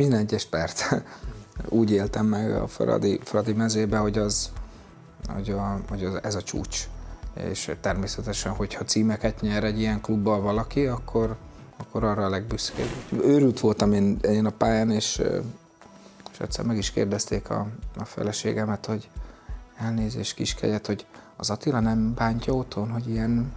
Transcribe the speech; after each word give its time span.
minden 0.00 0.20
egyes 0.20 0.44
perc. 0.44 0.82
Úgy 1.68 1.90
éltem 1.90 2.26
meg 2.26 2.52
a 2.52 2.66
Fradi, 2.66 3.20
Fradi 3.24 3.52
mezébe, 3.52 3.98
hogy, 3.98 4.18
az, 4.18 4.50
hogy, 5.28 5.50
a, 5.50 5.80
hogy 5.88 6.04
az, 6.04 6.18
ez 6.22 6.34
a 6.34 6.42
csúcs. 6.42 6.88
És 7.34 7.72
természetesen, 7.80 8.52
hogyha 8.52 8.84
címeket 8.84 9.40
nyer 9.40 9.64
egy 9.64 9.78
ilyen 9.80 10.00
klubbal 10.00 10.40
valaki, 10.40 10.86
akkor, 10.86 11.36
akkor 11.76 12.04
arra 12.04 12.24
a 12.24 12.28
legbüszkébb. 12.28 12.88
Őrült 13.22 13.60
voltam 13.60 13.92
én, 13.92 14.18
én 14.22 14.46
a 14.46 14.50
pályán, 14.50 14.90
és, 14.90 15.22
és 16.32 16.38
egyszer 16.38 16.64
meg 16.64 16.76
is 16.76 16.90
kérdezték 16.90 17.50
a, 17.50 17.66
a 17.98 18.04
feleségemet, 18.04 18.86
hogy 18.86 19.08
elnézést 19.78 20.34
kiskegyet, 20.34 20.86
hogy 20.86 21.06
az 21.36 21.50
Attila 21.50 21.80
nem 21.80 22.14
bántja 22.14 22.52
otthon, 22.52 22.90
hogy 22.90 23.08
ilyen 23.08 23.52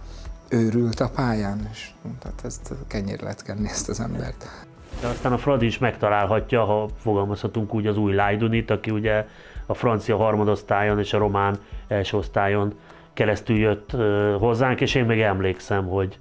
őrült 0.48 1.00
a 1.00 1.08
pályán, 1.08 1.68
és 1.72 1.90
tehát 2.18 2.44
ezt 2.44 2.72
kenyér 2.86 3.20
lehet 3.20 3.42
kenni 3.42 3.68
ezt 3.68 3.88
az 3.88 4.00
embert. 4.00 4.64
De 5.04 5.10
aztán 5.10 5.32
a 5.32 5.38
Fradi 5.38 5.66
is 5.66 5.78
megtalálhatja, 5.78 6.64
ha 6.64 6.88
fogalmazhatunk 6.98 7.74
úgy 7.74 7.86
az 7.86 7.96
új 7.96 8.14
Lajdunit, 8.14 8.70
aki 8.70 8.90
ugye 8.90 9.26
a 9.66 9.74
francia 9.74 10.16
harmadosztályon 10.16 10.98
és 10.98 11.12
a 11.12 11.18
román 11.18 11.58
első 11.88 12.16
osztályon 12.16 12.74
keresztül 13.12 13.56
jött 13.56 13.90
hozzánk, 14.38 14.80
és 14.80 14.94
én 14.94 15.04
még 15.04 15.20
emlékszem, 15.20 15.86
hogy 15.86 16.18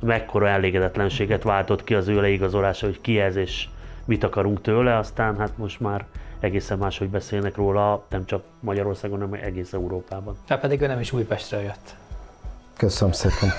mekkora 0.00 0.48
elégedetlenséget 0.48 1.42
váltott 1.42 1.84
ki 1.84 1.94
az 1.94 2.08
ő 2.08 2.20
leigazolása, 2.20 2.86
hogy 2.86 3.00
ki 3.00 3.20
ez 3.20 3.36
és 3.36 3.68
mit 4.04 4.24
akarunk 4.24 4.60
tőle, 4.60 4.96
aztán 4.96 5.38
hát 5.38 5.58
most 5.58 5.80
már 5.80 6.04
egészen 6.40 6.78
máshogy 6.78 7.08
beszélnek 7.08 7.56
róla, 7.56 8.04
nem 8.10 8.24
csak 8.24 8.42
Magyarországon, 8.60 9.20
hanem 9.20 9.40
egész 9.42 9.72
Európában. 9.72 10.36
Hát 10.48 10.60
pedig 10.60 10.80
ő 10.80 10.86
nem 10.86 11.00
is 11.00 11.12
Újpestre 11.12 11.62
jött. 11.62 11.94
Köszönöm 12.76 13.12
szépen. 13.12 13.50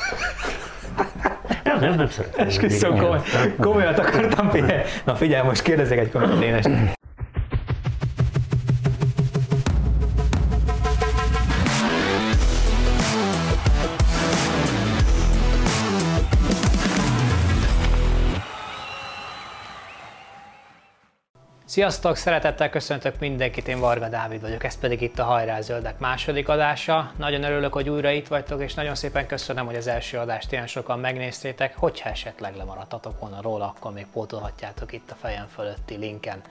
Nem, 1.81 1.95
nem, 1.95 2.09
szeretem. 2.09 2.47
Esküszöm, 2.47 2.97
komoly, 2.97 3.19
komolyat 3.59 3.99
akartam 3.99 4.49
figyelni. 4.49 4.83
Na 5.05 5.15
figyelj, 5.15 5.47
most 5.47 5.61
kérdezek 5.61 5.97
egy 5.97 6.11
komoly 6.11 6.37
Sziasztok, 21.71 22.15
szeretettel 22.15 22.69
köszöntök 22.69 23.19
mindenkit, 23.19 23.67
én 23.67 23.79
Varga 23.79 24.09
Dávid 24.09 24.41
vagyok, 24.41 24.63
ez 24.63 24.79
pedig 24.79 25.01
itt 25.01 25.19
a 25.19 25.23
Hajrá 25.23 25.61
Zöldek 25.61 25.99
második 25.99 26.49
adása. 26.49 27.11
Nagyon 27.17 27.43
örülök, 27.43 27.73
hogy 27.73 27.89
újra 27.89 28.09
itt 28.09 28.27
vagytok, 28.27 28.61
és 28.61 28.73
nagyon 28.73 28.95
szépen 28.95 29.27
köszönöm, 29.27 29.65
hogy 29.65 29.75
az 29.75 29.87
első 29.87 30.17
adást 30.17 30.51
ilyen 30.51 30.67
sokan 30.67 30.99
megnéztétek. 30.99 31.75
Hogyha 31.77 32.09
esetleg 32.09 32.55
lemaradtatok 32.55 33.19
volna 33.19 33.41
róla, 33.41 33.65
akkor 33.65 33.93
még 33.93 34.05
pótolhatjátok 34.13 34.93
itt 34.93 35.11
a 35.11 35.15
fejem 35.15 35.47
fölötti 35.55 35.95
linken. 35.95 36.41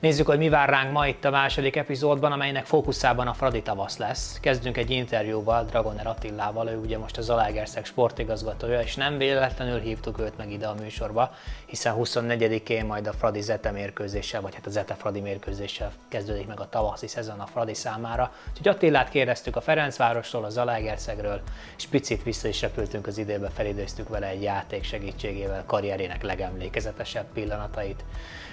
Nézzük, 0.00 0.26
hogy 0.26 0.38
mi 0.38 0.48
vár 0.48 0.68
ránk 0.68 0.92
ma 0.92 1.06
itt 1.06 1.24
a 1.24 1.30
második 1.30 1.76
epizódban, 1.76 2.32
amelynek 2.32 2.66
fókuszában 2.66 3.26
a 3.26 3.32
Fradi 3.32 3.62
tavasz 3.62 3.96
lesz. 3.96 4.38
Kezdünk 4.40 4.76
egy 4.76 4.90
interjúval 4.90 5.64
Dragoner 5.64 6.06
Attillával, 6.06 6.68
ő 6.68 6.76
ugye 6.76 6.98
most 6.98 7.16
a 7.16 7.22
Zalaegerszeg 7.22 7.84
sportigazgatója, 7.84 8.80
és 8.80 8.94
nem 8.94 9.18
véletlenül 9.18 9.80
hívtuk 9.80 10.20
őt 10.20 10.36
meg 10.36 10.52
ide 10.52 10.66
a 10.66 10.74
műsorba, 10.74 11.34
hiszen 11.66 11.94
24-én 11.98 12.84
majd 12.84 13.06
a 13.06 13.12
Fradi 13.12 13.40
Zete 13.40 13.70
mérkőzéssel, 13.70 14.40
vagy 14.40 14.54
hát 14.54 14.66
a 14.66 14.70
Zete 14.70 14.94
Fradi 14.94 15.20
mérkőzéssel 15.20 15.92
kezdődik 16.08 16.46
meg 16.46 16.60
a 16.60 16.68
tavaszi 16.68 17.06
szezon 17.06 17.40
a 17.40 17.46
Fradi 17.46 17.74
számára. 17.74 18.32
Úgyhogy 18.50 18.68
Attillát 18.68 19.08
kérdeztük 19.08 19.56
a 19.56 19.60
Ferencvárosról, 19.60 20.44
a 20.44 20.50
Zalaegerszegről, 20.50 21.40
és 21.76 21.86
picit 21.86 22.22
vissza 22.22 22.48
is 22.48 22.60
repültünk 22.60 23.06
az 23.06 23.18
időbe, 23.18 23.48
felidőztük 23.48 24.08
vele 24.08 24.26
egy 24.26 24.42
játék 24.42 24.84
segítségével 24.84 25.64
karrierének 25.66 26.22
legemlékezetesebb 26.22 27.26
pillanatait. 27.32 28.04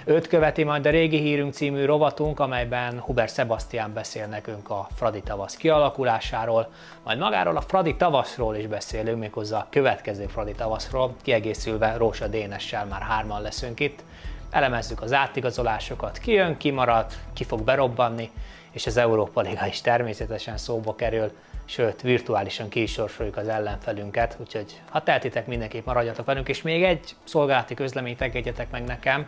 Őt 0.08 0.26
követi 0.26 0.64
majd 0.64 0.86
a 0.86 0.90
Régi 0.90 1.18
Hírünk 1.18 1.52
című 1.52 1.84
rovatunk, 1.84 2.40
amelyben 2.40 3.00
Huber 3.00 3.28
Sebastian 3.28 3.92
beszél 3.92 4.26
nekünk 4.26 4.70
a 4.70 4.88
Fradi 4.94 5.20
tavasz 5.20 5.56
kialakulásáról, 5.56 6.68
majd 7.04 7.18
magáról 7.18 7.56
a 7.56 7.60
Fradi 7.60 7.96
tavaszról 7.96 8.56
is 8.56 8.66
beszélünk, 8.66 9.18
méghozzá 9.18 9.58
a 9.58 9.66
következő 9.70 10.26
Fradi 10.26 10.52
tavaszról, 10.52 11.14
kiegészülve 11.22 11.96
Rósa 11.96 12.26
Dénessel 12.26 12.84
már 12.84 13.00
hárman 13.00 13.42
leszünk 13.42 13.80
itt. 13.80 14.02
Elemezzük 14.50 15.02
az 15.02 15.12
átigazolásokat, 15.12 16.18
ki 16.18 16.32
jön, 16.32 16.56
ki 16.56 16.70
marad, 16.70 17.12
ki 17.32 17.44
fog 17.44 17.62
berobbanni, 17.62 18.30
és 18.70 18.86
az 18.86 18.96
Európa 18.96 19.40
Liga 19.40 19.66
is 19.66 19.80
természetesen 19.80 20.56
szóba 20.56 20.94
kerül, 20.94 21.32
sőt, 21.66 22.02
virtuálisan 22.02 22.68
ki 22.68 22.86
az 23.34 23.48
ellenfelünket, 23.48 24.36
úgyhogy 24.40 24.80
ha 24.90 25.02
tehetitek, 25.02 25.46
mindenképp 25.46 25.86
maradjatok 25.86 26.26
velünk, 26.26 26.48
és 26.48 26.62
még 26.62 26.82
egy 26.82 27.16
szolgálati 27.24 27.74
közleményt 27.74 28.20
engedjetek 28.20 28.70
meg 28.70 28.84
nekem, 28.84 29.26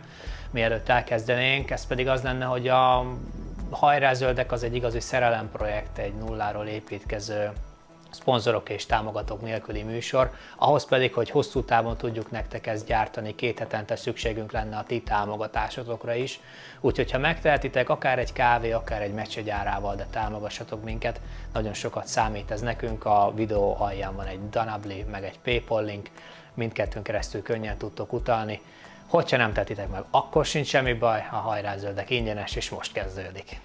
mielőtt 0.51 0.89
elkezdenénk, 0.89 1.71
ez 1.71 1.87
pedig 1.87 2.07
az 2.07 2.21
lenne, 2.21 2.45
hogy 2.45 2.67
a 2.67 3.05
Hajrá 3.69 4.13
Zöldek 4.13 4.51
az 4.51 4.63
egy 4.63 4.75
igazi 4.75 4.99
szerelemprojekt, 4.99 5.97
egy 5.97 6.13
nulláról 6.13 6.65
építkező 6.65 7.51
szponzorok 8.09 8.69
és 8.69 8.85
támogatók 8.85 9.41
nélküli 9.41 9.83
műsor, 9.83 10.31
ahhoz 10.55 10.85
pedig, 10.85 11.13
hogy 11.13 11.29
hosszú 11.29 11.63
távon 11.63 11.97
tudjuk 11.97 12.31
nektek 12.31 12.67
ezt 12.67 12.85
gyártani, 12.85 13.35
két 13.35 13.59
hetente 13.59 13.95
szükségünk 13.95 14.51
lenne 14.51 14.77
a 14.77 14.83
ti 14.83 15.01
támogatásotokra 15.01 16.13
is. 16.13 16.39
Úgyhogy 16.79 17.11
ha 17.11 17.17
megtehetitek, 17.17 17.89
akár 17.89 18.19
egy 18.19 18.33
kávé, 18.33 18.71
akár 18.71 19.01
egy 19.01 19.13
meccsegyárával, 19.13 19.95
de 19.95 20.07
támogassatok 20.09 20.83
minket, 20.83 21.21
nagyon 21.53 21.73
sokat 21.73 22.07
számít 22.07 22.51
ez 22.51 22.61
nekünk. 22.61 23.05
A 23.05 23.31
videó 23.35 23.75
alján 23.79 24.15
van 24.15 24.25
egy 24.25 24.49
Danabli, 24.49 25.05
meg 25.11 25.23
egy 25.23 25.39
Paypal 25.39 25.83
link, 25.83 26.09
mindkettőn 26.53 27.03
keresztül 27.03 27.41
könnyen 27.41 27.77
tudtok 27.77 28.13
utalni. 28.13 28.61
Hogyha 29.07 29.37
nem 29.37 29.53
tetitek 29.53 29.89
meg, 29.89 30.03
akkor 30.09 30.45
sincs 30.45 30.67
semmi 30.67 30.93
baj, 30.93 31.27
a 31.31 31.35
hajrá 31.35 31.77
zöldek 31.77 32.09
ingyenes, 32.09 32.55
és 32.55 32.69
most 32.69 32.91
kezdődik. 32.91 33.59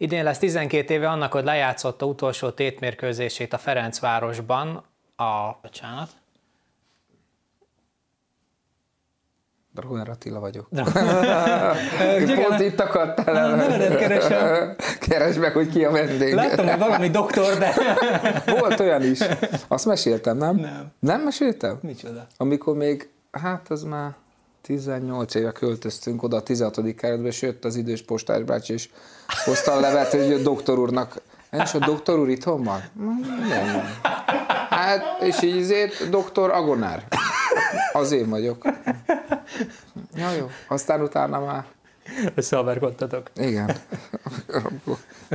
Idén 0.00 0.24
lesz 0.24 0.38
12 0.38 0.94
éve 0.94 1.08
annak, 1.08 1.32
hogy 1.32 1.44
lejátszotta 1.44 2.06
utolsó 2.06 2.50
tétmérkőzését 2.50 3.52
a 3.52 3.58
Ferencvárosban 3.58 4.84
a... 5.16 5.58
Bocsánat. 5.62 6.08
Dragoner 9.74 10.08
Attila 10.08 10.40
vagyok. 10.40 10.68
Pont 12.44 12.60
itt 12.60 12.80
akadtál 12.80 13.36
el. 13.36 13.54
Nevedet 13.56 13.96
keresem. 13.96 14.76
Keresd 15.08 15.38
meg, 15.38 15.52
hogy 15.52 15.68
ki 15.68 15.84
a 15.84 15.90
vendég. 15.90 16.34
Láttam, 16.34 16.66
hogy 16.66 16.78
valami 16.78 17.08
doktor, 17.08 17.58
de... 17.58 17.72
Volt 18.60 18.80
olyan 18.80 19.02
is. 19.02 19.18
Azt 19.68 19.86
meséltem, 19.86 20.36
nem? 20.36 20.56
Nem. 20.56 20.92
Nem 20.98 21.20
meséltem? 21.20 21.78
Micsoda? 21.82 22.26
Amikor 22.36 22.76
még, 22.76 23.10
hát 23.30 23.70
az 23.70 23.82
már 23.82 24.14
18 24.68 25.34
éve 25.34 25.52
költöztünk 25.52 26.22
oda 26.22 26.36
a 26.36 26.42
16. 26.42 26.94
kerületbe, 26.94 27.28
és 27.28 27.42
jött 27.42 27.64
az 27.64 27.76
idős 27.76 28.02
postás 28.02 28.42
bácsi, 28.42 28.72
és 28.72 28.88
hozta 29.44 29.72
a 29.72 29.80
levet, 29.80 30.10
hogy 30.10 30.32
a 30.32 30.38
doktor 30.38 30.78
úrnak, 30.78 31.20
és 31.50 31.74
a 31.74 31.78
doktor 31.78 32.18
úr 32.18 32.28
itthon 32.28 32.62
van? 32.62 32.82
Nem. 33.48 34.00
Hát, 34.70 35.22
és 35.22 35.42
így 35.42 35.62
azért 35.62 36.08
doktor 36.08 36.50
Agonár. 36.50 37.06
Az 37.92 38.12
én 38.12 38.28
vagyok. 38.28 38.64
Ja, 40.14 40.32
jó. 40.32 40.50
Aztán 40.68 41.02
utána 41.02 41.40
már... 41.40 41.64
Összehaverkodtatok. 42.34 43.30
Igen. 43.36 43.76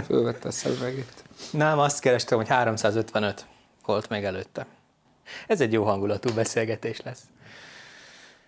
Fölvette 0.06 0.48
a 0.48 0.52
szemüvegét. 0.52 1.24
Nem, 1.52 1.80
azt 1.80 2.00
kerestem, 2.00 2.38
hogy 2.38 2.48
355 2.48 3.46
volt 3.86 4.10
még 4.10 4.24
előtte. 4.24 4.66
Ez 5.48 5.62
egy 5.62 5.74
jó 5.74 5.84
hangulatú 5.84 6.34
beszélgetés 6.34 7.02
lesz. 7.02 7.22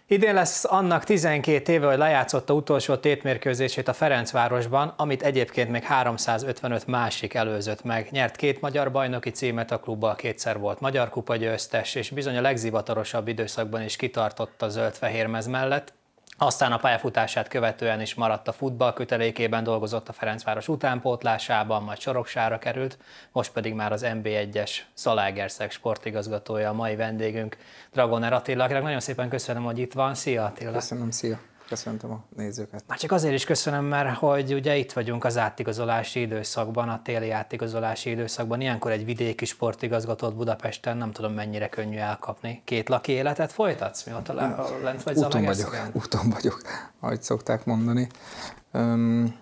Idén 0.08 0.34
lesz 0.34 0.66
annak 0.66 1.04
12 1.04 1.72
éve, 1.74 1.88
hogy 1.88 1.98
lejátszotta 1.98 2.54
utolsó 2.54 2.96
tétmérkőzését 2.96 3.88
a 3.88 3.94
Ferencvárosban, 3.94 4.94
amit 4.98 5.24
egyébként 5.24 5.70
még 5.70 5.84
355 5.84 6.88
másik 6.88 7.34
előzött 7.34 7.84
meg. 7.84 8.08
Nyert 8.12 8.36
két 8.36 8.62
magyar 8.62 8.92
bajnoki 8.92 9.30
címet 9.30 9.72
a 9.72 9.80
klubban, 9.80 10.16
kétszer 10.16 10.60
volt 10.60 10.80
magyar 10.80 11.10
kupa 11.10 11.36
győztes, 11.36 11.96
és 11.96 12.10
bizony 12.10 12.38
a 12.38 12.42
legzivatorosabb 12.42 13.28
időszakban 13.28 13.82
is 13.82 13.96
kitartott 13.96 14.62
a 14.62 14.70
zöld-fehér 14.70 15.28
mez 15.28 15.48
mellett. 15.48 15.94
Aztán 16.38 16.72
a 16.72 16.78
pályafutását 16.78 17.48
követően 17.48 18.02
is 18.02 18.14
maradt 18.14 18.48
a 18.48 18.52
futball 18.52 18.94
kötelékében, 18.94 19.64
dolgozott 19.64 20.10
a 20.10 20.14
Ferencváros 20.14 20.68
utánpótlásában, 20.68 21.84
majd 21.84 22.00
Soroksára 22.00 22.58
került, 22.58 22.98
most 23.32 23.52
pedig 23.52 23.74
már 23.74 23.92
az 23.92 24.06
MB1-es 24.06 24.72
Szalágerszeg 24.94 25.72
sportigazgatója 25.72 26.70
a 26.70 26.74
mai 26.74 26.96
vendégünk, 26.96 27.58
Dragoner 27.92 28.34
Attila, 28.34 28.68
nagyon 28.68 29.00
szépen 29.00 29.30
köszönöm, 29.30 29.64
hogy 29.64 29.80
itt 29.80 29.94
van. 29.94 30.16
Szia 30.16 30.46
Attila! 30.46 30.72
Köszönöm, 30.72 31.12
szia! 31.12 31.55
Köszöntöm 31.68 32.12
a 32.12 32.24
nézőket. 32.36 32.84
Már 32.88 32.98
csak 32.98 33.12
azért 33.12 33.34
is 33.34 33.44
köszönöm, 33.44 33.86
mert 33.86 34.18
hogy 34.18 34.54
ugye 34.54 34.78
itt 34.78 34.92
vagyunk 34.92 35.24
az 35.24 35.38
átigazolási 35.38 36.20
időszakban, 36.22 36.90
a 36.90 37.02
téli 37.02 37.32
átigazolási 37.32 38.10
időszakban. 38.10 38.62
Ilyenkor 38.62 38.92
egy 38.92 39.06
vidéki 39.06 39.46
sportigazgatót 39.46 40.36
Budapesten 40.36 40.98
nem 40.98 41.12
tudom 41.12 41.34
mennyire 41.34 41.70
könnyű 41.70 41.98
elkapni. 41.98 42.62
Két 42.64 42.90
laki 42.90 43.12
életet 43.12 43.52
folytatsz, 43.52 44.04
mióta 44.04 44.34
le, 44.34 44.56
lent 44.84 45.04
vagy 45.04 45.18
Úton 45.18 45.44
vagyok, 45.44 45.76
úton 45.94 46.30
vagyok, 46.30 46.62
ahogy 47.00 47.22
szokták 47.22 47.66
mondani. 47.66 48.08
Um, 48.74 49.40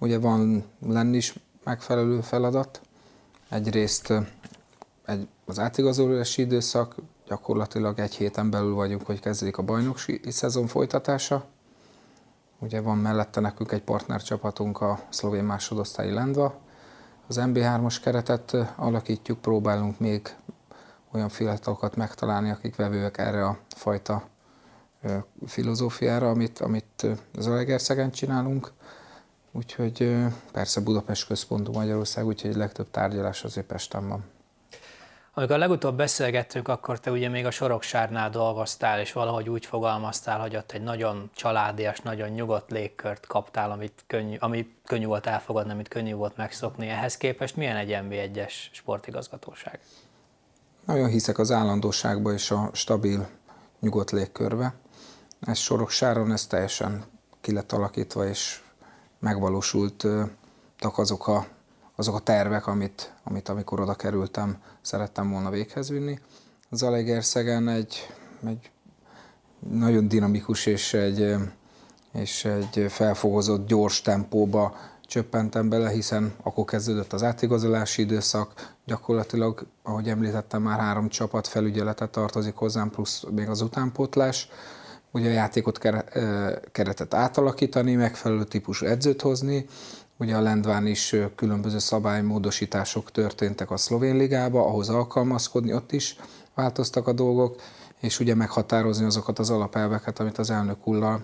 ugye 0.00 0.18
van 0.18 0.64
lenni 0.86 1.16
is 1.16 1.34
megfelelő 1.64 2.20
feladat. 2.20 2.80
Egyrészt 3.48 4.12
egy, 5.04 5.28
az 5.44 5.58
átigazolási 5.58 6.42
időszak, 6.42 6.94
gyakorlatilag 7.26 7.98
egy 7.98 8.14
héten 8.14 8.50
belül 8.50 8.74
vagyunk, 8.74 9.06
hogy 9.06 9.20
kezdődik 9.20 9.56
a 9.56 9.62
bajnoki 9.62 10.20
szezon 10.28 10.66
folytatása. 10.66 11.44
Ugye 12.58 12.80
van 12.80 12.98
mellette 12.98 13.40
nekünk 13.40 13.72
egy 13.72 13.82
partnercsapatunk, 13.82 14.80
a 14.80 15.00
szlovén 15.08 15.44
másodosztályi 15.44 16.12
Lendva. 16.12 16.54
Az 17.26 17.40
MB3-os 17.40 17.96
keretet 18.02 18.56
alakítjuk, 18.76 19.40
próbálunk 19.40 19.98
még 19.98 20.36
olyan 21.12 21.28
fiatalokat 21.28 21.96
megtalálni, 21.96 22.50
akik 22.50 22.76
vevőek 22.76 23.18
erre 23.18 23.46
a 23.46 23.58
fajta 23.68 24.28
filozófiára, 25.46 26.30
amit, 26.30 26.58
amit 26.58 27.06
az 27.36 27.46
Alegerszegen 27.46 28.10
csinálunk. 28.10 28.72
Úgyhogy 29.52 30.16
persze 30.52 30.80
Budapest 30.80 31.26
központú 31.26 31.72
Magyarország, 31.72 32.26
úgyhogy 32.26 32.56
legtöbb 32.56 32.90
tárgyalás 32.90 33.44
azért 33.44 33.66
Pesten 33.66 34.08
van. 34.08 34.24
Amikor 35.36 35.58
legutóbb 35.58 35.96
beszélgettünk, 35.96 36.68
akkor 36.68 37.00
te 37.00 37.10
ugye 37.10 37.28
még 37.28 37.46
a 37.46 37.50
Soroksárnál 37.50 38.30
dolgoztál, 38.30 39.00
és 39.00 39.12
valahogy 39.12 39.48
úgy 39.48 39.66
fogalmaztál, 39.66 40.40
hogy 40.40 40.56
ott 40.56 40.72
egy 40.72 40.82
nagyon 40.82 41.30
családias, 41.34 42.00
nagyon 42.00 42.28
nyugodt 42.28 42.70
légkört 42.70 43.26
kaptál, 43.26 43.70
amit 43.70 44.04
könnyű, 44.06 44.36
ami 44.38 44.74
könnyű 44.84 45.06
volt 45.06 45.26
elfogadni, 45.26 45.72
amit 45.72 45.88
könnyű 45.88 46.14
volt 46.14 46.36
megszokni. 46.36 46.88
Ehhez 46.88 47.16
képest 47.16 47.56
milyen 47.56 47.76
egy 47.76 47.98
MB1-es 48.02 48.52
sportigazgatóság? 48.70 49.80
Nagyon 50.84 51.08
hiszek 51.08 51.38
az 51.38 51.50
állandóságba 51.50 52.32
és 52.32 52.50
a 52.50 52.70
stabil, 52.72 53.28
nyugodt 53.80 54.10
légkörbe. 54.10 54.74
Ez 55.40 55.58
Soroksáron, 55.58 56.32
ez 56.32 56.46
teljesen 56.46 57.04
ki 57.40 57.52
lett 57.52 57.72
alakítva, 57.72 58.26
és 58.26 58.60
megvalósultak 59.18 60.98
azok 60.98 61.28
a, 61.28 61.46
azok 61.96 62.14
a 62.14 62.18
tervek, 62.18 62.66
amit, 62.66 63.12
amit 63.24 63.48
amikor 63.48 63.80
oda 63.80 63.94
kerültem, 63.94 64.62
szerettem 64.84 65.30
volna 65.30 65.50
véghez 65.50 65.88
vinni. 65.88 66.18
Zalegerszegen 66.70 67.68
egy, 67.68 68.08
egy 68.46 68.70
nagyon 69.70 70.08
dinamikus 70.08 70.66
és 70.66 70.94
egy, 70.94 71.34
és 72.12 72.44
egy 72.44 72.86
felfogozott, 72.88 73.66
gyors 73.66 74.00
tempóba 74.00 74.76
csöppentem 75.06 75.68
bele, 75.68 75.90
hiszen 75.90 76.34
akkor 76.42 76.64
kezdődött 76.64 77.12
az 77.12 77.22
átigazolási 77.22 78.02
időszak, 78.02 78.74
gyakorlatilag, 78.84 79.66
ahogy 79.82 80.08
említettem, 80.08 80.62
már 80.62 80.78
három 80.78 81.08
csapat 81.08 81.46
felügyelete 81.46 82.06
tartozik 82.06 82.54
hozzám, 82.54 82.90
plusz 82.90 83.24
még 83.30 83.48
az 83.48 83.60
utánpótlás. 83.60 84.48
Ugye 85.10 85.28
a 85.28 85.32
játékot 85.32 85.78
keretet 86.72 87.14
átalakítani, 87.14 87.94
megfelelő 87.94 88.44
típusú 88.44 88.86
edzőt 88.86 89.20
hozni, 89.20 89.66
Ugye 90.16 90.36
a 90.36 90.40
Lendván 90.40 90.86
is 90.86 91.16
különböző 91.34 91.78
szabálymódosítások 91.78 93.10
történtek 93.10 93.70
a 93.70 93.76
szlovén 93.76 94.16
ligába, 94.16 94.66
ahhoz 94.66 94.88
alkalmazkodni, 94.88 95.74
ott 95.74 95.92
is 95.92 96.16
változtak 96.54 97.06
a 97.06 97.12
dolgok, 97.12 97.60
és 98.00 98.20
ugye 98.20 98.34
meghatározni 98.34 99.04
azokat 99.04 99.38
az 99.38 99.50
alapelveket, 99.50 100.20
amit 100.20 100.38
az 100.38 100.50
elnök 100.50 100.86
úrral 100.86 101.22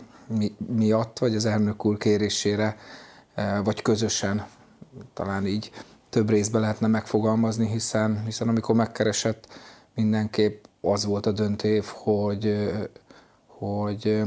miatt, 0.76 1.18
vagy 1.18 1.34
az 1.34 1.44
elnök 1.44 1.84
úr 1.84 1.96
kérésére, 1.96 2.76
vagy 3.64 3.82
közösen, 3.82 4.46
talán 5.14 5.46
így 5.46 5.70
több 6.10 6.30
részbe 6.30 6.58
lehetne 6.58 6.86
megfogalmazni, 6.86 7.68
hiszen, 7.68 8.24
hiszen 8.24 8.48
amikor 8.48 8.74
megkeresett, 8.74 9.46
mindenképp 9.94 10.64
az 10.80 11.04
volt 11.04 11.26
a 11.26 11.32
döntév, 11.32 11.84
hogy, 11.84 12.70
hogy 13.46 14.22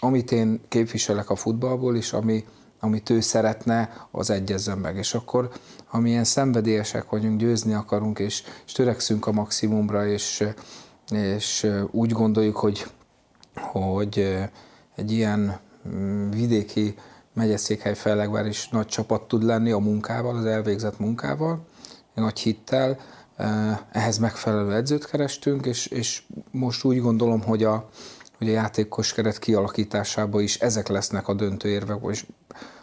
amit 0.00 0.32
én 0.32 0.60
képviselek 0.68 1.30
a 1.30 1.36
futballból 1.36 1.96
is, 1.96 2.12
ami, 2.12 2.44
amit 2.80 3.10
ő 3.10 3.20
szeretne, 3.20 4.06
az 4.10 4.30
egyezzen 4.30 4.78
meg. 4.78 4.96
És 4.96 5.14
akkor, 5.14 5.50
amilyen 5.90 6.24
szenvedélyesek 6.24 7.10
vagyunk, 7.10 7.38
győzni 7.38 7.74
akarunk, 7.74 8.18
és, 8.18 8.42
és 8.66 8.72
törekszünk 8.72 9.26
a 9.26 9.32
maximumra, 9.32 10.06
és, 10.06 10.44
és 11.10 11.66
úgy 11.90 12.12
gondoljuk, 12.12 12.56
hogy, 12.56 12.86
hogy 13.54 14.38
egy 14.96 15.12
ilyen 15.12 15.58
mm, 15.88 16.30
vidéki 16.30 16.94
megyeszékhely 17.32 17.94
Fellegvár 17.94 18.46
is 18.46 18.68
nagy 18.68 18.86
csapat 18.86 19.28
tud 19.28 19.42
lenni 19.42 19.70
a 19.70 19.78
munkával, 19.78 20.36
az 20.36 20.44
elvégzett 20.44 20.98
munkával, 20.98 21.66
nagy 22.14 22.38
hittel, 22.38 22.98
ehhez 23.92 24.18
megfelelő 24.18 24.74
edzőt 24.74 25.06
kerestünk, 25.06 25.66
és, 25.66 25.86
és 25.86 26.22
most 26.50 26.84
úgy 26.84 27.00
gondolom, 27.00 27.42
hogy 27.42 27.64
a, 27.64 27.88
hogy 28.40 28.48
a 28.48 28.52
játékos 28.52 29.12
keret 29.12 29.38
kialakításában 29.38 30.42
is 30.42 30.58
ezek 30.58 30.88
lesznek 30.88 31.28
a 31.28 31.34
döntőérvek, 31.34 31.98
és 32.10 32.24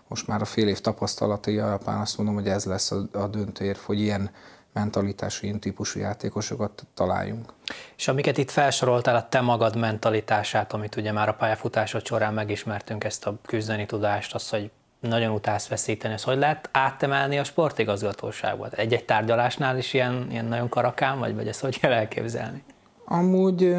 most 0.07 0.27
már 0.27 0.42
a 0.42 0.45
fél 0.45 0.68
év 0.68 0.80
tapasztalatai 0.80 1.57
alapján 1.57 2.00
azt 2.00 2.18
mondom, 2.18 2.36
hogy 2.36 2.48
ez 2.48 2.65
lesz 2.65 2.92
a, 2.92 3.07
a 3.12 3.27
döntőérv, 3.27 3.77
hogy 3.77 4.00
ilyen 4.00 4.31
mentalitású, 4.74 5.45
ilyen 5.45 5.59
típusú 5.59 6.00
játékosokat 6.00 6.86
találjunk. 6.94 7.54
És 7.98 8.07
amiket 8.07 8.38
itt 8.38 8.51
felsoroltál, 8.51 9.15
a 9.15 9.27
te 9.30 9.42
magad 9.42 9.77
mentalitását, 9.77 10.74
amit 10.74 10.95
ugye 10.95 11.12
már 11.12 11.30
a 11.30 11.33
pályafutásod 11.33 12.06
során 12.06 12.33
megismertünk, 12.33 13.04
ezt 13.04 13.25
a 13.25 13.38
küzdeni 13.45 13.86
tudást, 13.86 14.33
azt, 14.33 14.50
hogy 14.50 14.71
nagyon 15.00 15.31
utálsz 15.31 15.68
veszíteni, 15.68 16.13
ezt 16.13 16.24
hogy 16.24 16.38
lehet 16.38 16.69
áttemelni 16.71 17.38
a 17.38 17.44
sportigazgatóságba? 17.44 18.68
Egy-egy 18.69 19.06
tárgyalásnál 19.06 19.77
is 19.77 19.94
ilyen, 19.94 20.27
ilyen 20.30 20.45
nagyon 20.45 20.69
karakán 20.69 21.19
vagy, 21.19 21.36
vagy 21.36 21.48
ezt 21.48 21.59
hogy 21.59 21.80
kell 21.80 21.92
elképzelni? 21.92 22.63
Amúgy 23.09 23.75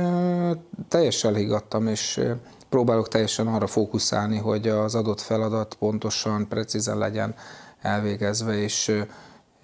teljesen 0.88 1.34
elhigattam, 1.34 1.86
és 1.86 2.20
próbálok 2.68 3.08
teljesen 3.08 3.46
arra 3.46 3.66
fókuszálni, 3.66 4.38
hogy 4.38 4.68
az 4.68 4.94
adott 4.94 5.20
feladat 5.20 5.74
pontosan, 5.74 6.48
precízen 6.48 6.98
legyen 6.98 7.34
elvégezve, 7.80 8.54
és, 8.54 9.04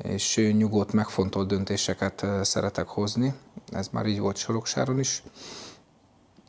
és 0.02 0.52
nyugodt, 0.56 0.92
megfontolt 0.92 1.48
döntéseket 1.48 2.26
szeretek 2.42 2.86
hozni. 2.86 3.34
Ez 3.72 3.88
már 3.92 4.06
így 4.06 4.20
volt 4.20 4.36
Soroksáron 4.36 4.98
is. 4.98 5.22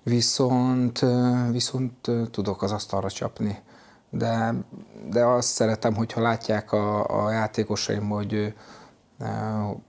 Viszont, 0.04 1.06
viszont 1.52 2.12
tudok 2.32 2.62
az 2.62 2.72
asztalra 2.72 3.10
csapni. 3.10 3.60
De, 4.10 4.54
de 5.10 5.26
azt 5.26 5.50
szeretem, 5.50 5.96
hogyha 5.96 6.22
látják 6.22 6.72
a, 6.72 7.06
a 7.26 7.32
játékosaim, 7.32 8.10
hogy 8.10 8.54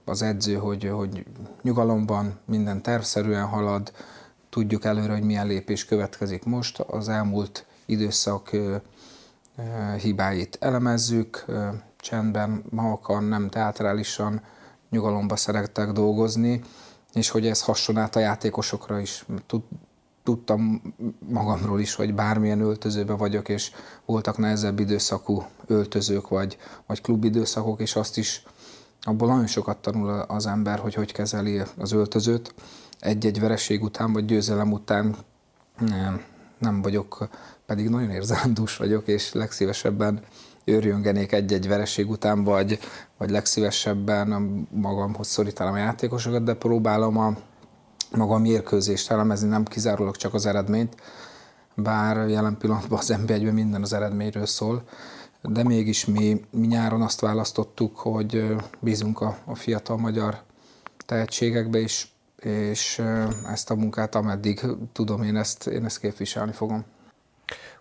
az 0.05 0.21
edző, 0.21 0.55
hogy, 0.55 0.89
hogy 0.89 1.25
nyugalomban 1.61 2.39
minden 2.45 2.81
tervszerűen 2.81 3.45
halad, 3.45 3.91
tudjuk 4.49 4.85
előre, 4.85 5.13
hogy 5.13 5.23
milyen 5.23 5.47
lépés 5.47 5.85
következik 5.85 6.43
most. 6.43 6.79
Az 6.79 7.09
elmúlt 7.09 7.65
időszak 7.85 8.51
hibáit 10.01 10.57
elemezzük, 10.61 11.45
csendben, 11.97 12.63
mahakan, 12.69 13.23
nem 13.23 13.49
teatrálisan, 13.49 14.41
nyugalomba 14.89 15.35
szerettek 15.35 15.91
dolgozni, 15.91 16.61
és 17.13 17.29
hogy 17.29 17.47
ez 17.47 17.61
hasson 17.61 17.97
át 17.97 18.15
a 18.15 18.19
játékosokra 18.19 18.99
is. 18.99 19.25
Tudtam 20.23 20.81
magamról 21.29 21.79
is, 21.79 21.93
hogy 21.93 22.13
bármilyen 22.13 22.59
öltözőbe 22.59 23.13
vagyok, 23.13 23.49
és 23.49 23.71
voltak 24.05 24.37
nehezebb 24.37 24.79
időszakú 24.79 25.45
öltözők, 25.65 26.27
vagy, 26.27 26.57
vagy 26.85 27.01
klubidőszakok, 27.01 27.81
és 27.81 27.95
azt 27.95 28.17
is 28.17 28.43
abból 29.01 29.27
nagyon 29.27 29.47
sokat 29.47 29.77
tanul 29.77 30.09
az 30.09 30.45
ember, 30.45 30.79
hogy 30.79 30.93
hogy 30.93 31.11
kezeli 31.11 31.61
az 31.77 31.91
öltözőt. 31.91 32.53
Egy-egy 32.99 33.39
vereség 33.39 33.83
után, 33.83 34.13
vagy 34.13 34.25
győzelem 34.25 34.71
után 34.71 35.15
nem, 35.79 36.21
nem 36.57 36.81
vagyok, 36.81 37.27
pedig 37.65 37.89
nagyon 37.89 38.09
érzelemdús 38.09 38.77
vagyok, 38.77 39.07
és 39.07 39.33
legszívesebben 39.33 40.21
őrjöngenék 40.63 41.31
egy-egy 41.31 41.67
vereség 41.67 42.09
után, 42.09 42.43
vagy, 42.43 42.79
vagy 43.17 43.29
legszívesebben 43.29 44.27
magamhoz 44.71 45.27
szorítanám 45.27 45.73
a 45.73 45.77
játékosokat, 45.77 46.43
de 46.43 46.53
próbálom 46.53 47.17
a 47.17 47.33
magam 48.11 48.41
mérkőzést 48.41 49.11
elemezni, 49.11 49.47
nem 49.47 49.63
kizárólag 49.63 50.15
csak 50.15 50.33
az 50.33 50.45
eredményt, 50.45 50.95
bár 51.75 52.29
jelen 52.29 52.57
pillanatban 52.57 52.99
az 52.99 53.07
nb 53.07 53.31
minden 53.31 53.81
az 53.81 53.93
eredményről 53.93 54.45
szól, 54.45 54.83
de 55.41 55.63
mégis 55.63 56.05
mi, 56.05 56.45
mi 56.49 56.67
nyáron 56.67 57.01
azt 57.01 57.19
választottuk, 57.19 57.97
hogy 57.97 58.55
bízunk 58.79 59.21
a, 59.21 59.37
a 59.45 59.55
fiatal 59.55 59.97
magyar 59.97 60.41
tehetségekbe 61.05 61.79
is, 61.79 62.11
és 62.39 63.01
ezt 63.51 63.69
a 63.69 63.75
munkát, 63.75 64.15
ameddig 64.15 64.61
tudom, 64.93 65.23
én 65.23 65.35
ezt, 65.35 65.67
én 65.67 65.85
ezt 65.85 65.99
képviselni 65.99 66.51
fogom. 66.51 66.85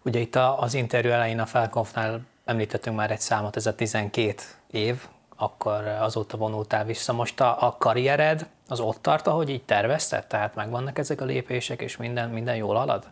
Ugye 0.03 0.21
itt 0.21 0.37
az 0.37 0.75
interjú 0.75 1.11
elején 1.11 1.39
a 1.39 1.47
Felkonfnál 1.47 2.21
említettünk 2.45 2.97
már 2.97 3.11
egy 3.11 3.21
számot, 3.21 3.57
ez 3.57 3.67
a 3.67 3.75
12 3.75 4.35
év, 4.71 5.07
akkor 5.37 5.85
azóta 5.87 6.37
vonultál 6.37 6.85
vissza. 6.85 7.13
Most 7.13 7.41
a, 7.41 7.67
a 7.67 7.77
karriered 7.79 8.49
az 8.69 8.81
ott 8.81 9.03
tart, 9.03 9.27
ahogy 9.27 9.49
így 9.49 9.65
tervezted? 9.65 10.27
Tehát 10.27 10.55
megvannak 10.55 10.99
ezek 10.99 11.21
a 11.21 11.25
lépések, 11.25 11.81
és 11.81 11.97
minden, 11.97 12.31
minden 12.31 12.57
jól 12.57 12.75
halad? 12.75 13.11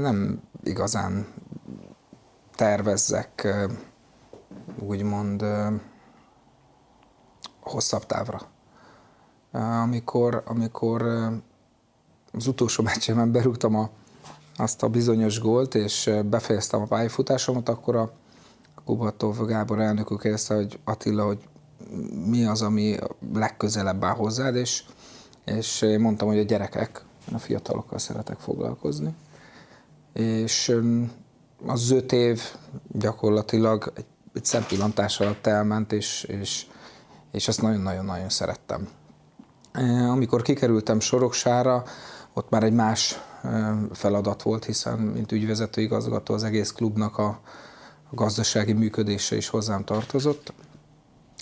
Nem 0.00 0.42
igazán 0.66 1.26
tervezzek, 2.54 3.56
úgymond 4.78 5.44
hosszabb 7.60 8.06
távra. 8.06 8.40
Amikor, 9.82 10.42
amikor 10.46 11.02
az 12.32 12.46
utolsó 12.46 12.82
meccsemen 12.82 13.32
berúgtam 13.32 13.74
a, 13.74 13.90
azt 14.56 14.82
a 14.82 14.88
bizonyos 14.88 15.40
gólt, 15.40 15.74
és 15.74 16.10
befejeztem 16.24 16.80
a 16.80 16.86
pályafutásomat, 16.86 17.68
akkor 17.68 17.96
a 17.96 18.12
Kubatov 18.84 19.46
Gábor 19.46 19.80
elnökük 19.80 20.20
kérdezte, 20.20 20.54
hogy 20.54 20.78
Attila, 20.84 21.24
hogy 21.24 21.48
mi 22.26 22.44
az, 22.44 22.62
ami 22.62 22.96
legközelebb 23.32 24.04
áll 24.04 24.14
hozzád, 24.14 24.54
és, 24.54 24.84
és 25.44 25.82
én 25.82 26.00
mondtam, 26.00 26.28
hogy 26.28 26.38
a 26.38 26.42
gyerekek, 26.42 27.04
a 27.32 27.38
fiatalokkal 27.38 27.98
szeretek 27.98 28.38
foglalkozni. 28.38 29.14
És 30.16 30.76
az 31.66 31.90
öt 31.90 32.12
év 32.12 32.42
gyakorlatilag 32.92 33.92
egy, 33.94 34.06
egy 34.34 34.44
szempillantás 34.44 35.20
alatt 35.20 35.46
elment, 35.46 35.92
és, 35.92 36.22
és, 36.22 36.66
és 37.32 37.48
ezt 37.48 37.62
nagyon-nagyon-nagyon 37.62 38.28
szerettem. 38.28 38.88
Amikor 40.08 40.42
kikerültem 40.42 41.00
Soroksára, 41.00 41.84
ott 42.32 42.50
már 42.50 42.62
egy 42.62 42.72
más 42.72 43.20
feladat 43.92 44.42
volt, 44.42 44.64
hiszen 44.64 44.98
mint 44.98 45.32
ügyvezető 45.32 45.80
igazgató 45.80 46.34
az 46.34 46.44
egész 46.44 46.72
klubnak 46.72 47.18
a 47.18 47.40
gazdasági 48.10 48.72
működése 48.72 49.36
is 49.36 49.48
hozzám 49.48 49.84
tartozott, 49.84 50.52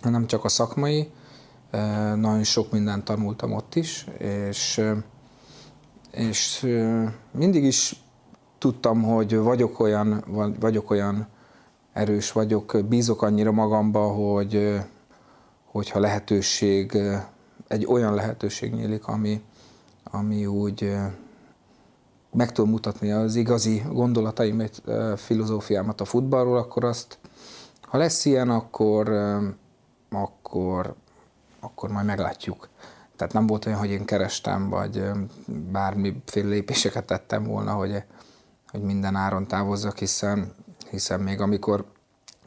nem 0.02 0.26
csak 0.26 0.45
a 0.45 0.49
szakmai, 0.49 1.11
nagyon 2.16 2.45
sok 2.45 2.71
mindent 2.71 3.04
tanultam 3.04 3.52
ott 3.52 3.75
is, 3.75 4.07
és, 4.19 4.81
és 6.11 6.66
mindig 7.31 7.64
is 7.64 8.03
tudtam, 8.64 9.02
hogy 9.02 9.37
vagyok 9.37 9.80
olyan, 9.80 10.25
vagyok 10.61 10.90
olyan 10.90 11.26
erős 11.92 12.33
vagyok, 12.33 12.76
bízok 12.88 13.23
annyira 13.23 13.52
magamba, 13.52 14.06
hogy 14.06 14.80
hogyha 15.64 15.99
lehetőség, 15.99 16.99
egy 17.68 17.87
olyan 17.87 18.14
lehetőség 18.14 18.73
nyílik, 18.73 19.06
ami, 19.06 19.42
ami 20.04 20.47
úgy 20.47 20.97
meg 22.33 22.52
tudom 22.52 22.71
mutatni 22.71 23.11
az 23.11 23.35
igazi 23.35 23.83
gondolataimat, 23.92 24.83
filozófiámat 25.16 26.00
a 26.00 26.04
futballról, 26.04 26.56
akkor 26.56 26.85
azt, 26.85 27.18
ha 27.80 27.99
lesz 27.99 28.25
ilyen, 28.25 28.50
akkor, 28.50 29.09
akkor, 30.11 30.94
akkor 31.61 31.90
majd 31.90 32.06
meglátjuk. 32.06 32.68
Tehát 33.16 33.33
nem 33.33 33.47
volt 33.47 33.66
olyan, 33.66 33.78
hogy 33.78 33.90
én 33.90 34.04
kerestem, 34.04 34.68
vagy 34.68 35.02
bármiféle 35.73 36.49
lépéseket 36.49 37.04
tettem 37.04 37.44
volna, 37.44 37.73
hogy, 37.73 38.04
hogy 38.75 38.83
minden 38.83 39.14
áron 39.14 39.47
távozzak, 39.47 39.99
hiszen, 39.99 40.54
hiszen 40.90 41.21
még 41.21 41.40
amikor 41.40 41.85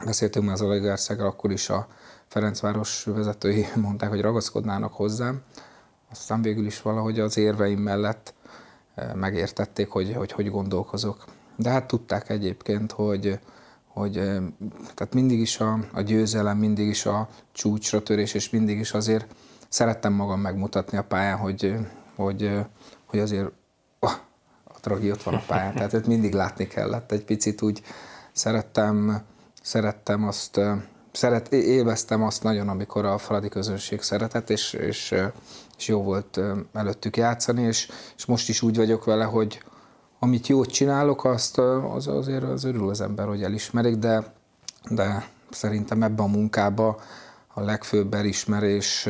beszéltünk 0.04 0.50
az 0.50 0.60
Olegárszegről, 0.60 1.26
akkor 1.26 1.50
is 1.50 1.70
a 1.70 1.86
Ferencváros 2.26 3.04
vezetői 3.04 3.66
mondták, 3.86 4.08
hogy 4.08 4.20
ragaszkodnának 4.20 4.92
hozzám. 4.92 5.42
Aztán 6.10 6.42
végül 6.42 6.66
is 6.66 6.82
valahogy 6.82 7.20
az 7.20 7.36
érveim 7.36 7.78
mellett 7.78 8.34
megértették, 9.14 9.90
hogy, 9.90 10.14
hogy 10.14 10.32
hogy 10.32 10.50
gondolkozok. 10.50 11.24
De 11.56 11.70
hát 11.70 11.86
tudták 11.86 12.28
egyébként, 12.28 12.92
hogy, 12.92 13.38
hogy 13.86 14.12
tehát 14.94 15.14
mindig 15.14 15.40
is 15.40 15.60
a, 15.60 15.78
a 15.92 16.00
győzelem, 16.00 16.58
mindig 16.58 16.86
is 16.86 17.06
a 17.06 17.28
csúcsra 17.52 18.02
törés, 18.02 18.34
és 18.34 18.50
mindig 18.50 18.78
is 18.78 18.92
azért 18.92 19.34
szerettem 19.68 20.12
magam 20.12 20.40
megmutatni 20.40 20.98
a 20.98 21.04
pályán, 21.04 21.36
hogy, 21.36 21.76
hogy, 22.16 22.58
hogy 23.04 23.18
azért 23.18 23.50
a 24.78 24.80
tragi 24.80 25.10
ott 25.10 25.22
van 25.22 25.34
a 25.34 25.42
pályán, 25.46 25.74
tehát 25.74 25.92
őt 25.92 26.06
mindig 26.06 26.32
látni 26.32 26.66
kellett. 26.66 27.12
Egy 27.12 27.24
picit 27.24 27.62
úgy 27.62 27.82
szerettem, 28.32 29.22
szerettem 29.62 30.26
azt, 30.26 30.60
szeret, 31.12 31.52
élveztem 31.52 32.22
azt 32.22 32.42
nagyon, 32.42 32.68
amikor 32.68 33.04
a 33.04 33.18
faladi 33.18 33.48
közönség 33.48 34.02
szeretett, 34.02 34.50
és, 34.50 34.72
és, 34.72 35.14
és 35.78 35.88
jó 35.88 36.02
volt 36.02 36.40
előttük 36.72 37.16
játszani, 37.16 37.62
és, 37.62 37.90
és 38.16 38.24
most 38.24 38.48
is 38.48 38.62
úgy 38.62 38.76
vagyok 38.76 39.04
vele, 39.04 39.24
hogy 39.24 39.62
amit 40.18 40.46
jót 40.46 40.70
csinálok, 40.70 41.24
azt 41.24 41.58
az 41.58 42.06
azért 42.06 42.42
az 42.42 42.64
örül 42.64 42.88
az 42.88 43.00
ember, 43.00 43.26
hogy 43.26 43.42
elismerik, 43.42 43.96
de, 43.96 44.32
de 44.90 45.28
szerintem 45.50 46.02
ebben 46.02 46.24
a 46.24 46.28
munkában 46.28 46.96
a 47.54 47.60
legfőbb 47.60 48.14
elismerés 48.14 49.08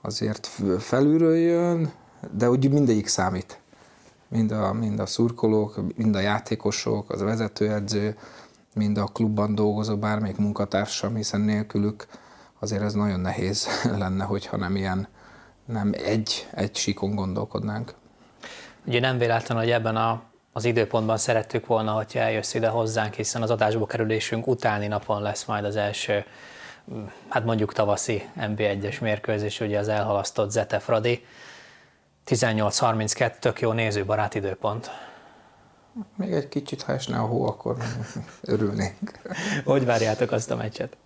azért 0.00 0.48
felülről 0.78 1.36
jön, 1.36 1.92
de 2.30 2.50
úgy 2.50 2.70
mindegyik 2.70 3.06
számít. 3.06 3.60
Mind 4.28 4.50
a, 4.50 4.72
mind 4.72 5.00
a 5.00 5.06
szurkolók, 5.06 5.96
mind 5.96 6.14
a 6.14 6.20
játékosok, 6.20 7.10
az 7.10 7.20
vezetőedző, 7.20 8.16
mind 8.74 8.98
a 8.98 9.04
klubban 9.04 9.54
dolgozó 9.54 9.96
bármelyik 9.96 10.36
munkatársam, 10.36 11.14
hiszen 11.14 11.40
nélkülük 11.40 12.06
azért 12.58 12.82
ez 12.82 12.92
nagyon 12.92 13.20
nehéz 13.20 13.68
lenne, 13.98 14.24
hogyha 14.24 14.56
nem 14.56 14.76
ilyen, 14.76 15.08
nem 15.64 15.92
egy, 16.04 16.48
egy 16.54 16.76
síkon 16.76 17.14
gondolkodnánk. 17.14 17.94
Ugye 18.84 19.00
nem 19.00 19.18
véletlen, 19.18 19.58
hogy 19.58 19.70
ebben 19.70 19.96
a, 19.96 20.22
az 20.52 20.64
időpontban 20.64 21.16
szerettük 21.16 21.66
volna, 21.66 21.92
hogyha 21.92 22.18
eljössz 22.18 22.54
ide 22.54 22.68
hozzánk, 22.68 23.14
hiszen 23.14 23.42
az 23.42 23.50
adásba 23.50 23.86
kerülésünk 23.86 24.46
utáni 24.46 24.86
napon 24.86 25.22
lesz 25.22 25.44
majd 25.44 25.64
az 25.64 25.76
első, 25.76 26.24
hát 27.28 27.44
mondjuk 27.44 27.72
tavaszi 27.72 28.22
NB1-es 28.40 29.00
mérkőzés, 29.00 29.60
ugye 29.60 29.78
az 29.78 29.88
elhalasztott 29.88 30.50
Zete 30.50 30.78
Fradi. 30.78 31.24
18.32, 32.26 33.38
tök 33.38 33.60
jó 33.60 33.72
nézőbarát 33.72 34.34
időpont. 34.34 34.90
Még 36.16 36.32
egy 36.32 36.48
kicsit, 36.48 36.82
ha 36.82 36.92
esne 36.92 37.18
a 37.18 37.26
hó, 37.26 37.46
akkor 37.46 37.76
örülnénk. 38.40 39.18
Hogy 39.64 39.84
várjátok 39.84 40.32
azt 40.32 40.50
a 40.50 40.56
meccset? 40.56 40.96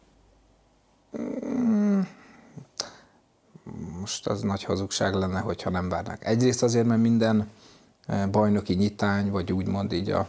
Mm, 1.19 2.01
most 4.01 4.27
az 4.27 4.41
nagy 4.41 4.65
hazugság 4.65 5.15
lenne, 5.15 5.39
hogyha 5.39 5.71
nem 5.71 5.89
várnák. 5.89 6.27
Egyrészt 6.27 6.63
azért, 6.63 6.87
mert 6.87 7.01
minden 7.01 7.51
eh, 8.07 8.27
bajnoki 8.27 8.75
nyitány, 8.75 9.31
vagy 9.31 9.53
úgymond 9.53 9.93
így 9.93 10.11
a, 10.11 10.29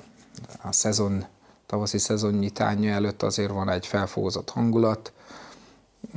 a 0.61 0.71
szezon, 0.71 1.25
tavaszi 1.65 1.97
szezon 1.97 2.33
nyitánya 2.33 2.91
előtt 2.91 3.23
azért 3.23 3.51
van 3.51 3.69
egy 3.69 3.87
felfogozott 3.87 4.49
hangulat. 4.49 5.13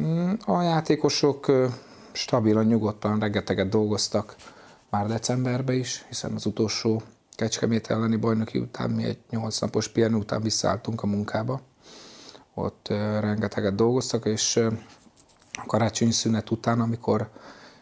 Mm, 0.01 0.33
a 0.45 0.63
játékosok 0.63 1.49
eh, 1.49 1.73
stabilan, 2.13 2.65
nyugodtan, 2.65 3.19
reggeteget 3.19 3.69
dolgoztak 3.69 4.37
már 4.91 5.07
decemberben 5.07 5.77
is, 5.77 6.05
hiszen 6.09 6.35
az 6.35 6.47
utolsó 6.47 7.03
Kecskemét 7.31 7.87
elleni 7.87 8.17
bajnoki 8.17 8.59
után 8.59 8.91
mi 8.91 9.05
egy 9.05 9.19
nyolc 9.31 9.59
napos 9.59 9.89
pihenő 9.89 10.17
után 10.17 10.43
visszaálltunk 10.43 11.03
a 11.03 11.07
munkába. 11.07 11.61
Ott 12.55 12.89
rengeteget 13.21 13.75
dolgoztak, 13.75 14.25
és 14.27 14.57
a 15.53 15.67
karácsonyi 15.67 16.11
szünet 16.11 16.51
után, 16.51 16.81
amikor 16.81 17.31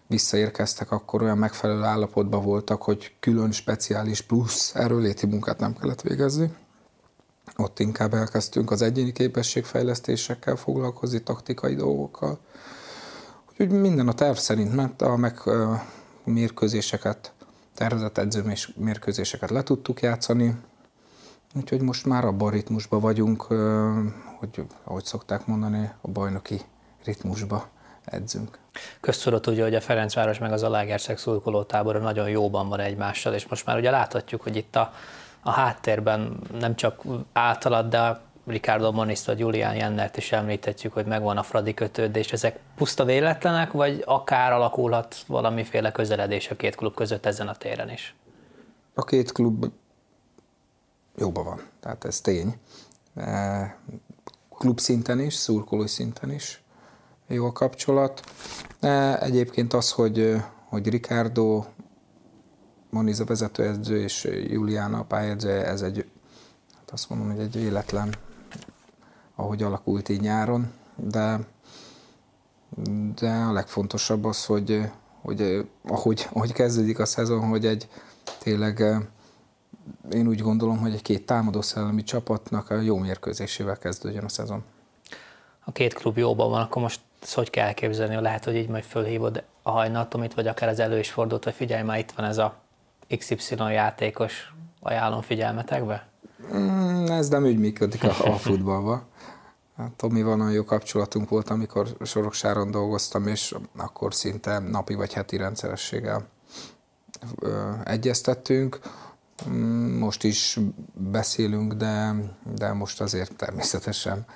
visszaérkeztek, 0.06 0.90
akkor 0.90 1.22
olyan 1.22 1.38
megfelelő 1.38 1.82
állapotban 1.82 2.44
voltak, 2.44 2.82
hogy 2.82 3.16
külön 3.20 3.52
speciális 3.52 4.20
plusz 4.20 4.74
erőléti 4.74 5.26
munkát 5.26 5.58
nem 5.58 5.76
kellett 5.76 6.00
végezni. 6.00 6.54
Ott 7.56 7.78
inkább 7.78 8.14
elkezdtünk 8.14 8.70
az 8.70 8.82
egyéni 8.82 9.12
képességfejlesztésekkel 9.12 10.56
foglalkozni, 10.56 11.22
taktikai 11.22 11.74
dolgokkal. 11.74 12.38
Úgyhogy 13.50 13.80
minden 13.80 14.08
a 14.08 14.12
terv 14.12 14.36
szerint 14.36 14.74
ment, 14.74 15.02
a 15.02 15.16
meg 15.16 15.42
mérkőzéseket 16.30 17.32
tervezett 17.74 18.18
edző 18.18 18.52
mérkőzéseket 18.76 19.50
le 19.50 19.62
tudtuk 19.62 20.00
játszani, 20.00 20.56
úgyhogy 21.54 21.80
most 21.80 22.06
már 22.06 22.24
a 22.24 22.50
ritmusban 22.50 23.00
vagyunk, 23.00 23.42
hogy 24.38 24.66
ahogy 24.84 25.04
szokták 25.04 25.46
mondani, 25.46 25.90
a 26.00 26.08
bajnoki 26.08 26.60
ritmusba 27.04 27.68
edzünk. 28.04 28.58
Köztudott 29.00 29.46
ugye, 29.46 29.62
hogy 29.62 29.74
a 29.74 29.80
Ferencváros 29.80 30.38
meg 30.38 30.52
az 30.52 30.62
Alágerszeg 30.62 31.18
tábora 31.66 31.98
nagyon 31.98 32.28
jóban 32.28 32.68
van 32.68 32.80
egymással, 32.80 33.34
és 33.34 33.46
most 33.46 33.66
már 33.66 33.76
ugye 33.76 33.90
láthatjuk, 33.90 34.42
hogy 34.42 34.56
itt 34.56 34.76
a, 34.76 34.92
a 35.40 35.50
háttérben 35.50 36.38
nem 36.58 36.76
csak 36.76 37.02
általad, 37.32 37.88
de 37.88 38.20
Ricardo 38.46 38.92
Moniz 38.92 39.26
vagy 39.26 39.38
Julián 39.38 39.74
Jennert 39.74 40.16
is 40.16 40.32
említhetjük, 40.32 40.92
hogy 40.92 41.06
megvan 41.06 41.36
a 41.36 41.42
Fradi 41.42 41.74
kötődés. 41.74 42.32
Ezek 42.32 42.58
puszta 42.76 43.04
véletlenek, 43.04 43.72
vagy 43.72 44.02
akár 44.06 44.52
alakulhat 44.52 45.16
valamiféle 45.26 45.92
közeledés 45.92 46.50
a 46.50 46.56
két 46.56 46.74
klub 46.74 46.94
között 46.94 47.26
ezen 47.26 47.48
a 47.48 47.54
téren 47.54 47.90
is? 47.90 48.14
A 48.94 49.04
két 49.04 49.32
klub 49.32 49.66
jóban 51.16 51.44
van, 51.44 51.60
tehát 51.80 52.04
ez 52.04 52.20
tény. 52.20 52.54
E, 53.14 53.78
klub 54.56 54.78
szinten 54.78 55.20
is, 55.20 55.34
szurkolói 55.34 55.88
szinten 55.88 56.30
is 56.32 56.62
jó 57.26 57.46
a 57.46 57.52
kapcsolat. 57.52 58.22
E, 58.80 59.18
egyébként 59.22 59.72
az, 59.72 59.92
hogy, 59.92 60.36
hogy 60.68 60.88
Ricardo 60.88 61.64
Moniz 62.90 63.20
a 63.20 63.24
vezetőedző 63.24 64.02
és 64.02 64.28
Juliana 64.46 64.98
a 64.98 65.04
pályedző, 65.04 65.50
ez 65.50 65.82
egy, 65.82 66.06
hát 66.76 66.90
azt 66.90 67.08
mondom, 67.08 67.30
hogy 67.30 67.40
egy 67.40 67.54
véletlen 67.54 68.14
ahogy 69.36 69.62
alakult 69.62 70.08
így 70.08 70.20
nyáron, 70.20 70.72
de, 70.96 71.38
de 73.14 73.30
a 73.30 73.52
legfontosabb 73.52 74.24
az, 74.24 74.44
hogy, 74.44 74.90
hogy 75.22 75.68
ahogy, 75.88 76.28
ahogy 76.32 76.52
kezdődik 76.52 76.98
a 76.98 77.04
szezon, 77.04 77.48
hogy 77.48 77.66
egy 77.66 77.88
tényleg 78.38 78.84
én 80.10 80.28
úgy 80.28 80.40
gondolom, 80.40 80.78
hogy 80.78 80.92
egy 80.92 81.02
két 81.02 81.26
támadó 81.26 81.60
szellemi 81.60 82.02
csapatnak 82.02 82.70
a 82.70 82.80
jó 82.80 82.96
mérkőzésével 82.96 83.78
kezdődjön 83.78 84.24
a 84.24 84.28
szezon. 84.28 84.64
A 85.64 85.72
két 85.72 85.94
klub 85.94 86.18
jóban 86.18 86.50
van, 86.50 86.60
akkor 86.60 86.82
most 86.82 87.00
ezt 87.22 87.34
hogy 87.34 87.50
kell 87.50 87.66
elképzelni? 87.66 88.14
Lehet, 88.14 88.44
hogy 88.44 88.56
így 88.56 88.68
majd 88.68 88.84
fölhívod 88.84 89.42
a 89.62 89.70
hajnatomit, 89.70 90.34
vagy 90.34 90.46
akár 90.46 90.68
az 90.68 90.78
elő 90.78 90.98
is 90.98 91.10
fordult, 91.10 91.44
hogy 91.44 91.54
figyelj, 91.54 91.82
már 91.82 91.98
itt 91.98 92.12
van 92.16 92.26
ez 92.26 92.38
a 92.38 92.54
XY 93.18 93.54
játékos, 93.56 94.52
ajánlom 94.80 95.20
figyelmetekbe? 95.20 96.06
Mm, 96.54 97.06
ez 97.06 97.28
nem 97.28 97.44
úgy 97.44 97.58
működik 97.58 98.04
a, 98.04 98.08
a 98.08 98.32
futballban. 98.32 99.02
Tomi 99.96 100.22
van 100.22 100.40
olyan 100.40 100.52
jó 100.52 100.64
kapcsolatunk 100.64 101.28
volt, 101.28 101.50
amikor 101.50 101.96
Soroksáron 102.04 102.70
dolgoztam, 102.70 103.26
és 103.26 103.54
akkor 103.76 104.14
szinte 104.14 104.58
napi 104.58 104.94
vagy 104.94 105.12
heti 105.12 105.36
rendszerességgel 105.36 106.28
egyeztettünk. 107.84 108.78
Mm, 109.48 109.98
most 109.98 110.24
is 110.24 110.58
beszélünk, 110.92 111.72
de, 111.72 112.14
de 112.54 112.72
most 112.72 113.00
azért 113.00 113.36
természetesen 113.36 114.26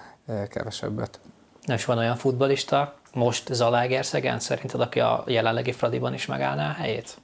kevesebbet. 0.48 1.20
És 1.66 1.84
van 1.84 1.98
olyan 1.98 2.16
futbalista, 2.16 2.94
most 3.14 3.54
Zalaegerszegen 3.54 4.40
szerinted, 4.40 4.80
aki 4.80 5.00
a 5.00 5.24
jelenlegi 5.26 5.72
Fradiban 5.72 6.14
is 6.14 6.26
megállná 6.26 6.70
a 6.70 6.72
helyét? 6.72 7.16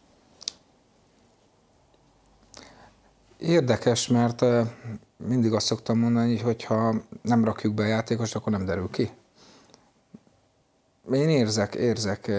Érdekes, 3.38 4.08
mert 4.08 4.44
mindig 5.16 5.52
azt 5.52 5.66
szoktam 5.66 5.99
mondani, 5.99 6.38
hogy 6.38 6.64
ha 6.64 6.94
nem 7.23 7.44
rakjuk 7.44 7.75
be 7.75 7.82
a 7.82 7.87
játékost, 7.87 8.35
akkor 8.35 8.52
nem 8.52 8.64
derül 8.64 8.90
ki. 8.90 9.11
Én 11.12 11.28
érzek, 11.28 11.75
érzek, 11.75 12.30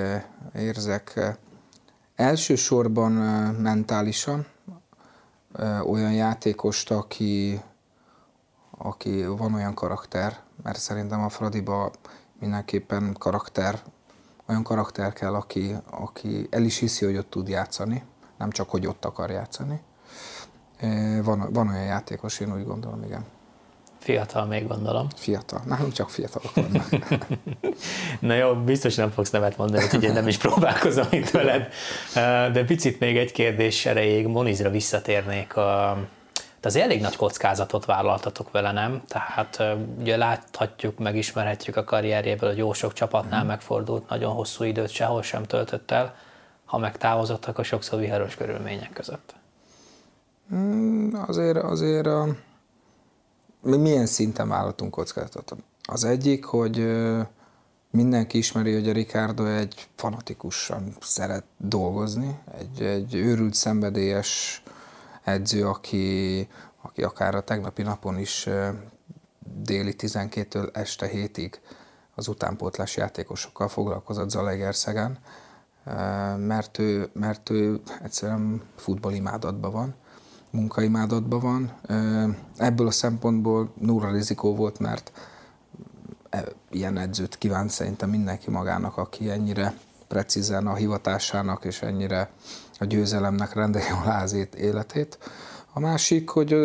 érzek 0.55 1.37
elsősorban 2.15 3.11
mentálisan 3.51 4.45
olyan 5.85 6.13
játékost, 6.13 6.91
aki, 6.91 7.61
aki 8.77 9.25
van 9.25 9.53
olyan 9.53 9.73
karakter, 9.73 10.39
mert 10.63 10.79
szerintem 10.79 11.21
a 11.21 11.29
Fradiba 11.29 11.91
mindenképpen 12.39 13.15
karakter, 13.19 13.81
olyan 14.45 14.63
karakter 14.63 15.13
kell, 15.13 15.33
aki, 15.33 15.75
aki 15.89 16.47
el 16.49 16.63
is 16.63 16.77
hiszi, 16.77 17.05
hogy 17.05 17.17
ott 17.17 17.29
tud 17.29 17.47
játszani, 17.47 18.03
nem 18.37 18.49
csak, 18.49 18.69
hogy 18.69 18.87
ott 18.87 19.05
akar 19.05 19.29
játszani. 19.29 19.81
Van, 21.23 21.49
van 21.53 21.67
olyan 21.67 21.85
játékos, 21.85 22.39
én 22.39 22.53
úgy 22.53 22.65
gondolom, 22.65 23.03
igen. 23.03 23.25
Fiatal 23.99 24.45
még 24.45 24.67
gondolom. 24.67 25.07
Fiatal. 25.15 25.61
Nálunk 25.65 25.93
csak 25.93 26.09
fiatalok 26.09 26.53
vannak. 26.55 26.89
Na 28.19 28.33
jó, 28.33 28.55
biztos 28.55 28.95
nem 28.95 29.11
fogsz 29.11 29.29
nevet 29.29 29.57
mondani, 29.57 29.87
hogy 29.87 30.03
én 30.03 30.13
nem 30.13 30.27
is 30.27 30.37
próbálkozom 30.37 31.07
itt 31.09 31.29
veled. 31.29 31.67
De 32.53 32.63
picit 32.65 32.99
még 32.99 33.17
egy 33.17 33.31
kérdés 33.31 33.85
erejéig 33.85 34.27
Monizra 34.27 34.69
visszatérnék. 34.69 35.53
De 36.61 36.67
az 36.67 36.75
elég 36.75 37.01
nagy 37.01 37.15
kockázatot 37.15 37.85
vállaltatok 37.85 38.51
vele, 38.51 38.71
nem? 38.71 39.01
Tehát 39.07 39.63
ugye 39.99 40.17
láthatjuk, 40.17 40.97
megismerhetjük 40.97 41.75
a 41.75 41.83
karrierjéből, 41.83 42.49
hogy 42.49 42.57
jó 42.57 42.73
sok 42.73 42.93
csapatnál 42.93 43.43
mm. 43.43 43.47
megfordult, 43.47 44.09
nagyon 44.09 44.33
hosszú 44.33 44.63
időt 44.63 44.89
sehol 44.89 45.21
sem 45.21 45.43
töltött 45.43 45.91
el, 45.91 46.15
ha 46.65 46.77
megtávozott, 46.77 47.45
akkor 47.45 47.65
sokszor 47.65 47.99
viharos 47.99 48.35
körülmények 48.35 48.93
között. 48.93 49.35
Mm, 50.55 51.13
azért, 51.13 51.57
azért 51.57 52.07
mi 53.61 53.77
milyen 53.77 54.05
szinten 54.05 54.47
vállaltunk 54.47 54.91
kockázatot? 54.91 55.55
Az 55.81 56.03
egyik, 56.03 56.45
hogy 56.45 56.97
mindenki 57.91 58.37
ismeri, 58.37 58.73
hogy 58.73 58.89
a 58.89 58.93
Ricardo 58.93 59.45
egy 59.45 59.87
fanatikusan 59.95 60.95
szeret 61.01 61.43
dolgozni, 61.57 62.39
egy, 62.59 62.81
egy 62.81 63.15
őrült, 63.15 63.53
szenvedélyes 63.53 64.63
edző, 65.23 65.67
aki, 65.67 66.47
aki 66.81 67.03
akár 67.03 67.35
a 67.35 67.43
tegnapi 67.43 67.81
napon 67.81 68.17
is 68.17 68.49
déli 69.63 69.95
12-től 69.97 70.75
este 70.75 71.09
7-ig 71.13 71.53
az 72.15 72.27
utánpótlás 72.27 72.97
játékosokkal 72.97 73.67
foglalkozott 73.67 74.29
Zalaegerszegen, 74.29 75.17
mert 76.37 76.77
ő, 76.77 77.09
mert 77.13 77.49
ő 77.49 77.81
egyszerűen 78.03 78.61
futballimádatban 78.75 79.71
van 79.71 79.95
munkaimádatban 80.51 81.39
van. 81.39 81.71
Ebből 82.57 82.87
a 82.87 82.91
szempontból 82.91 83.73
nulla 83.79 84.11
rizikó 84.11 84.55
volt, 84.55 84.79
mert 84.79 85.11
e, 86.29 86.43
ilyen 86.69 86.97
edzőt 86.97 87.37
kívánt 87.37 87.69
szerintem 87.69 88.09
mindenki 88.09 88.49
magának, 88.49 88.97
aki 88.97 89.29
ennyire 89.29 89.77
precízen 90.07 90.67
a 90.67 90.75
hivatásának 90.75 91.65
és 91.65 91.81
ennyire 91.81 92.29
a 92.79 92.85
győzelemnek 92.85 93.53
rendeli 93.53 93.89
a 93.89 94.05
lázét 94.05 94.55
életét. 94.55 95.17
A 95.73 95.79
másik, 95.79 96.29
hogy 96.29 96.55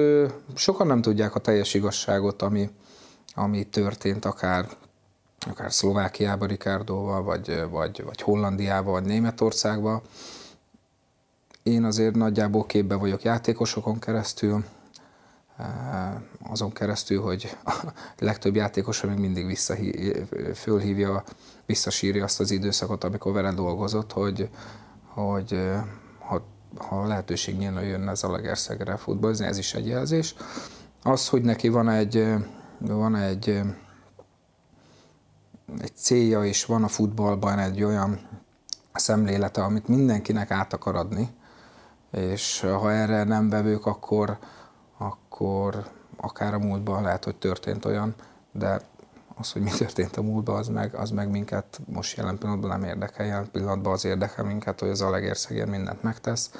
sokan 0.54 0.86
nem 0.86 1.02
tudják 1.02 1.34
a 1.34 1.40
teljes 1.40 1.74
igazságot, 1.74 2.42
ami, 2.42 2.70
ami 3.34 3.64
történt 3.64 4.24
akár 4.24 4.68
akár 5.50 5.72
Szlovákiában 5.72 6.48
Rikárdóval, 6.48 7.22
vagy, 7.22 7.64
vagy, 7.70 8.04
vagy 8.04 8.20
Hollandiában, 8.20 8.92
vagy 8.92 9.04
Németországban 9.04 10.02
én 11.62 11.84
azért 11.84 12.14
nagyjából 12.14 12.66
képbe 12.66 12.94
vagyok 12.94 13.22
játékosokon 13.22 13.98
keresztül, 13.98 14.64
eh, 15.56 16.14
azon 16.50 16.72
keresztül, 16.72 17.20
hogy 17.20 17.56
a 17.64 17.92
legtöbb 18.18 18.54
játékos 18.54 19.02
még 19.02 19.18
mindig 19.18 19.58
fölhívja, 20.54 21.24
visszasírja 21.66 22.24
azt 22.24 22.40
az 22.40 22.50
időszakot, 22.50 23.04
amikor 23.04 23.32
vele 23.32 23.52
dolgozott, 23.52 24.12
hogy, 24.12 24.48
hogy 25.08 25.52
eh, 25.52 25.84
ha, 26.18 26.42
ha 26.76 27.06
lehetőség 27.06 27.56
nyílna 27.56 27.80
jönne 27.80 28.14
Zalagerszegre 28.14 28.96
futballozni, 28.96 29.46
ez 29.46 29.58
is 29.58 29.74
egy 29.74 29.86
jelzés. 29.86 30.34
Az, 31.02 31.28
hogy 31.28 31.42
neki 31.42 31.68
van 31.68 31.88
egy, 31.88 32.16
eh, 32.16 32.42
van 32.78 33.16
egy, 33.16 33.48
egy 35.78 35.92
célja, 35.94 36.44
és 36.44 36.64
van 36.64 36.84
a 36.84 36.88
futballban 36.88 37.58
egy 37.58 37.82
olyan 37.82 38.20
szemlélete, 38.92 39.62
amit 39.62 39.88
mindenkinek 39.88 40.50
át 40.50 40.72
akar 40.72 40.96
adni, 40.96 41.28
és 42.12 42.60
ha 42.60 42.92
erre 42.92 43.24
nem 43.24 43.48
vevők, 43.48 43.86
akkor, 43.86 44.38
akkor 44.98 45.90
akár 46.16 46.54
a 46.54 46.58
múltban 46.58 47.02
lehet, 47.02 47.24
hogy 47.24 47.36
történt 47.36 47.84
olyan, 47.84 48.14
de 48.52 48.80
az, 49.36 49.52
hogy 49.52 49.62
mi 49.62 49.70
történt 49.70 50.16
a 50.16 50.22
múltban, 50.22 50.56
az 50.56 50.68
meg, 50.68 50.94
az 50.94 51.10
meg 51.10 51.30
minket 51.30 51.80
most 51.86 52.16
jelen 52.16 52.38
pillanatban 52.38 52.70
nem 52.70 52.88
érdekel. 52.88 53.26
Jelen 53.26 53.50
pillanatban 53.50 53.92
az 53.92 54.04
érdekel 54.04 54.44
minket, 54.44 54.80
hogy 54.80 54.88
az 54.88 55.00
Alegérszegér 55.00 55.66
mindent 55.66 56.02
megtesz. 56.02 56.50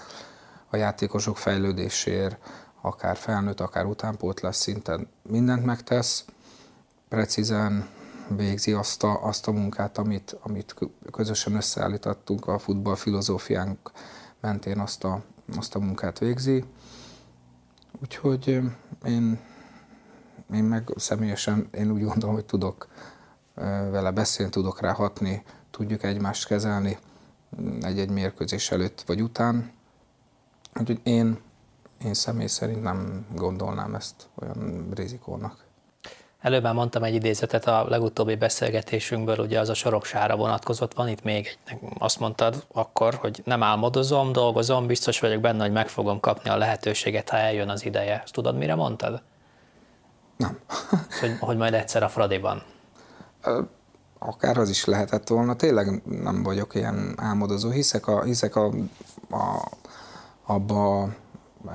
A 0.71 0.77
játékosok 0.77 1.39
fejlődéséért, 1.39 2.37
akár 2.81 3.17
felnőtt, 3.17 3.61
akár 3.61 3.85
utánpótlás 3.85 4.57
szinten 4.57 5.09
mindent 5.23 5.65
megtesz. 5.65 6.25
Precízen 7.09 7.89
végzi 8.29 8.73
azt 8.73 9.03
a, 9.03 9.25
azt 9.25 9.47
a 9.47 9.53
munkát, 9.53 9.99
amit, 9.99 10.37
amit 10.43 10.75
közösen 11.11 11.55
összeállítottunk 11.55 12.47
a 12.47 12.59
futball 12.59 12.97
filozófiánk 12.97 13.91
mentén 14.41 14.79
azt 14.79 15.05
a, 15.05 15.23
azt 15.57 15.75
a 15.75 15.79
munkát 15.79 16.19
végzi. 16.19 16.65
Úgyhogy 18.03 18.49
én, 19.05 19.39
én 20.55 20.65
meg 20.65 20.93
személyesen 20.97 21.69
én 21.73 21.91
úgy 21.91 22.03
gondolom, 22.03 22.35
hogy 22.35 22.45
tudok 22.45 22.89
vele 23.91 24.11
beszélni, 24.11 24.53
tudok 24.53 24.81
rá 24.81 24.93
hatni, 24.93 25.43
tudjuk 25.71 26.03
egymást 26.03 26.47
kezelni 26.47 26.99
mm, 27.61 27.79
egy-egy 27.81 28.11
mérkőzés 28.11 28.71
előtt 28.71 29.01
vagy 29.01 29.23
után. 29.23 29.73
Úgyhogy 30.81 31.01
én, 31.03 31.39
én 32.05 32.15
személy 32.15 32.47
szerint 32.47 32.83
nem 32.83 33.27
gondolnám 33.35 33.95
ezt 33.95 34.29
olyan 34.35 34.89
rizikónak. 34.95 35.65
Előbb 36.43 36.63
már 36.63 36.75
mondtam 36.75 37.03
egy 37.03 37.15
idézetet 37.15 37.67
a 37.67 37.85
legutóbbi 37.89 38.35
beszélgetésünkből, 38.35 39.39
ugye 39.39 39.61
az 39.61 39.69
a 39.69 39.75
soroksára 39.75 40.37
vonatkozott, 40.37 40.95
van 40.95 41.09
itt 41.09 41.23
még 41.23 41.59
egy, 41.67 41.79
azt 41.99 42.19
mondtad 42.19 42.67
akkor, 42.73 43.15
hogy 43.15 43.43
nem 43.45 43.63
álmodozom, 43.63 44.33
dolgozom, 44.33 44.87
biztos 44.87 45.21
vagyok 45.21 45.41
benne, 45.41 45.63
hogy 45.63 45.73
meg 45.73 45.89
fogom 45.89 46.21
kapni 46.21 46.51
a 46.51 46.57
lehetőséget, 46.57 47.29
ha 47.29 47.37
eljön 47.37 47.69
az 47.69 47.85
ideje. 47.85 48.21
Ezt 48.23 48.33
tudod, 48.33 48.57
mire 48.57 48.75
mondtad? 48.75 49.23
Nem. 50.37 50.59
hogy, 51.21 51.37
hogy 51.41 51.57
majd 51.57 51.75
egyszer 51.75 52.03
a 52.03 52.09
Fradiban. 52.09 52.63
Akár 54.19 54.57
az 54.57 54.69
is 54.69 54.85
lehetett 54.85 55.29
volna. 55.29 55.55
Tényleg 55.57 56.03
nem 56.23 56.43
vagyok 56.43 56.75
ilyen 56.75 57.15
álmodozó. 57.17 57.71
Hiszek, 57.71 58.07
a, 58.07 58.23
hiszek 58.23 58.57
a, 58.57 58.67
a, 59.31 59.69
abba 60.47 61.09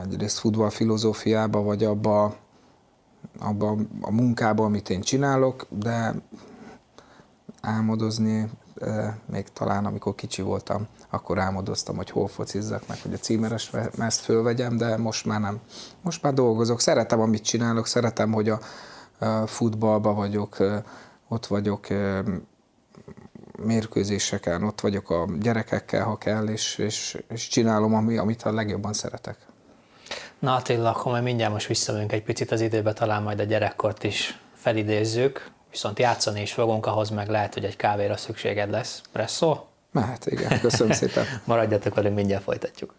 egyrészt 0.03 0.39
futball 0.39 0.69
filozófiába, 0.69 1.61
vagy 1.61 1.83
abba 1.83 2.35
abban 3.39 3.89
a 4.01 4.11
munkában, 4.11 4.65
amit 4.65 4.89
én 4.89 5.01
csinálok, 5.01 5.65
de 5.69 6.13
álmodozni, 7.61 8.49
még 9.25 9.47
talán 9.53 9.85
amikor 9.85 10.15
kicsi 10.15 10.41
voltam, 10.41 10.87
akkor 11.09 11.39
álmodoztam, 11.39 11.95
hogy 11.95 12.09
hol 12.09 12.27
focizzak 12.27 12.87
meg, 12.87 13.01
hogy 13.01 13.13
a 13.13 13.17
címeres 13.17 13.71
mezt 13.97 14.19
fölvegyem, 14.19 14.77
de 14.77 14.97
most 14.97 15.25
már 15.25 15.39
nem. 15.39 15.59
Most 16.01 16.23
már 16.23 16.33
dolgozok, 16.33 16.79
szeretem, 16.79 17.19
amit 17.19 17.43
csinálok, 17.43 17.87
szeretem, 17.87 18.31
hogy 18.31 18.49
a 18.49 18.59
futballba 19.45 20.13
vagyok, 20.13 20.57
ott 21.27 21.45
vagyok 21.45 21.87
mérkőzéseken, 23.63 24.63
ott 24.63 24.81
vagyok 24.81 25.09
a 25.09 25.27
gyerekekkel, 25.39 26.03
ha 26.03 26.17
kell, 26.17 26.47
és, 26.47 26.77
és, 26.77 27.23
és 27.29 27.47
csinálom, 27.47 27.93
ami, 27.93 28.17
amit 28.17 28.43
a 28.43 28.53
legjobban 28.53 28.93
szeretek. 28.93 29.37
Na 30.39 30.55
Attila, 30.55 30.89
akkor 30.89 31.11
majd 31.11 31.23
mindjárt 31.23 31.51
most 31.51 31.67
visszamegyünk 31.67 32.11
egy 32.11 32.23
picit 32.23 32.51
az 32.51 32.61
időbe, 32.61 32.93
talán 32.93 33.23
majd 33.23 33.39
a 33.39 33.43
gyerekkort 33.43 34.03
is 34.03 34.37
felidézzük, 34.55 35.51
viszont 35.71 35.99
játszani 35.99 36.41
is 36.41 36.53
fogunk, 36.53 36.85
ahhoz 36.85 37.09
meg 37.09 37.29
lehet, 37.29 37.53
hogy 37.53 37.65
egy 37.65 37.75
kávéra 37.75 38.17
szükséged 38.17 38.69
lesz. 38.69 39.01
Presszó? 39.11 39.67
Mehet, 39.91 40.25
igen. 40.25 40.59
Köszönöm 40.59 40.93
szépen. 40.93 41.25
Maradjatok 41.45 41.95
velünk, 41.95 42.15
mindjárt 42.15 42.43
folytatjuk. 42.43 42.93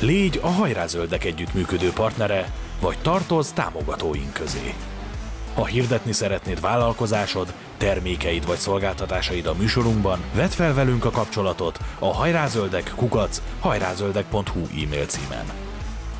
Légy 0.00 0.40
a 0.42 0.48
hajrázöldek 0.48 1.24
együttműködő 1.24 1.90
partnere, 1.92 2.52
vagy 2.80 2.98
tartoz 3.02 3.52
támogatóink 3.52 4.32
közé. 4.32 4.74
Ha 5.56 5.64
hirdetni 5.64 6.12
szeretnéd 6.12 6.60
vállalkozásod, 6.60 7.52
termékeid 7.76 8.46
vagy 8.46 8.58
szolgáltatásaid 8.58 9.46
a 9.46 9.54
műsorunkban, 9.54 10.20
vedd 10.34 10.48
fel 10.48 10.74
velünk 10.74 11.04
a 11.04 11.10
kapcsolatot 11.10 11.78
a 11.98 12.14
hajrázöldek 12.14 12.92
kukac 12.96 13.42
hajrázöldek.hu 13.60 14.60
e-mail 14.60 15.06
címen. 15.06 15.44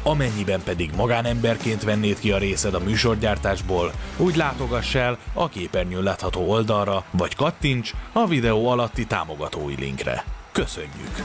Amennyiben 0.02 0.62
pedig 0.64 0.90
magánemberként 0.96 1.82
vennéd 1.82 2.18
ki 2.18 2.32
a 2.32 2.38
részed 2.38 2.74
a 2.74 2.80
műsorgyártásból, 2.80 3.92
úgy 4.16 4.36
látogass 4.36 4.94
el 4.94 5.18
a 5.32 5.48
képernyőn 5.48 6.02
látható 6.02 6.50
oldalra, 6.50 7.04
vagy 7.10 7.34
kattints 7.34 7.92
a 8.12 8.26
videó 8.26 8.68
alatti 8.68 9.06
támogatói 9.06 9.74
linkre. 9.78 10.24
Köszönjük! 10.52 11.22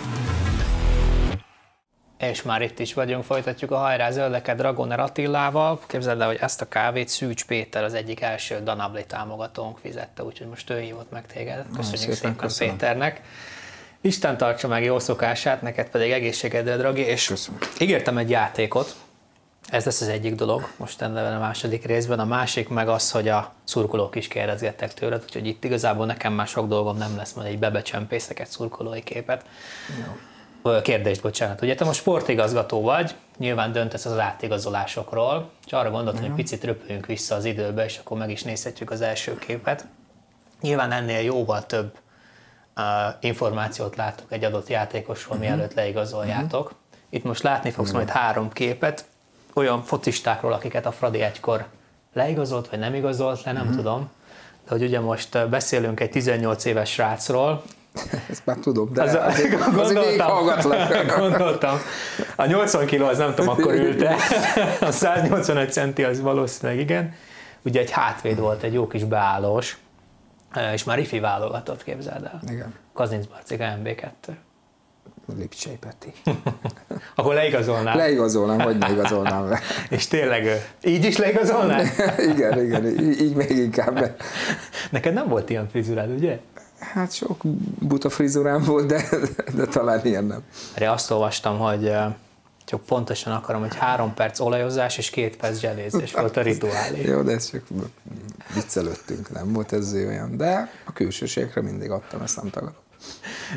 És 2.30 2.42
már 2.42 2.62
itt 2.62 2.80
is 2.80 2.94
vagyunk, 2.94 3.24
folytatjuk 3.24 3.72
a 3.72 3.78
hajrá 3.78 4.12
zöldeket 4.12 4.58
Dragoner 4.58 5.00
Attillával. 5.00 5.80
Képzeld 5.88 6.22
el, 6.22 6.28
hogy 6.28 6.38
ezt 6.42 6.62
a 6.62 6.68
kávét 6.68 7.08
Szűcs 7.08 7.46
Péter, 7.46 7.84
az 7.84 7.94
egyik 7.94 8.22
első 8.22 8.60
Danabli 8.64 9.06
támogatónk 9.06 9.78
fizette, 9.78 10.24
úgyhogy 10.24 10.48
most 10.48 10.70
ő 10.70 10.80
hívott 10.80 11.12
meg 11.12 11.26
téged. 11.26 11.66
Köszönjük 11.76 12.00
szépen, 12.00 12.16
szépen 12.16 12.36
köszönöm. 12.36 12.78
Péternek. 12.78 13.22
Isten 14.02 14.38
tartsa 14.38 14.68
meg 14.68 14.84
jó 14.84 15.00
szokását, 15.00 15.62
neked 15.62 15.90
pedig 15.90 16.12
egészségedre, 16.12 16.78
Dragi, 16.78 17.02
és 17.02 17.26
Köszönöm. 17.26 17.60
ígértem 17.80 18.18
egy 18.18 18.30
játékot, 18.30 18.96
ez 19.70 19.86
lesz 19.86 20.02
az 20.02 20.08
egyik 20.08 20.36
dolog, 20.36 20.68
most 20.78 21.02
ennek 21.02 21.36
a 21.36 21.40
második 21.40 21.86
részben. 21.86 22.20
A 22.20 22.26
másik 22.26 22.70
meg 22.70 22.90
az, 22.90 23.12
hogy 23.12 23.28
a 23.28 23.54
szurkolók 23.64 24.16
is 24.16 24.28
kérdezgettek 24.28 24.94
tőled, 24.94 25.22
úgyhogy 25.24 25.48
itt 25.48 25.64
igazából 25.64 26.06
nekem 26.06 26.34
már 26.34 26.48
sok 26.48 26.68
dolgom 26.68 26.98
nem 26.98 27.16
lesz, 27.16 27.34
majd 27.34 27.48
egy 27.48 27.60
bebecsempészek 27.60 28.40
egy 28.40 28.48
szurkolói 28.48 29.04
képet. 29.04 29.46
Jó. 30.06 30.18
Kérdést, 30.84 31.22
bocsánat. 31.22 31.62
Ugye 31.62 31.76
te 31.76 31.86
most 31.86 32.00
sportigazgató 32.00 32.82
vagy, 32.82 33.16
nyilván 33.38 33.72
döntesz 33.72 34.06
az 34.06 34.20
átigazolásokról, 34.20 35.50
és 35.66 35.74
arra 35.74 35.92
gondoltam, 35.92 36.22
hogy 36.22 36.32
picit 36.32 36.64
röpüljünk 36.64 37.06
vissza 37.06 37.36
az 37.36 37.46
időbe, 37.46 37.86
és 37.86 37.98
akkor 37.98 38.18
meg 38.18 38.30
is 38.30 38.44
nézhetjük 38.44 38.92
az 38.92 39.02
első 39.02 39.38
képet. 39.38 39.86
Nyilván 40.62 40.92
ennél 40.92 41.20
jóval 41.20 41.66
több 41.66 41.98
információt 43.20 43.96
látok 43.96 44.32
egy 44.32 44.44
adott 44.44 44.68
játékosról, 44.68 45.38
uh-huh. 45.38 45.54
mielőtt 45.54 45.74
leigazoljátok. 45.74 46.64
Uh-huh. 46.64 46.80
Itt 47.10 47.24
most 47.24 47.44
látni 47.44 47.72
fogsz 47.72 47.90
uh-huh. 47.90 48.04
majd 48.04 48.18
három 48.18 48.52
képet, 48.52 49.06
olyan 49.54 49.84
focistákról, 49.84 50.54
akiket 50.54 50.86
a 50.86 50.92
Fradi 50.92 51.22
egykor 51.22 51.66
leigazolt, 52.14 52.70
vagy 52.70 52.80
nem 52.80 52.94
igazolt 52.94 53.44
le, 53.44 53.52
nem 53.52 53.62
uh-huh. 53.62 53.78
tudom. 53.78 54.10
De 54.64 54.72
hogy 54.72 54.84
ugye 54.84 55.00
most 55.00 55.50
beszélünk 55.50 56.00
egy 56.00 56.10
18 56.10 56.66
éves 56.66 56.92
srácról, 56.92 57.64
ezt 58.30 58.46
már 58.46 58.58
tudom, 58.58 58.94
de 58.94 59.04
az, 59.04 59.18
azért, 59.22 59.74
gondoltam, 59.74 60.46
gondoltam. 61.18 61.78
A 62.36 62.46
80 62.46 62.86
kiló 62.86 63.06
az 63.06 63.18
nem 63.18 63.34
tudom, 63.34 63.50
akkor 63.50 63.74
ülte. 63.74 64.16
A 64.82 64.92
185 64.92 65.72
centi 65.72 66.04
az 66.04 66.22
valószínűleg 66.22 66.82
igen. 66.82 67.14
Ugye 67.64 67.80
egy 67.80 67.92
hátvéd 67.92 68.40
volt, 68.40 68.64
egy 68.64 68.74
jó 68.74 68.88
kis 68.88 69.04
beállós 69.04 69.78
és 70.74 70.84
már 70.84 71.00
ifi 71.00 71.20
válogatott, 71.20 71.84
képzeld 71.84 72.24
el. 72.24 72.42
Igen. 72.50 72.74
Kazinc 72.94 73.26
Barcika 73.26 73.78
MB2. 73.84 74.34
Lipcsei 75.38 75.78
Peti. 75.78 76.14
Ahol 77.16 77.34
leigazolnál? 77.34 77.96
Leigazolnám, 77.96 78.60
hogy 78.60 78.78
ne 78.78 78.92
igazolnám 78.92 79.50
le. 79.50 79.60
És 79.90 80.08
tényleg 80.08 80.48
így 80.84 81.06
is 81.06 81.18
leigazolnál? 81.18 81.86
igen, 82.18 82.66
igen, 82.66 82.86
így, 82.86 83.22
így 83.22 83.36
még 83.36 83.50
inkább. 83.50 84.16
Neked 84.90 85.14
nem 85.14 85.28
volt 85.28 85.50
ilyen 85.50 85.70
frizurád, 85.70 86.10
ugye? 86.10 86.40
Hát 86.82 87.14
sok 87.14 87.42
buta 87.80 88.10
frizurám 88.10 88.64
volt, 88.64 88.88
de, 88.88 89.10
de 89.56 89.66
talán 89.66 90.06
ilyen 90.06 90.24
nem. 90.24 90.44
Erre 90.74 90.92
azt 90.92 91.12
olvastam, 91.12 91.58
hogy 91.58 91.92
csak 92.66 92.82
pontosan 92.82 93.34
akarom, 93.34 93.62
hogy 93.62 93.76
három 93.76 94.14
perc 94.14 94.40
olajozás 94.40 94.98
és 94.98 95.10
két 95.10 95.38
perc 95.38 95.60
zselézés 95.60 96.14
volt 96.14 96.38
a 96.38 96.42
rituálé. 96.42 97.02
Jó, 97.02 97.22
de 97.22 97.32
ez 97.32 97.52
csak 97.52 97.64
viccelődtünk, 98.54 99.32
nem 99.32 99.54
volt 99.54 99.74
ez 99.74 99.94
olyan, 99.94 100.38
de 100.38 100.72
a 100.86 100.94
külsőségre 100.94 101.62
mindig 101.62 101.92
adtam, 101.92 102.22
ezt 102.22 102.36
nem 102.42 102.50
tagadom. 102.50 102.76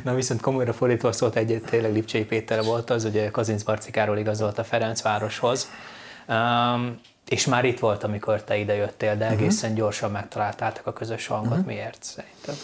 Na 0.04 0.14
viszont 0.14 0.40
komolyra 0.40 0.72
fordítva 0.72 1.12
szólt 1.12 1.36
egy 1.36 1.62
tényleg 1.66 1.92
Lipcsei 1.92 2.24
Péter 2.24 2.62
volt 2.64 2.90
az, 2.90 3.04
ugye 3.04 3.30
Kazinc 3.30 3.62
Barcikáról 3.62 4.18
igazolt 4.18 4.58
a 4.58 4.64
Ferencvároshoz. 4.64 5.68
Um, 6.28 7.00
és 7.28 7.46
már 7.46 7.64
itt 7.64 7.78
volt, 7.78 8.04
amikor 8.04 8.42
te 8.42 8.56
ide 8.56 8.74
jöttél, 8.74 9.16
de 9.16 9.24
mhm. 9.24 9.34
egészen 9.34 9.70
uh-huh. 9.70 9.84
gyorsan 9.84 10.10
megtaláltátok 10.10 10.86
a 10.86 10.92
közös 10.92 11.26
hangot. 11.26 11.50
Uh-huh. 11.50 11.66
Miért 11.66 12.02
szerinted? 12.02 12.56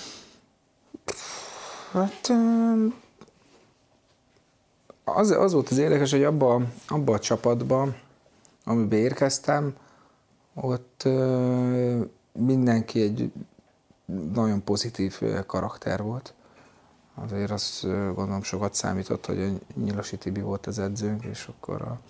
Hát 1.92 2.32
az, 5.04 5.30
az 5.30 5.52
volt 5.52 5.68
az 5.68 5.78
érdekes, 5.78 6.10
hogy 6.10 6.24
abba, 6.24 6.62
abba 6.88 7.12
a 7.12 7.18
csapatba, 7.18 7.94
amiben 8.64 8.98
érkeztem, 8.98 9.74
ott 10.54 11.08
mindenki 12.32 13.00
egy 13.00 13.32
nagyon 14.32 14.64
pozitív 14.64 15.20
karakter 15.46 16.02
volt. 16.02 16.34
Azért 17.14 17.50
azt 17.50 17.82
gondolom 18.14 18.42
sokat 18.42 18.74
számított, 18.74 19.26
hogy 19.26 19.40
a 19.42 19.78
Nyilasi 19.80 20.16
Tibi 20.16 20.40
volt 20.40 20.66
az 20.66 20.78
edzőnk, 20.78 21.24
és 21.24 21.48
akkor 21.48 21.82
a 21.82 22.00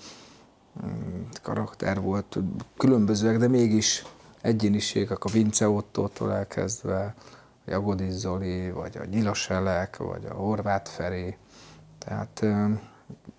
mm, 0.87 1.23
karakter 1.43 2.01
volt 2.01 2.39
különbözőek, 2.77 3.39
de 3.39 3.49
mégis 3.49 4.05
egyéniségek, 4.41 5.25
a 5.25 5.29
Vince 5.29 5.69
Ottótól 5.69 6.33
elkezdve, 6.33 7.15
a 7.67 7.71
Jagodis 7.71 8.13
Zoli, 8.13 8.71
vagy 8.71 8.97
a 8.97 9.05
Nyilas 9.05 9.51
Elek, 9.51 9.97
vagy 9.97 10.25
a 10.25 10.35
Horváth 10.35 10.91
Feri. 10.91 11.37
Tehát, 11.99 12.47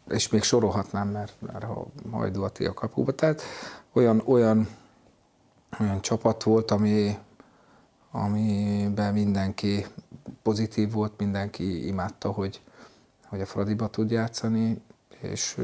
és 0.09 0.29
még 0.29 0.43
sorolhatnám, 0.43 1.07
mert, 1.07 1.33
mert 1.39 1.63
ha 1.63 1.87
Hajdú 2.11 2.43
a 2.43 2.73
kapuba. 2.73 3.11
Tehát 3.11 3.41
olyan, 3.93 4.21
olyan 4.25 4.67
olyan 5.79 6.01
csapat 6.01 6.43
volt, 6.43 6.71
ami, 6.71 7.17
amiben 8.11 9.13
mindenki 9.13 9.85
pozitív 10.41 10.91
volt, 10.91 11.17
mindenki 11.17 11.87
imádta, 11.87 12.31
hogy, 12.31 12.61
hogy 13.25 13.41
a 13.41 13.45
Fradiba 13.45 13.87
tud 13.87 14.11
játszani, 14.11 14.81
és 15.21 15.57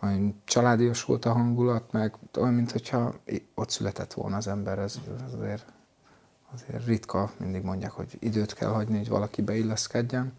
nagyon 0.00 0.40
családias 0.44 1.04
volt 1.04 1.24
a 1.24 1.32
hangulat, 1.32 1.92
meg 1.92 2.14
olyan, 2.38 2.54
mintha 2.54 3.14
ott 3.54 3.70
született 3.70 4.12
volna 4.12 4.36
az 4.36 4.46
ember, 4.46 4.78
ez, 4.78 4.98
ez 5.26 5.32
azért, 5.32 5.72
azért 6.54 6.86
ritka, 6.86 7.32
mindig 7.36 7.62
mondják, 7.62 7.90
hogy 7.90 8.16
időt 8.18 8.54
kell 8.54 8.68
hagyni, 8.68 8.96
hogy 8.96 9.08
valaki 9.08 9.42
beilleszkedjen 9.42 10.32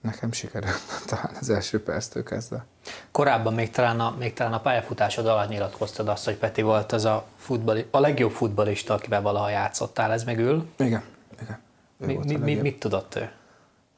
nekem 0.00 0.32
sikerült 0.32 0.80
talán 1.06 1.36
az 1.40 1.50
első 1.50 1.82
perctől 1.82 2.22
kezdve. 2.22 2.64
Korábban 3.10 3.54
még 3.54 3.70
talán, 3.70 4.00
a, 4.00 4.14
még 4.18 4.32
talán 4.32 4.52
a 4.52 4.60
pályafutásod 4.60 5.26
alatt 5.26 5.48
nyilatkoztad 5.48 6.08
azt, 6.08 6.24
hogy 6.24 6.36
Peti 6.36 6.62
volt 6.62 6.92
az 6.92 7.04
a, 7.04 7.26
futbali, 7.36 7.86
a 7.90 8.00
legjobb 8.00 8.30
futbalista, 8.30 8.94
akivel 8.94 9.22
valaha 9.22 9.50
játszottál, 9.50 10.12
ez 10.12 10.24
megül? 10.24 10.66
Igen, 10.76 11.02
igen. 11.42 11.58
Mi, 11.96 12.18
mi, 12.24 12.36
mi, 12.36 12.54
mit 12.54 12.78
tudott 12.78 13.14
ő? 13.14 13.30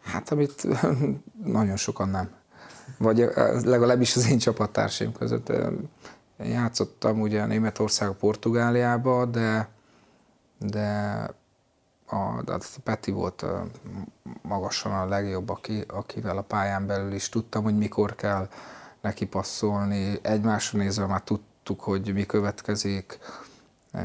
Hát, 0.03 0.31
amit 0.31 0.67
nagyon 1.59 1.77
sokan 1.77 2.09
nem. 2.09 2.31
Vagy 2.99 3.19
legalábbis 3.65 4.17
az 4.17 4.31
én 4.31 4.39
csapattársaim 4.39 5.13
között. 5.13 5.49
Én 5.49 6.51
játszottam 6.51 7.21
ugye 7.21 7.47
Németország, 7.47 8.11
Portugáliába, 8.11 9.25
de, 9.25 9.69
de 10.67 11.29
a, 12.07 12.17
a 12.17 12.59
Peti 12.85 13.11
volt 13.11 13.43
a, 13.43 13.67
magasan 14.43 14.93
a 14.93 15.07
legjobb, 15.07 15.49
aki, 15.49 15.85
akivel 15.89 16.37
a 16.37 16.43
pályán 16.43 16.87
belül 16.87 17.13
is 17.13 17.29
tudtam, 17.29 17.63
hogy 17.63 17.77
mikor 17.77 18.15
kell 18.15 18.49
neki 19.01 19.27
passzolni. 19.27 20.19
Egymásra 20.23 20.79
nézve 20.79 21.07
már 21.07 21.23
tudtuk, 21.23 21.81
hogy 21.81 22.13
mi 22.13 22.27
következik. 22.27 23.19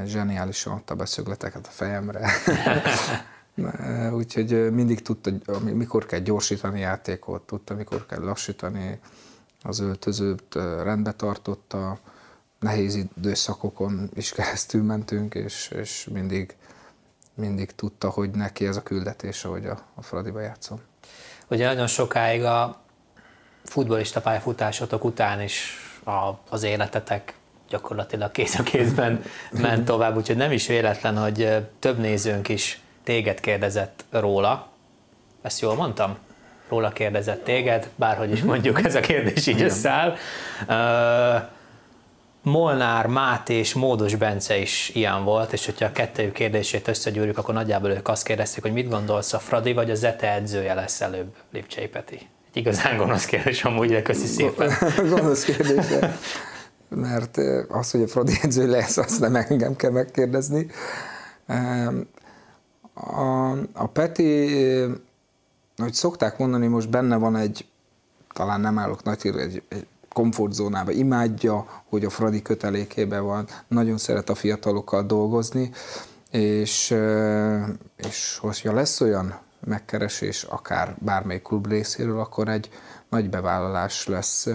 Zseniálisan 0.06 0.74
adta 0.74 0.96
beszögleteket 0.96 1.68
a 1.68 1.72
fejemre. 1.72 2.30
Úgyhogy 4.20 4.72
mindig 4.72 5.02
tudta, 5.02 5.32
mikor 5.62 6.06
kell 6.06 6.20
gyorsítani 6.20 6.80
játékot, 6.80 7.42
tudta, 7.42 7.74
mikor 7.74 8.06
kell 8.06 8.24
lassítani 8.24 9.00
az 9.62 9.80
öltözőt, 9.80 10.56
rendbe 10.84 11.12
tartotta. 11.12 12.00
Nehéz 12.60 12.96
időszakokon 12.96 14.10
is 14.14 14.32
keresztül 14.32 14.84
mentünk, 14.84 15.34
és, 15.36 15.72
és 15.76 16.08
mindig 16.12 16.56
mindig 17.38 17.72
tudta, 17.76 18.10
hogy 18.10 18.30
neki 18.30 18.66
ez 18.66 18.76
a 18.76 18.84
küldetése, 18.84 19.48
hogy 19.48 19.66
a, 19.66 19.78
a 19.96 20.02
Fradiba 20.02 20.40
játszom. 20.40 20.80
Ugye 21.48 21.66
nagyon 21.68 21.88
sokáig 21.88 22.44
a 22.44 22.82
futbolista 23.64 24.22
pályafutásotok 24.22 25.04
után 25.04 25.42
is 25.42 25.72
a, 26.04 26.40
az 26.50 26.64
életetek 26.64 27.34
gyakorlatilag 27.70 28.32
kéz 28.32 28.60
a 28.60 28.64
kézben 28.64 29.24
ment 29.62 29.86
tovább, 29.86 30.18
úgyhogy 30.18 30.36
nem 30.38 30.52
is 30.52 30.68
véletlen, 30.68 31.18
hogy 31.18 31.68
több 31.80 31.98
nézőnk 31.98 32.50
is 32.50 32.82
téged 33.04 33.40
kérdezett 33.40 34.06
róla. 34.10 34.68
Ezt 35.42 35.62
jól 35.62 35.76
mondtam? 35.76 36.18
Róla 36.70 36.90
kérdezett 36.90 37.44
téged, 37.44 37.90
bárhogy 37.96 38.32
is 38.32 38.42
mondjuk 38.42 38.86
ez 38.86 38.96
a 38.96 39.00
kérdés 39.00 39.48
így 39.48 39.62
összeáll. 39.62 40.16
Molnár, 42.48 43.08
Máté 43.08 43.54
és 43.54 43.74
Módos 43.74 44.16
Bence 44.16 44.58
is 44.58 44.92
ilyen 44.94 45.24
volt, 45.24 45.54
és 45.54 45.66
hogyha 45.66 45.86
a 45.86 45.92
kettőjük 45.92 46.34
kérdését 46.34 46.88
összegyűrjük, 46.88 47.38
akkor 47.38 47.54
nagyjából 47.54 47.90
ők 47.90 48.08
azt 48.08 48.24
kérdezték, 48.24 48.62
hogy 48.62 48.74
mit 48.74 48.90
gondolsz, 48.90 49.34
a 49.34 49.40
Fradi 49.40 49.74
vagy 49.74 49.92
a 49.92 49.96
Zete 49.96 50.34
edzője 50.34 50.74
lesz 50.74 51.02
előbb, 51.02 51.36
Lipcsei 51.52 51.88
Peti? 51.88 52.16
Egy 52.16 52.58
igazán 52.58 52.98
gonosz 52.98 53.26
kérdés 53.26 53.64
amúgy, 53.64 53.90
de 53.90 54.02
köszi 54.02 54.26
szépen. 54.26 54.72
gonosz 55.10 55.44
kérdés. 55.44 55.86
mert 56.90 57.38
az, 57.70 57.92
hogy 57.92 58.02
a 58.02 58.08
Fradi 58.08 58.34
edző 58.42 58.70
lesz, 58.70 58.98
azt 58.98 59.20
nem 59.20 59.36
engem 59.36 59.76
kell 59.76 59.92
megkérdezni. 59.92 60.68
A, 62.94 63.52
a 63.74 63.88
Peti, 63.94 64.50
hogy 65.78 65.94
szokták 65.94 66.38
mondani, 66.38 66.68
most 66.68 66.90
benne 66.90 67.16
van 67.16 67.36
egy, 67.36 67.66
talán 68.34 68.62
nem 68.62 68.80
állok 68.80 69.04
nagy 69.04 69.20
egy, 69.24 69.64
egy 69.70 69.88
komfortzónába, 70.18 70.92
imádja, 70.92 71.84
hogy 71.90 72.06
a 72.06 72.10
Fradi 72.10 72.42
kötelékében 72.42 73.24
van, 73.24 73.48
nagyon 73.68 73.98
szeret 73.98 74.30
a 74.30 74.36
fiatalokkal 74.36 75.04
dolgozni, 75.04 75.72
és, 76.32 76.96
és 77.96 78.38
hogyha 78.38 78.74
lesz 78.74 79.02
olyan 79.02 79.40
megkeresés, 79.60 80.44
akár 80.44 80.96
bármely 81.00 81.42
klub 81.42 81.68
részéről, 81.68 82.20
akkor 82.20 82.48
egy 82.48 82.70
nagy 83.10 83.30
bevállalás 83.30 84.08
lesz 84.08 84.48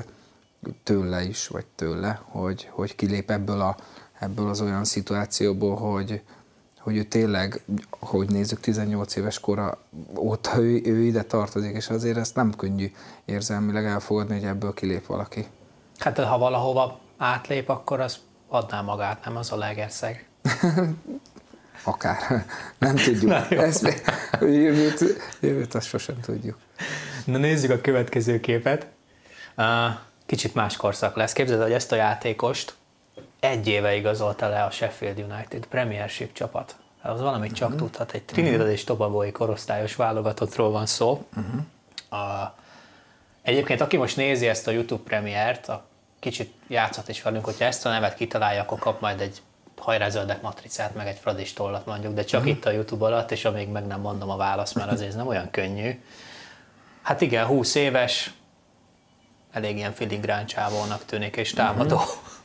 tőle 0.83 1.23
is, 1.23 1.49
vagy 1.49 1.67
tőle, 1.75 2.21
hogy, 2.25 2.69
hogy 2.71 2.95
kilép 2.95 3.31
ebből, 3.31 3.61
a, 3.61 3.77
ebből 4.19 4.49
az 4.49 4.61
olyan 4.61 4.85
szituációból, 4.85 5.77
hogy, 5.77 6.23
hogy 6.83 6.97
ő 6.97 7.03
tényleg, 7.03 7.63
hogy 7.91 8.29
nézzük, 8.29 8.61
18 8.61 9.17
éves 9.17 9.41
kora 9.41 9.79
óta 10.17 10.57
ő, 10.57 10.81
ő 10.85 11.03
ide 11.03 11.23
tartozik, 11.23 11.77
és 11.77 11.89
azért 11.89 12.17
ezt 12.17 12.35
nem 12.35 12.55
könnyű 12.57 12.93
érzelmileg 13.25 13.85
elfogadni, 13.85 14.35
hogy 14.35 14.49
ebből 14.49 14.75
kilép 14.75 15.07
valaki. 15.07 15.47
Hát 15.99 16.19
ha 16.19 16.39
valahova 16.39 17.01
átlép, 17.17 17.69
akkor 17.69 18.01
az 18.01 18.19
adná 18.49 18.81
magát, 18.81 19.25
nem 19.25 19.37
az 19.37 19.53
a 19.53 19.57
legerszeg. 19.57 20.27
Akár. 21.85 22.47
Nem 22.79 22.97
tudjuk. 22.97 23.33
Ezt, 23.51 24.03
jövőt, 24.41 25.05
jövőt 25.41 25.75
azt 25.75 25.87
sosem 25.87 26.21
tudjuk. 26.21 26.57
Na 27.25 27.39
nézzük 27.39 27.71
a 27.71 27.81
következő 27.81 28.41
képet. 28.41 28.87
Kicsit 30.27 30.55
más 30.55 30.77
korszak 30.77 31.17
lesz. 31.17 31.33
Képzeld, 31.33 31.63
hogy 31.63 31.73
ezt 31.73 31.93
a 31.93 31.97
játékost 31.97 32.75
egy 33.43 33.69
éve 33.69 33.95
igazolta 33.95 34.49
le 34.49 34.63
a 34.63 34.71
Sheffield 34.71 35.19
United 35.19 35.67
Premiership 35.67 36.33
csapat. 36.33 36.77
Az 37.03 37.21
valamit 37.21 37.53
csak 37.53 37.69
uh-huh. 37.69 37.83
tudhat. 37.83 38.13
Egy 38.13 38.23
Trinidad 38.23 38.69
és 38.69 38.85
Tobagói 38.85 39.33
korosztályos 39.33 39.97
válogatottról 39.97 40.71
van 40.71 40.87
szó. 40.87 41.27
Uh-huh. 41.37 42.21
A, 42.23 42.55
egyébként, 43.43 43.81
aki 43.81 43.97
most 43.97 44.17
nézi 44.17 44.49
ezt 44.49 44.67
a 44.67 44.71
YouTube 44.71 45.03
premiért, 45.03 45.69
a 45.69 45.85
kicsit 46.21 46.53
játszhat 46.69 47.09
is 47.09 47.23
velünk, 47.23 47.45
hogyha 47.45 47.65
ezt 47.65 47.87
a 47.87 47.91
nevet 47.91 48.15
kitalálja, 48.15 48.63
akkor 48.63 48.79
kap 48.79 49.01
majd 49.01 49.21
egy 49.21 49.43
hajrázöldek 49.79 50.43
matricát, 50.43 50.95
meg 50.95 51.07
egy 51.07 51.19
fradis 51.19 51.53
tollat 51.53 51.87
mondjuk, 51.87 52.15
de 52.15 52.25
csak 52.25 52.41
uh-huh. 52.41 52.57
itt 52.57 52.65
a 52.65 52.71
YouTube 52.71 53.05
alatt, 53.05 53.31
és 53.31 53.45
amíg 53.45 53.69
meg 53.69 53.87
nem 53.87 54.01
mondom 54.01 54.31
a 54.31 54.37
választ, 54.37 54.75
mert 54.75 54.91
azért 54.93 55.09
ez 55.09 55.15
nem 55.15 55.27
olyan 55.27 55.51
könnyű. 55.51 56.03
Hát 57.03 57.21
igen, 57.21 57.47
20 57.47 57.75
éves, 57.75 58.33
elég 59.53 59.77
ilyen 59.77 59.93
filigrán 59.93 60.47
csávónak 60.47 61.05
tűnik, 61.05 61.37
és 61.37 61.53
támadó. 61.53 61.97
Uh-huh. 61.97 62.41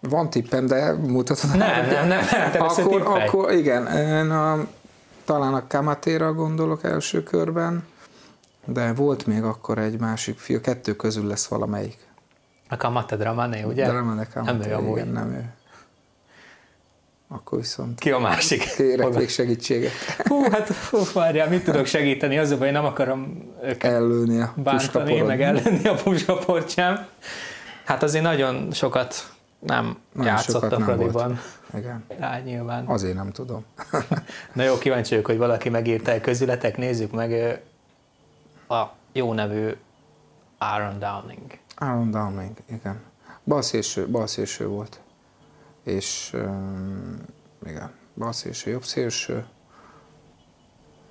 Van 0.00 0.30
tippem, 0.30 0.66
de 0.66 0.92
mutatod. 0.92 1.56
Nem, 1.56 1.86
nem, 1.86 2.08
nem, 2.08 2.24
nem 2.52 2.62
akkor, 2.62 3.02
akkor 3.02 3.52
igen, 3.52 3.86
a, 4.30 4.66
talán 5.24 5.54
a 5.54 5.66
Kamatéra 5.66 6.32
gondolok 6.32 6.84
első 6.84 7.22
körben, 7.22 7.86
de 8.64 8.92
volt 8.92 9.26
még 9.26 9.42
akkor 9.42 9.78
egy 9.78 10.00
másik 10.00 10.38
fiú, 10.38 10.60
kettő 10.60 10.96
közül 10.96 11.26
lesz 11.26 11.46
valamelyik. 11.46 11.98
A 12.68 12.76
Kamate 12.76 13.16
Dramane, 13.16 13.66
ugye? 13.66 13.88
Dramane 13.88 14.26
Kamate, 14.26 14.52
nem 14.52 14.70
ő 14.70 14.74
amúgy. 14.74 14.96
Igen, 14.98 15.08
nem 15.08 15.32
ő. 15.32 15.52
Akkor 17.28 17.58
viszont... 17.58 17.98
Ki 17.98 18.10
a 18.10 18.18
másik? 18.18 18.74
Kérek 18.76 19.14
még 19.14 19.28
segítséget. 19.28 19.92
Hú, 20.24 20.42
hát 20.50 20.68
hú, 20.68 20.98
várjál, 21.14 21.48
mit 21.48 21.64
tudok 21.64 21.86
segíteni? 21.86 22.38
Az, 22.38 22.56
hogy 22.58 22.72
nem 22.72 22.84
akarom 22.84 23.52
őket 23.62 23.92
ellőni 23.92 24.40
a 24.40 24.52
bántani, 24.56 25.20
meg 25.20 25.42
ellőni 25.42 25.88
a 25.88 25.94
puskaporcsám. 25.94 27.06
Hát 27.84 28.02
azért 28.02 28.24
nagyon 28.24 28.72
sokat 28.72 29.32
nem 29.58 29.98
nagyon 30.12 30.32
játszott 30.32 30.72
a 30.72 30.80
Fradiban. 30.80 31.38
Igen. 31.74 32.04
Á, 32.20 32.38
nyilván. 32.38 32.86
Azért 32.86 33.14
nem 33.14 33.30
tudom. 33.30 33.64
Na 34.54 34.62
jó, 34.62 34.78
kíváncsi 34.78 35.10
vagyok, 35.10 35.26
hogy 35.26 35.38
valaki 35.38 35.68
megírta 35.68 36.10
el 36.10 36.20
közületek. 36.20 36.76
Nézzük 36.76 37.12
meg 37.12 37.60
a 38.68 38.82
jó 39.12 39.32
nevű 39.32 39.70
Aaron 40.58 40.98
Downing. 40.98 41.58
Aaron 41.76 42.10
Downing, 42.10 42.56
igen. 42.66 43.00
Balszélső, 43.44 44.08
balszélső 44.08 44.66
volt. 44.66 45.00
És 45.82 46.30
um, 46.34 47.16
igen, 47.66 47.90
balszélső, 48.14 48.70
jobb 48.70 48.84
szélső. 48.84 49.44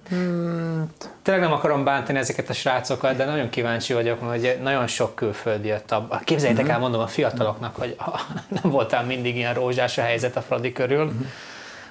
Hmm. 0.10 0.92
Tényleg 1.22 1.44
nem 1.44 1.54
akarom 1.54 1.84
bántani 1.84 2.18
ezeket 2.18 2.50
a 2.50 2.54
srácokat, 2.54 3.16
de 3.16 3.26
nagyon 3.26 3.50
kíváncsi 3.50 3.94
vagyok, 3.94 4.22
hogy 4.22 4.58
nagyon 4.62 4.88
sok 4.88 5.16
külföldi 5.16 5.68
jött 5.68 5.92
abba. 5.92 6.22
Képzeljétek 6.24 6.64
uh-huh. 6.64 6.76
el, 6.76 6.82
mondom 6.82 7.02
a 7.02 7.08
fiataloknak, 7.08 7.76
hogy 7.76 7.96
nem 8.62 8.72
voltál 8.72 9.04
mindig 9.04 9.36
ilyen 9.36 9.54
rózsás 9.54 9.98
a 9.98 10.02
helyzet 10.02 10.36
a 10.36 10.42
Fradi 10.42 10.72
körül. 10.72 11.06
Uh-huh. 11.06 11.26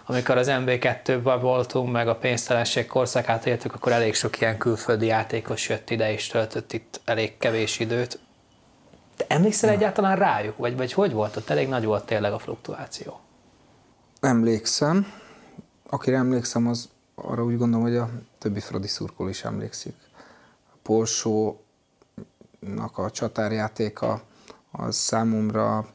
Amikor 0.09 0.37
az 0.37 0.49
MB2-ben 0.51 1.41
voltunk, 1.41 1.93
meg 1.93 2.09
a 2.09 2.15
pénztelenség 2.15 2.87
korszakát 2.87 3.47
éltük, 3.47 3.75
akkor 3.75 3.93
elég 3.93 4.15
sok 4.15 4.41
ilyen 4.41 4.59
külföldi 4.59 5.07
játékos 5.07 5.69
jött 5.69 5.91
ide 5.91 6.13
és 6.13 6.27
töltött 6.27 6.73
itt 6.73 7.01
elég 7.05 7.39
kevés 7.39 7.79
időt. 7.79 8.19
Te 9.17 9.25
emlékszel 9.29 9.71
ja. 9.71 9.77
egyáltalán 9.77 10.17
rájuk? 10.17 10.57
Vagy, 10.57 10.77
vagy 10.77 10.93
hogy 10.93 11.13
volt 11.13 11.37
ott? 11.37 11.51
Elég 11.51 11.69
nagy 11.69 11.85
volt 11.85 12.05
tényleg 12.05 12.33
a 12.33 12.39
fluktuáció. 12.39 13.21
Emlékszem. 14.21 15.13
Akire 15.91 16.17
emlékszem, 16.17 16.67
az 16.67 16.89
arra 17.17 17.45
úgy 17.45 17.59
gondolom, 17.59 17.87
hogy 17.87 17.97
a 17.97 18.11
többi 18.39 18.61
Fradi 18.61 18.87
szurkol 18.87 19.29
is 19.29 19.45
emlékszik. 19.45 19.95
A 20.73 20.77
Polsónak 20.83 21.59
a 22.95 23.11
csatárjátéka 23.11 24.23
az 24.71 24.97
számomra 24.97 25.95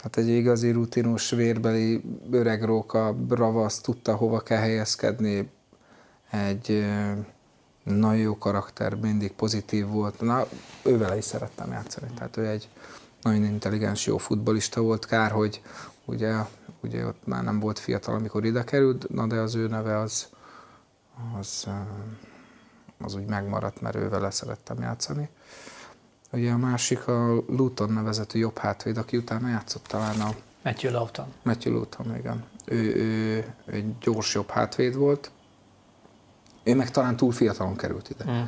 tehát 0.00 0.16
egy 0.16 0.36
igazi 0.36 0.70
rutinos 0.70 1.30
vérbeli 1.30 2.02
öreg 2.30 2.64
róka, 2.64 3.12
bravasz, 3.12 3.80
tudta 3.80 4.14
hova 4.14 4.40
kell 4.40 4.58
helyezkedni, 4.58 5.50
egy 6.30 6.86
nagyon 7.82 8.16
jó 8.16 8.38
karakter, 8.38 8.94
mindig 8.94 9.32
pozitív 9.32 9.86
volt. 9.86 10.20
Na, 10.20 10.46
ővel 10.82 11.16
is 11.16 11.24
szerettem 11.24 11.70
játszani. 11.70 12.10
Tehát 12.14 12.36
ő 12.36 12.46
egy 12.46 12.68
nagyon 13.22 13.44
intelligens, 13.44 14.06
jó 14.06 14.16
futbolista 14.16 14.80
volt. 14.80 15.06
Kár, 15.06 15.30
hogy 15.30 15.62
ugye, 16.04 16.34
ugye 16.82 17.06
ott 17.06 17.26
már 17.26 17.44
nem 17.44 17.60
volt 17.60 17.78
fiatal, 17.78 18.14
amikor 18.14 18.44
ide 18.44 18.64
került, 18.64 19.08
na 19.08 19.26
de 19.26 19.36
az 19.36 19.54
ő 19.54 19.68
neve 19.68 19.98
az, 19.98 20.28
az, 21.38 21.68
az 22.98 23.14
úgy 23.14 23.26
megmaradt, 23.26 23.80
mert 23.80 23.96
ővel 23.96 24.30
szerettem 24.30 24.80
játszani. 24.80 25.28
Ugye 26.32 26.52
a 26.52 26.56
másik 26.56 27.08
a 27.08 27.42
Luton 27.48 27.92
nevezetű 27.92 28.38
jobb 28.38 28.58
hátvéd, 28.58 28.96
aki 28.96 29.16
utána 29.16 29.48
játszott 29.48 29.86
talán 29.86 30.20
a... 30.20 30.34
Matthew 30.64 30.92
Luton. 30.92 31.26
Matthew 31.42 31.72
Luton, 31.72 32.16
igen. 32.16 32.44
Ő, 32.64 32.94
ő, 32.94 33.04
ő 33.66 33.74
egy 33.74 33.98
gyors 33.98 34.34
jobb 34.34 34.50
hátvéd 34.50 34.96
volt, 34.96 35.30
ő 36.62 36.74
meg 36.74 36.90
talán 36.90 37.16
túl 37.16 37.32
fiatalon 37.32 37.76
került 37.76 38.10
ide, 38.10 38.32
mm. 38.32 38.42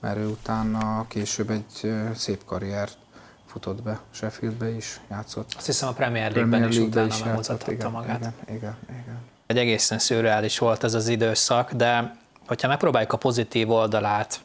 mert 0.00 0.16
ő 0.16 0.26
utána 0.26 1.04
később 1.08 1.50
egy 1.50 1.94
szép 2.14 2.44
karriert 2.44 2.98
futott 3.46 3.82
be, 3.82 4.00
Sheffieldbe 4.10 4.68
is 4.68 5.00
játszott. 5.10 5.54
Azt 5.56 5.66
hiszem 5.66 5.88
a 5.88 5.92
Premier 5.92 6.32
League-ben 6.32 6.68
is 6.68 6.78
utána 6.78 7.06
is 7.06 7.24
megmutathatta 7.24 7.72
igen, 7.72 7.90
magát. 7.90 8.18
Igen, 8.18 8.56
igen, 8.56 8.76
igen. 8.88 9.18
Egy 9.46 9.58
egészen 9.58 9.98
szürreális 9.98 10.58
volt 10.58 10.84
ez 10.84 10.94
az 10.94 11.08
időszak, 11.08 11.72
de 11.72 12.16
hogyha 12.46 12.68
megpróbáljuk 12.68 13.12
a 13.12 13.16
pozitív 13.16 13.70
oldalát 13.70 14.40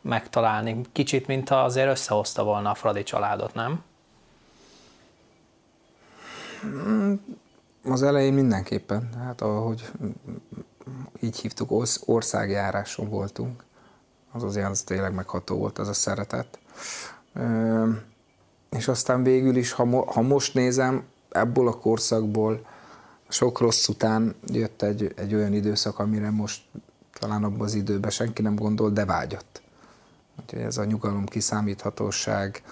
megtalálni, 0.00 0.80
kicsit, 0.92 1.26
mint 1.26 1.50
azért 1.50 1.88
összehozta 1.88 2.44
volna 2.44 2.70
a 2.70 2.74
Fradi 2.74 3.02
családot, 3.02 3.54
nem? 3.54 3.82
Mm, 6.66 7.14
az 7.84 8.02
elején 8.02 8.32
mindenképpen. 8.32 9.08
Hát 9.24 9.40
ahogy 9.40 9.90
így 11.20 11.40
hívtuk, 11.40 11.86
országjáráson 12.04 13.08
voltunk. 13.08 13.64
Az 14.32 14.42
azért 14.42 14.70
az 14.70 14.82
tényleg 14.82 15.14
megható 15.14 15.56
volt 15.56 15.78
az 15.78 15.88
a 15.88 15.92
szeretet. 15.92 16.58
És 18.70 18.88
aztán 18.88 19.22
végül 19.22 19.56
is, 19.56 19.72
ha, 19.72 19.84
mo- 19.84 20.12
ha 20.12 20.20
most 20.20 20.54
nézem, 20.54 21.04
ebből 21.30 21.68
a 21.68 21.78
korszakból 21.78 22.60
sok 23.36 23.58
rossz 23.58 23.88
után 23.88 24.34
jött 24.46 24.82
egy, 24.82 25.12
egy 25.16 25.34
olyan 25.34 25.52
időszak, 25.52 25.98
amire 25.98 26.30
most 26.30 26.62
talán 27.12 27.44
abban 27.44 27.60
az 27.60 27.74
időben 27.74 28.10
senki 28.10 28.42
nem 28.42 28.54
gondol, 28.54 28.90
de 28.90 29.04
vágyott. 29.04 29.62
Úgyhogy 30.40 30.60
ez 30.60 30.76
a 30.76 30.84
nyugalom, 30.84 31.26
kiszámíthatóság, 31.26 32.62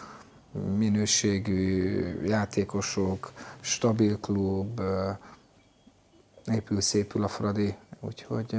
minőségű 0.77 2.01
játékosok, 2.25 3.33
stabil 3.61 4.21
klub, 4.21 4.81
épül, 6.47 6.81
szépül 6.81 7.23
a 7.23 7.29
Fradi, 7.29 7.75
úgyhogy 8.01 8.57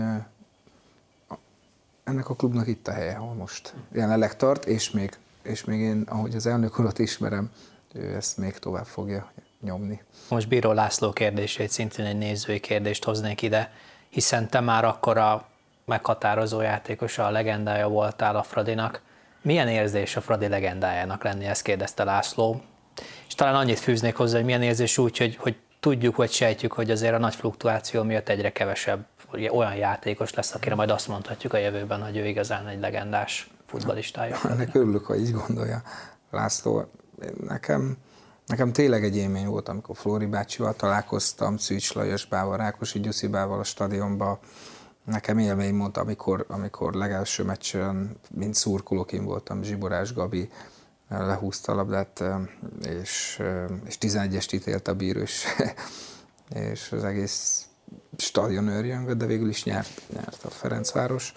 ennek 2.04 2.30
a 2.30 2.36
klubnak 2.36 2.68
itt 2.68 2.88
a 2.88 2.92
helye, 2.92 3.16
ahol 3.16 3.34
most 3.34 3.74
jelenleg 3.92 4.36
tart, 4.36 4.66
és 4.66 4.92
még, 4.92 5.18
és 5.42 5.64
még 5.64 5.80
én, 5.80 6.02
ahogy 6.02 6.36
az 6.36 6.46
elnök 6.46 6.80
urat 6.80 7.00
ismerem, 7.00 7.52
ő 7.94 8.16
ezt 8.16 8.38
még 8.38 8.58
tovább 8.58 8.86
fogja 8.86 9.32
nyomni. 9.66 10.02
Most 10.30 10.48
Bíró 10.48 10.72
László 10.72 11.12
kérdését, 11.12 11.70
szintén 11.70 12.06
egy 12.06 12.18
nézői 12.18 12.60
kérdést 12.60 13.04
hoznék 13.04 13.42
ide, 13.42 13.72
hiszen 14.10 14.50
te 14.50 14.60
már 14.60 14.86
akkor 14.86 15.18
a 15.18 15.48
meghatározó 15.86 16.62
játékosa, 16.62 17.26
a 17.26 17.32
legendája 17.32 17.88
voltál 17.88 18.36
a 18.36 18.44
Fradinak, 18.44 19.02
Milyen 19.46 19.68
érzés 19.68 20.16
a 20.16 20.22
Fradi 20.22 20.48
legendájának 20.48 21.24
lenni, 21.24 21.46
ezt 21.46 21.62
kérdezte 21.62 22.04
László. 22.04 22.62
És 23.28 23.36
talán 23.36 23.56
annyit 23.56 23.80
fűznék 23.80 24.16
hozzá, 24.16 24.36
hogy 24.36 24.46
milyen 24.46 24.62
érzés 24.62 24.98
úgy, 24.98 25.18
hogy, 25.18 25.36
hogy 25.36 25.56
tudjuk, 25.80 26.16
vagy 26.16 26.32
sejtjük, 26.32 26.72
hogy 26.72 26.92
azért 26.92 27.14
a 27.14 27.18
nagy 27.18 27.36
fluktuáció 27.36 28.04
miatt 28.04 28.30
egyre 28.30 28.52
kevesebb 28.52 29.06
olyan 29.52 29.76
játékos 29.76 30.34
lesz, 30.34 30.54
akire 30.54 30.76
majd 30.76 30.90
azt 30.90 31.08
mondhatjuk 31.08 31.54
a 31.54 31.58
jövőben, 31.58 32.04
hogy 32.04 32.18
ő 32.18 32.26
igazán 32.26 32.68
egy 32.68 32.80
legendás 32.80 33.50
futballistája. 33.66 34.38
Ennek 34.50 34.76
örülök, 34.76 35.06
ha 35.06 35.16
így 35.16 35.32
gondolja 35.32 35.82
László. 36.32 36.92
Nekem, 37.48 37.98
nekem 38.46 38.74
tényleg 38.74 39.04
egy 39.04 39.16
élmény 39.16 39.48
volt, 39.48 39.70
amikor 39.70 39.96
Flóri 39.96 40.26
bácsival 40.26 40.76
találkoztam, 40.76 41.58
Szűcs 41.58 41.94
Lajos 41.94 42.26
Bával, 42.26 42.58
Rákosi 42.58 43.00
Gyuszibával 43.00 43.60
a 43.60 43.64
stadionban. 43.64 44.40
Nekem 45.04 45.38
élmény 45.38 45.78
volt, 45.78 45.98
amikor, 45.98 46.46
amikor 46.48 46.94
legelső 46.94 47.44
meccsen, 47.44 48.18
mint 48.32 48.56
szurkolók 48.56 49.12
én 49.12 49.24
voltam, 49.24 49.64
Zsiborás 49.64 50.14
Gabi 50.14 50.50
lehúzta 51.10 51.72
a 51.72 51.76
labdát, 51.76 52.24
és, 53.02 53.42
és 53.86 53.98
11-est 54.00 54.54
ítélt 54.54 54.88
a 54.88 54.96
bíró, 54.96 55.20
és, 55.20 55.46
és 56.72 56.92
az 56.92 57.04
egész 57.04 57.68
stadion 58.18 58.68
őrjöngött, 58.68 59.18
de 59.18 59.26
végül 59.26 59.50
is 59.50 59.64
nyert, 59.64 60.02
nyert 60.14 60.44
a 60.44 60.50
Ferencváros. 60.50 61.34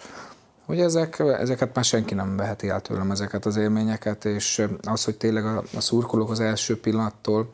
Hogy 0.69 0.79
ezek, 0.79 1.19
ezeket 1.19 1.75
már 1.75 1.85
senki 1.85 2.13
nem 2.13 2.37
veheti 2.37 2.69
el 2.69 2.81
tőlem, 2.81 3.11
ezeket 3.11 3.45
az 3.45 3.55
élményeket, 3.55 4.25
és 4.25 4.65
az, 4.81 5.03
hogy 5.03 5.17
tényleg 5.17 5.45
a, 5.45 5.63
a 5.75 5.79
szurkolók 5.79 6.31
az 6.31 6.39
első 6.39 6.79
pillanattól 6.79 7.53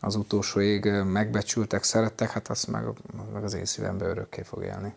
az 0.00 0.14
utolsó 0.14 0.60
ég 0.60 0.84
megbecsültek, 1.04 1.82
szerettek, 1.82 2.30
hát 2.30 2.48
azt 2.48 2.68
meg, 2.68 2.82
meg 3.32 3.44
az 3.44 3.54
én 3.54 3.64
szívembe 3.64 4.04
örökké 4.04 4.42
fog 4.42 4.62
élni. 4.62 4.94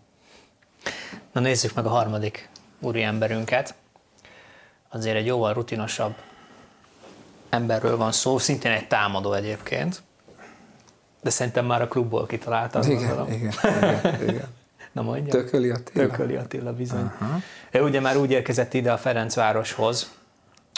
Na 1.32 1.42
nézzük 1.42 1.74
meg 1.74 1.86
a 1.86 1.90
harmadik 1.90 2.50
úri 2.80 3.02
emberünket. 3.02 3.76
Azért 4.90 5.16
egy 5.16 5.26
jóval 5.26 5.54
rutinosabb 5.54 6.16
emberről 7.50 7.98
van 7.98 8.12
szó, 8.12 8.38
szintén 8.38 8.72
egy 8.72 8.88
támadó 8.88 9.34
egyébként, 9.34 10.04
de 11.22 11.30
szerintem 11.30 11.66
már 11.66 11.82
a 11.82 11.88
klubból 11.88 12.26
kitalálta. 12.26 12.84
Igen, 12.84 13.32
igen, 13.32 13.54
igen, 13.64 14.30
igen. 14.30 14.62
Na 14.94 15.02
mondja. 15.02 15.32
Tököli 15.32 15.70
Attila. 15.70 16.08
Tököli 16.08 16.36
Attila 16.36 16.74
bizony. 16.74 17.04
Uh-huh. 17.04 17.44
Ő 17.72 17.82
ugye 17.82 18.00
már 18.00 18.18
úgy 18.18 18.32
érkezett 18.32 18.74
ide 18.74 18.92
a 18.92 18.98
Ferencvároshoz, 18.98 20.12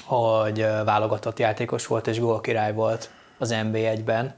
hogy 0.03 0.59
válogatott 0.85 1.39
játékos 1.39 1.87
volt 1.87 2.07
és 2.07 2.19
gólkirály 2.19 2.73
volt 2.73 3.09
az 3.37 3.53
NB1-ben, 3.53 4.33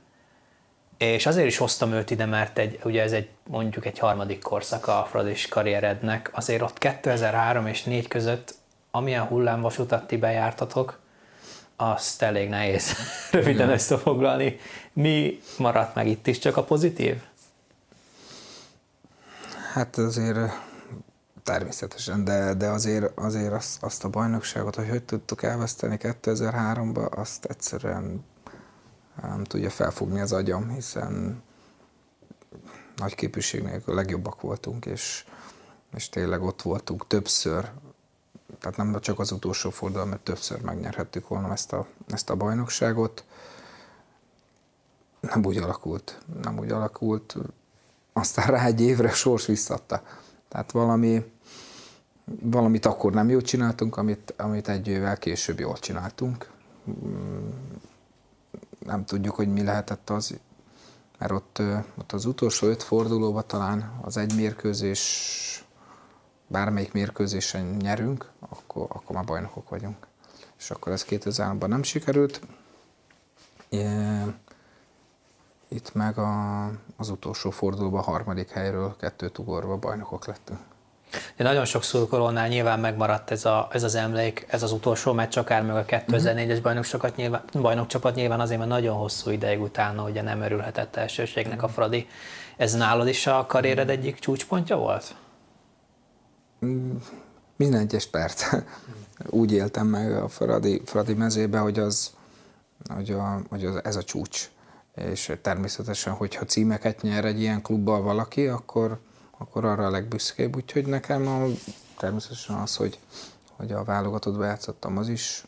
és 0.98 1.26
azért 1.26 1.48
is 1.48 1.58
hoztam 1.58 1.92
őt 1.92 2.12
ide, 2.12 2.26
mert 2.26 2.58
egy, 2.58 2.80
ugye 2.84 3.02
ez 3.02 3.12
egy 3.12 3.30
mondjuk 3.44 3.86
egy 3.86 4.00
harmadik 4.00 4.42
korszak 4.42 4.88
a 4.88 5.08
Fradis 5.10 5.48
karrierednek. 5.48 6.30
Azért 6.34 6.62
ott 6.62 6.78
2003 6.78 7.68
és 7.68 7.84
4 7.84 8.08
között, 8.08 8.56
amilyen 8.92 9.24
hullámvasutat 9.24 10.08
ti 10.08 10.18
bejártatok, 10.18 11.00
azt 11.76 12.22
elég 12.22 12.50
nehéz 12.50 12.94
röviden 13.32 13.54
Igen. 13.54 13.70
összefoglalni. 13.70 14.60
Mi 14.94 15.40
maradt 15.58 15.96
meg 15.96 16.08
itt 16.08 16.28
is, 16.28 16.40
csak 16.40 16.58
a 16.58 16.64
pozitív? 16.64 17.16
Hát 19.78 19.98
azért 19.98 20.38
természetesen, 21.44 22.24
de, 22.24 22.54
de 22.54 22.68
azért, 22.68 23.20
azért 23.20 23.54
azt, 23.54 23.84
azt 23.84 24.04
a 24.04 24.10
bajnokságot, 24.10 24.76
hogy 24.76 24.90
hogy 24.90 25.04
tudtuk 25.04 25.44
elveszteni 25.44 25.98
2003-ba, 26.00 27.10
azt 27.12 27.46
egyszerűen 27.46 28.26
nem 29.22 29.44
tudja 29.44 29.70
felfogni 29.70 30.20
az 30.20 30.32
agyam, 30.32 30.70
hiszen 30.70 31.44
nagy 32.96 33.16
képűség 33.16 33.64
nélkül 33.64 33.96
legjobbak 33.96 34.42
voltunk, 34.42 34.86
és, 34.86 35.26
és 35.96 36.10
tényleg 36.10 36.44
ott 36.44 36.62
voltunk 36.62 37.08
többször, 37.08 37.70
tehát 38.60 38.78
nem 38.78 39.00
csak 39.00 39.20
az 39.20 39.32
utolsó 39.32 39.70
forduló, 39.70 40.06
mert 40.06 40.22
többször 40.22 40.62
megnyerhettük 40.62 41.28
volna 41.28 41.52
ezt 41.52 41.74
a, 41.74 41.88
ezt 42.08 42.30
a 42.30 42.36
bajnokságot. 42.36 43.26
Nem 45.20 45.46
úgy 45.46 45.58
alakult, 45.58 46.20
nem 46.42 46.60
úgy 46.60 46.72
alakult. 46.72 47.38
Aztán 48.18 48.48
rá 48.48 48.66
egy 48.66 48.82
évre 48.82 49.10
sors 49.10 49.46
visszatta. 49.46 50.02
Tehát 50.48 50.72
valami, 50.72 51.32
valamit 52.42 52.86
akkor 52.86 53.14
nem 53.14 53.30
jól 53.30 53.42
csináltunk, 53.42 53.98
amit, 53.98 54.34
amit 54.38 54.68
egy 54.70 54.88
évvel 54.88 55.18
később 55.18 55.60
jól 55.60 55.78
csináltunk 55.78 56.50
nem 58.88 59.06
tudjuk, 59.06 59.36
hogy 59.36 59.54
mi 59.54 59.64
lehetett 59.64 60.10
az, 60.10 60.40
mert 61.18 61.32
ott, 61.32 61.62
ott 61.98 62.12
az 62.12 62.26
utolsó 62.26 62.68
öt 62.68 62.84
fordulóban 62.84 63.44
talán 63.48 64.00
az 64.02 64.18
egy 64.18 64.36
mérkőzés, 64.36 65.66
bármelyik 66.48 66.92
mérkőzésen 66.92 67.66
nyerünk, 67.66 68.32
akkor, 68.40 68.86
akkor 68.90 69.16
már 69.16 69.26
bajnokok 69.26 69.70
vagyunk. 69.70 70.08
És 70.58 70.72
akkor 70.72 70.92
ez 70.92 71.06
2003-ban 71.10 71.68
nem 71.68 71.84
sikerült. 71.84 72.42
Itt 75.68 75.94
meg 75.94 76.18
a, 76.18 76.66
az 76.98 77.10
utolsó 77.10 77.50
fordulóban 77.50 78.04
harmadik 78.04 78.50
helyről 78.50 78.96
kettőt 79.00 79.38
ugorva 79.38 79.78
bajnokok 79.78 80.28
lettünk. 80.28 80.60
De 81.36 81.44
nagyon 81.44 81.66
sok 81.66 81.84
szurkolónál 81.84 82.48
nyilván 82.48 82.80
megmaradt 82.80 83.32
ez, 83.32 83.46
a, 83.46 83.68
ez 83.72 83.84
az 83.84 83.96
emlék, 83.96 84.46
ez 84.50 84.64
az 84.64 84.72
utolsó 84.72 85.14
meccs, 85.14 85.38
akár 85.38 85.64
meg 85.64 85.76
a 85.76 85.86
2004-es 85.86 86.60
bajnokcsapat 86.62 87.16
nyilván, 87.16 87.44
bajnokcsapat 87.52 88.16
nyilván 88.16 88.40
azért, 88.40 88.60
mert 88.60 88.72
nagyon 88.72 88.98
hosszú 88.98 89.30
ideig 89.30 89.62
utána 89.62 90.04
ugye 90.04 90.22
nem 90.22 90.42
örülhetett 90.42 90.96
elsőségnek 90.96 91.64
a 91.64 91.68
Fradi. 91.68 92.08
Ez 92.58 92.74
nálad 92.74 93.08
is 93.08 93.28
a 93.28 93.46
karriered 93.46 93.90
egyik 93.90 94.20
csúcspontja 94.20 94.78
volt? 94.78 95.16
Mm, 96.66 96.96
minden 97.56 97.80
egyes 97.80 98.06
perc. 98.06 98.44
Úgy 99.30 99.52
éltem 99.52 99.88
meg 99.88 100.12
a 100.12 100.28
Fradi, 100.28 100.82
Fradi 100.86 101.14
mezébe, 101.14 101.60
hogy, 101.60 101.80
az, 101.80 102.12
hogy, 102.94 103.12
a, 103.12 103.42
hogy 103.50 103.66
az, 103.66 103.80
ez 103.84 103.96
a 103.96 104.04
csúcs. 104.04 104.50
És 104.98 105.34
természetesen, 105.42 106.14
hogyha 106.14 106.46
címeket 106.46 107.02
nyer 107.02 107.26
egy 107.26 107.40
ilyen 107.40 107.62
klubbal 107.62 108.02
valaki, 108.02 108.48
akkor, 108.48 109.00
akkor 109.38 109.66
arra 109.66 109.86
a 109.86 109.90
legbüszkébb. 109.90 110.56
Úgyhogy 110.56 110.86
nekem 110.86 111.28
a, 111.28 111.46
természetesen 111.98 112.56
az, 112.56 112.76
hogy, 112.76 113.00
hogy 113.56 113.72
a 113.72 113.84
válogatott 113.84 114.42
játszottam, 114.42 114.98
az 114.98 115.10
is, 115.10 115.46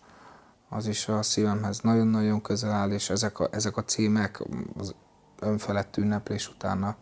az 0.70 0.88
is 0.88 1.08
a 1.08 1.22
szívemhez 1.22 1.80
nagyon-nagyon 1.80 2.42
közel 2.42 2.72
áll, 2.72 2.92
és 2.92 3.10
ezek 3.10 3.40
a, 3.40 3.48
ezek 3.52 3.78
a 3.78 3.84
címek, 3.84 4.42
az 4.78 4.96
önfelett 5.40 5.98
ünneplés 5.98 6.50
utána 6.50 6.96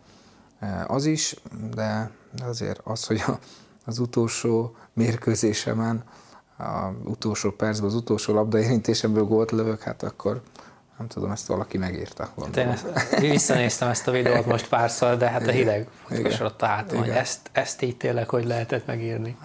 e, 0.60 0.86
az 0.88 1.06
is, 1.06 1.36
de 1.74 2.12
azért 2.44 2.80
az, 2.84 3.06
hogy 3.06 3.24
a, 3.28 3.40
az 3.86 4.00
utolsó 4.00 4.76
mérkőzésemen, 4.94 6.04
az 6.58 6.94
utolsó 7.04 7.52
percben, 7.52 7.90
az 7.90 7.96
utolsó 7.96 8.34
labdaérintésemből 8.34 9.24
gólt 9.24 9.52
lövök, 9.52 9.82
hát 9.82 10.04
akkor, 10.04 10.42
nem 10.98 11.08
tudom, 11.08 11.32
ezt 11.32 11.48
valaki 11.48 11.78
megírta. 11.78 12.30
Hát 12.42 12.58
én 12.58 12.68
ezt, 12.68 13.20
visszanéztem 13.20 13.90
ezt 13.90 14.08
a 14.08 14.12
videót 14.12 14.46
most 14.46 14.68
párszor, 14.68 15.18
de 15.18 15.30
hát 15.30 15.48
a 15.48 15.52
hideg 15.52 15.88
ott 16.42 16.62
a 16.62 16.66
hátam, 16.66 16.98
hogy 16.98 17.10
ezt, 17.10 17.50
ezt 17.52 17.82
így 17.82 17.98
tényleg 17.98 18.30
hogy 18.30 18.46
lehetett 18.46 18.86
megírni. 18.86 19.38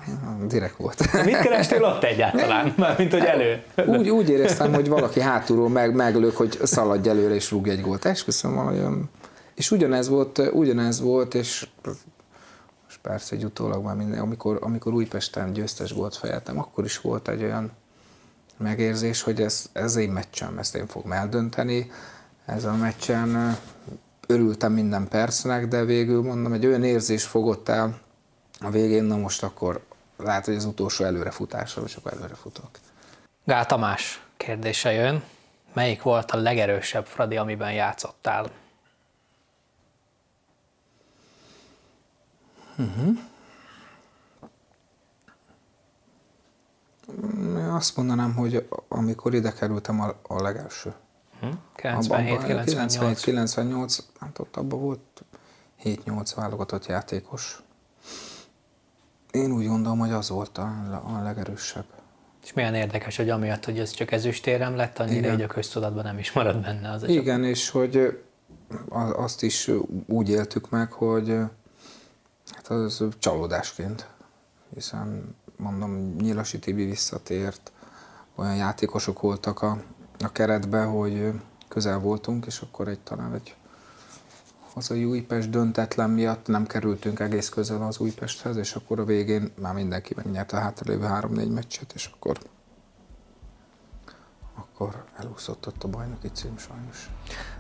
Direkt 0.49 0.77
volt. 0.77 1.11
De 1.13 1.25
mit 1.25 1.39
kerestél 1.39 1.85
ott 1.85 2.03
egyáltalán? 2.03 2.75
Mármint, 2.77 3.13
hogy 3.13 3.25
elő. 3.25 3.63
Úgy, 3.87 4.09
úgy 4.09 4.29
éreztem, 4.29 4.75
hogy 4.75 4.89
valaki 4.89 5.21
hátulról 5.21 5.69
meg, 5.69 5.95
meglök, 5.95 6.37
hogy 6.37 6.59
szaladj 6.63 7.09
előre 7.09 7.35
és 7.35 7.51
rúgj 7.51 7.71
egy 7.71 7.81
gólt. 7.81 8.05
Esküszöm 8.05 8.55
valami 8.55 9.09
És 9.55 9.71
ugyanez 9.71 10.09
volt, 10.09 10.39
ugyanez 10.53 11.01
volt, 11.01 11.35
és 11.35 11.69
most 12.85 12.99
persze 13.03 13.37
egy 13.37 13.45
utólag 13.45 13.85
már 13.85 13.97
minden, 13.97 14.21
amikor, 14.21 14.59
amikor 14.61 14.93
Újpesten 14.93 15.53
győztes 15.53 15.95
gólt 15.95 16.17
fejeltem, 16.17 16.59
akkor 16.59 16.85
is 16.85 17.01
volt 17.01 17.29
egy 17.29 17.43
olyan 17.43 17.73
megérzés, 18.63 19.23
hogy 19.23 19.41
ez, 19.41 19.67
ez 19.73 19.97
én 19.97 20.11
meccsem, 20.11 20.59
ezt 20.59 20.75
én 20.75 20.87
fogom 20.87 21.13
eldönteni. 21.13 21.91
Ez 22.47 22.65
a 22.65 22.75
meccsen 22.75 23.59
örültem 24.27 24.73
minden 24.73 25.09
percnek, 25.09 25.69
de 25.69 25.85
végül 25.85 26.23
mondom, 26.23 26.53
egy 26.53 26.67
olyan 26.67 26.85
érzés 26.85 27.25
fogott 27.25 27.69
el 27.69 28.01
a 28.61 28.71
végén, 28.71 29.05
na 29.05 29.17
most 29.17 29.43
akkor 29.43 29.85
lehet, 30.17 30.45
hogy 30.45 30.55
az 30.55 30.65
utolsó 30.65 31.05
előrefutásra, 31.05 31.83
és 31.83 31.97
akkor 31.97 32.13
előre 32.13 32.35
futok. 32.35 32.69
Gál 33.45 33.67
Tamás 33.67 34.23
kérdése 34.37 34.93
jön. 34.93 35.23
Melyik 35.73 36.03
volt 36.03 36.31
a 36.31 36.37
legerősebb 36.37 37.07
Fradi, 37.07 37.37
amiben 37.37 37.73
játszottál? 37.73 38.51
Uh-huh. 42.77 43.19
Azt 47.71 47.97
mondanám, 47.97 48.35
hogy 48.35 48.69
amikor 48.89 49.35
ide 49.35 49.53
kerültem 49.53 50.01
a, 50.01 50.15
a 50.23 50.43
legelső. 50.43 50.95
97-98. 51.77 53.19
98, 53.23 53.99
hát 54.21 54.39
ott 54.39 54.57
abban 54.57 54.81
volt 54.81 55.25
7-8 55.85 56.33
válogatott 56.37 56.87
játékos. 56.87 57.63
Én 59.31 59.53
úgy 59.53 59.67
gondolom, 59.67 59.99
hogy 59.99 60.13
az 60.13 60.29
volt 60.29 60.59
a, 60.59 60.63
a 61.05 61.23
legerősebb. 61.23 61.85
És 62.43 62.53
milyen 62.53 62.75
érdekes, 62.75 63.17
hogy 63.17 63.31
amiatt, 63.31 63.65
hogy 63.65 63.79
ez 63.79 63.91
csak 63.91 64.13
ezüstérem 64.13 64.77
lett, 64.77 64.99
annyira 64.99 65.19
Igen. 65.19 65.35
így 65.35 65.43
a 65.43 65.47
köztudatban 65.47 66.05
nem 66.05 66.19
is 66.19 66.33
marad 66.33 66.63
benne 66.63 66.91
az 66.91 67.09
Igen, 67.09 67.45
és 67.45 67.71
hogy 67.71 68.23
azt 68.89 69.43
is 69.43 69.71
úgy 70.07 70.29
éltük 70.29 70.71
meg, 70.71 70.93
hogy 70.93 71.29
hát 72.51 72.69
az 72.69 73.05
csalódásként, 73.19 74.07
hiszen 74.75 75.37
mondom, 75.63 76.17
Nyilasi 76.17 76.59
Tibi 76.59 76.85
visszatért, 76.85 77.73
olyan 78.35 78.57
játékosok 78.57 79.21
voltak 79.21 79.63
a, 79.63 79.83
a 80.19 80.33
keretben, 80.33 80.89
hogy 80.89 81.33
közel 81.69 81.99
voltunk, 81.99 82.47
és 82.47 82.61
akkor 82.61 82.89
egy 82.89 83.01
talán 83.01 83.35
egy 83.35 83.55
hazai 84.73 85.05
Újpest 85.05 85.51
döntetlen 85.51 86.11
miatt 86.11 86.47
nem 86.47 86.67
kerültünk 86.67 87.21
egész 87.21 87.49
közel 87.49 87.83
az 87.83 87.99
Újpesthez, 87.99 88.57
és 88.57 88.75
akkor 88.75 89.01
a 89.01 89.05
végén 89.05 89.53
már 89.61 89.75
mindenki 89.75 90.13
megnyerte 90.17 90.57
a 90.57 90.61
hátralévő 90.61 91.05
három-négy 91.05 91.51
meccset, 91.51 91.93
és 91.95 92.11
akkor 92.15 92.39
akkor 94.55 95.05
elúszott 95.19 95.67
ott 95.67 95.83
a 95.83 95.89
bajnoki 95.89 96.31
cím 96.33 96.59
sajnos. 96.59 97.11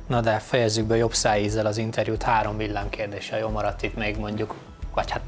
Na 0.06 0.20
de 0.20 0.38
fejezzük 0.38 0.86
be 0.86 0.96
jobb 0.96 1.14
szájízzel 1.14 1.66
az 1.66 1.76
interjút 1.76 2.22
három 2.22 2.56
villámkérdéssel. 2.56 3.38
Jó 3.38 3.48
maradt 3.48 3.82
itt 3.82 3.94
még 3.94 4.16
mondjuk, 4.16 4.54
vagy 4.94 5.10
hát 5.10 5.22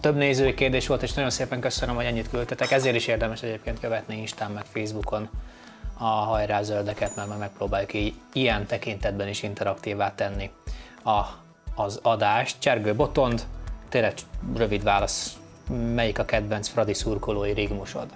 több 0.00 0.16
nézői 0.16 0.54
kérdés 0.54 0.86
volt, 0.86 1.02
és 1.02 1.12
nagyon 1.12 1.30
szépen 1.30 1.60
köszönöm, 1.60 1.94
hogy 1.94 2.04
ennyit 2.04 2.30
küldtetek. 2.30 2.70
Ezért 2.70 2.96
is 2.96 3.06
érdemes 3.06 3.42
egyébként 3.42 3.80
követni 3.80 4.16
Instán 4.16 4.50
meg 4.50 4.64
Facebookon 4.64 5.28
a 5.98 6.04
hajrá 6.04 6.62
zöldeket, 6.62 7.16
mert 7.16 7.38
megpróbáljuk 7.38 7.94
így 7.94 8.14
ilyen 8.32 8.66
tekintetben 8.66 9.28
is 9.28 9.42
interaktívá 9.42 10.14
tenni 10.14 10.50
a, 11.04 11.20
az 11.74 11.98
adást. 12.02 12.56
Csergő 12.58 12.94
Botond, 12.94 13.46
tényleg 13.88 14.14
rövid 14.56 14.82
válasz, 14.82 15.36
melyik 15.94 16.18
a 16.18 16.24
kedvenc 16.24 16.68
Fradi 16.68 16.94
szurkolói 16.94 17.52
rigmusod? 17.52 18.08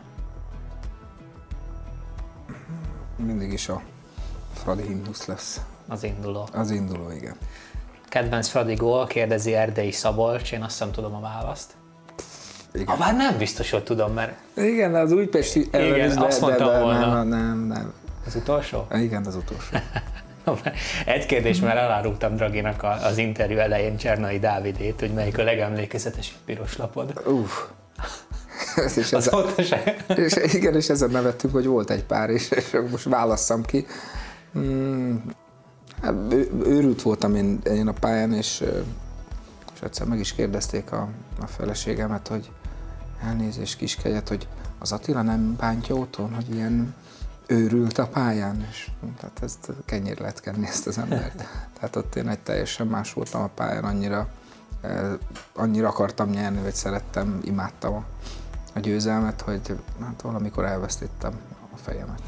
Mindig 3.16 3.52
is 3.52 3.68
a 3.68 3.82
Fradi 4.52 4.82
himnusz 4.82 5.26
lesz. 5.26 5.60
Az 5.88 6.02
induló. 6.02 6.48
Az 6.52 6.70
induló, 6.70 7.10
igen. 7.10 7.36
Kedvenc 8.14 8.48
Fradi 8.48 8.74
gól, 8.74 9.06
kérdezi 9.06 9.54
Erdei 9.54 9.90
Szabolcs, 9.90 10.52
én 10.52 10.62
azt 10.62 10.70
hiszem 10.70 10.92
tudom 10.92 11.14
a 11.14 11.20
választ. 11.20 11.70
Igen. 12.72 12.86
Ha 12.86 12.96
bár 12.96 13.14
nem 13.16 13.38
biztos, 13.38 13.70
hogy 13.70 13.82
tudom, 13.82 14.12
mert 14.12 14.32
Igen, 14.56 14.94
az 14.94 15.12
újpesti 15.12 15.68
ellen 15.70 15.94
Igen, 15.94 16.14
de, 16.14 16.24
azt 16.24 16.40
de, 16.40 16.46
mondtam 16.46 16.68
de 16.68 16.78
volna. 16.78 17.14
nem, 17.14 17.28
nem, 17.28 17.66
nem. 17.66 17.92
az 18.26 18.34
utolsó? 18.34 18.86
Igen, 18.92 19.24
az 19.26 19.36
utolsó. 19.36 19.76
Egy 21.14 21.26
kérdés, 21.26 21.60
mert 21.60 21.76
elárultam 21.76 22.36
Draginak 22.36 22.82
a- 22.82 23.04
az 23.04 23.18
interjú 23.18 23.58
elején 23.58 23.96
Csernai 23.96 24.38
Dávidét, 24.38 25.00
hogy 25.00 25.12
melyik 25.12 25.38
a 25.38 25.42
legemlékezetesebb 25.42 26.38
piros 26.44 26.76
lapod. 26.76 27.22
Uff. 27.26 27.52
és, 28.96 28.96
ez, 28.96 29.12
Azóta 29.12 29.62
se. 29.62 29.96
és 30.16 30.36
igen, 30.52 30.74
és 30.74 30.88
ezen 30.88 31.10
nevettünk, 31.10 31.52
hogy 31.52 31.66
volt 31.66 31.90
egy 31.90 32.04
pár, 32.04 32.30
és, 32.30 32.50
és 32.50 32.70
most 32.90 33.04
válasszam 33.04 33.62
ki. 33.62 33.86
Mm, 34.58 35.16
hát 36.04 36.32
ő- 36.32 36.50
őrült 36.64 37.02
voltam 37.02 37.34
én, 37.34 37.58
én 37.64 37.88
a 37.88 37.92
pályán, 37.92 38.32
és, 38.32 38.64
és 39.74 39.80
egyszer 39.80 40.06
meg 40.06 40.18
is 40.18 40.32
kérdezték 40.32 40.92
a, 40.92 41.08
a 41.40 41.46
feleségemet, 41.46 42.28
hogy 42.28 42.50
elnézést 43.22 43.76
kiskegyet, 43.76 44.28
hogy 44.28 44.48
az 44.78 44.92
Attila 44.92 45.22
nem 45.22 45.56
bántja 45.56 45.94
otthon, 45.94 46.34
hogy 46.34 46.54
ilyen 46.54 46.94
őrült 47.46 47.98
a 47.98 48.06
pályán, 48.06 48.66
és 48.70 48.90
tehát 49.20 49.42
ezt 49.42 49.72
kenyér 49.84 50.20
lehet 50.20 50.40
kenni 50.40 50.66
ezt 50.66 50.86
az 50.86 50.98
embert. 50.98 51.44
Tehát 51.74 51.96
ott 51.96 52.14
én 52.14 52.28
egy 52.28 52.38
teljesen 52.38 52.86
más 52.86 53.12
voltam 53.12 53.42
a 53.42 53.50
pályán, 53.54 53.84
annyira, 53.84 54.28
annyira 55.54 55.88
akartam 55.88 56.30
nyerni, 56.30 56.62
vagy 56.62 56.74
szerettem, 56.74 57.40
imádtam 57.44 57.94
a, 57.94 58.04
a 58.74 58.78
győzelmet, 58.78 59.40
hogy 59.40 59.76
hát 60.00 60.22
valamikor 60.22 60.64
elvesztettem 60.64 61.32
a 61.74 61.76
fejemet. 61.76 62.22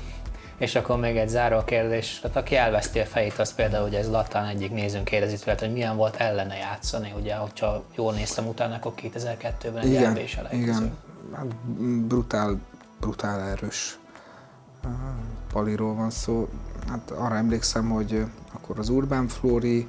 És 0.58 0.74
akkor 0.74 0.98
még 0.98 1.16
egy 1.16 1.28
záró 1.28 1.64
kérdés, 1.64 2.18
tehát 2.20 2.36
aki 2.36 2.56
elveszti 2.56 2.98
a 2.98 3.04
fejét, 3.04 3.38
az 3.38 3.54
például, 3.54 3.82
hogy 3.82 3.94
ez 3.94 4.10
Latán 4.10 4.46
egyik 4.46 4.72
nézőnk 4.72 5.04
kérdezi 5.04 5.36
tőled, 5.36 5.60
hogy 5.60 5.72
milyen 5.72 5.96
volt 5.96 6.16
ellene 6.16 6.56
játszani, 6.56 7.14
ugye, 7.16 7.34
hogyha 7.34 7.84
jól 7.96 8.12
néztem 8.12 8.46
utána, 8.46 8.74
akkor 8.74 8.92
2002-ben 8.96 9.78
egy 9.82 9.90
Igen, 9.90 10.18
igen. 10.50 10.96
Hát 11.34 11.46
brutál, 12.06 12.60
brutál 13.00 13.40
erős 13.40 13.98
paliról 15.52 15.94
van 15.94 16.10
szó. 16.10 16.48
Hát 16.88 17.10
arra 17.10 17.36
emlékszem, 17.36 17.90
hogy 17.90 18.24
akkor 18.52 18.78
az 18.78 18.88
Urbán 18.88 19.28
Flóri 19.28 19.88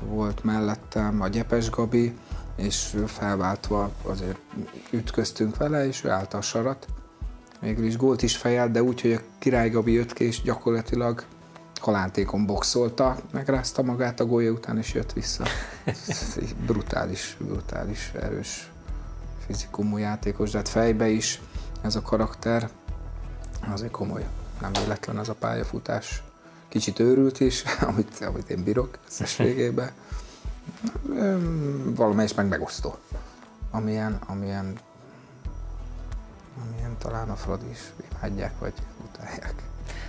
volt 0.00 0.44
mellettem, 0.44 1.20
a 1.20 1.28
Gyepes 1.28 1.70
Gabi, 1.70 2.16
és 2.56 2.96
felváltva 3.06 3.90
azért 4.02 4.38
ütköztünk 4.90 5.56
vele, 5.56 5.86
és 5.86 6.04
ő 6.04 6.10
állta 6.10 6.38
a 6.38 6.40
sarat. 6.40 6.86
Végül 7.64 7.84
is 7.84 7.96
gólt 7.96 8.22
is 8.22 8.36
fejelt, 8.36 8.70
de 8.70 8.82
úgy, 8.82 9.00
hogy 9.00 9.12
a 9.12 9.20
Király 9.38 9.70
Gabi 9.70 9.92
jött 9.92 10.12
ki, 10.12 10.24
és 10.24 10.42
gyakorlatilag 10.42 11.24
halántékon 11.80 12.46
boxolta, 12.46 13.16
megrázta 13.32 13.82
magát 13.82 14.20
a 14.20 14.26
gólya 14.26 14.50
után, 14.50 14.78
és 14.78 14.94
jött 14.94 15.12
vissza. 15.12 15.44
brutális, 16.66 17.36
brutális, 17.38 18.12
erős 18.20 18.70
fizikumú 19.46 19.96
játékos, 19.96 20.50
de 20.50 20.56
hát 20.56 20.68
fejbe 20.68 21.08
is 21.08 21.40
ez 21.82 21.96
a 21.96 22.02
karakter 22.02 22.70
azért 23.72 23.90
komoly. 23.90 24.26
Nem 24.60 24.72
véletlen 24.72 25.18
ez 25.18 25.28
a 25.28 25.34
pályafutás. 25.34 26.22
Kicsit 26.68 26.98
őrült 26.98 27.40
is, 27.40 27.62
amit, 27.88 28.20
amit 28.20 28.50
én 28.50 28.64
bírok 28.64 28.98
összességében. 29.06 29.90
Valamelyest 31.96 32.36
meg 32.36 32.48
megosztó. 32.48 32.96
Amilyen, 33.70 34.18
amilyen, 34.26 34.78
amilyen 36.62 36.96
talán 36.98 37.30
a 37.30 37.34
Fradi 37.34 37.70
is 37.70 37.80
imádják, 38.10 38.52
vagy 38.58 38.72
utálják. 39.08 39.54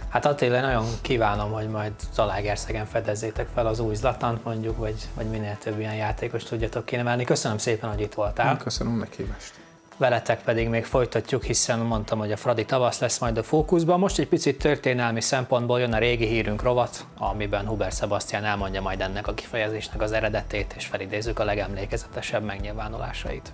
Hát 0.10 0.26
Attila, 0.26 0.56
én 0.56 0.62
nagyon 0.62 0.86
kívánom, 1.02 1.52
hogy 1.52 1.70
majd 1.70 1.92
Zalaegerszegen 2.14 2.86
fedezzétek 2.86 3.48
fel 3.54 3.68
az 3.68 3.80
új 3.80 3.96
Zlatant 3.96 4.44
mondjuk, 4.44 4.78
vagy, 4.78 4.96
vagy 5.14 5.30
minél 5.30 5.58
több 5.58 5.80
ilyen 5.80 5.96
játékos 5.96 6.44
tudjatok 6.44 6.86
kiemelni. 6.86 7.24
Köszönöm 7.24 7.58
szépen, 7.58 7.90
hogy 7.90 8.02
itt 8.02 8.14
voltál. 8.14 8.58
Köszönöm 8.58 8.94
a 8.94 8.96
meghívást. 8.96 9.54
Veletek 9.98 10.42
pedig 10.44 10.70
még 10.70 10.86
folytatjuk, 10.86 11.44
hiszen 11.44 11.80
mondtam, 11.80 12.20
hogy 12.20 12.32
a 12.32 12.38
Fradi 12.38 12.66
tavasz 12.66 13.00
lesz 13.00 13.20
majd 13.20 13.38
a 13.38 13.44
fókuszban. 13.44 14.00
Most 14.00 14.20
egy 14.20 14.28
picit 14.28 14.58
történelmi 14.58 15.22
szempontból 15.22 15.80
jön 15.80 15.94
a 15.94 15.98
régi 15.98 16.28
hírünk 16.28 16.62
rovat, 16.62 17.06
amiben 17.18 17.68
Huber 17.68 17.92
Sebastian 17.92 18.44
elmondja 18.44 18.82
majd 18.82 19.02
ennek 19.02 19.28
a 19.28 19.34
kifejezésnek 19.34 20.02
az 20.02 20.12
eredetét, 20.12 20.74
és 20.78 20.86
felidézzük 20.86 21.40
a 21.40 21.44
legemlékezetesebb 21.44 22.44
megnyilvánulásait. 22.44 23.52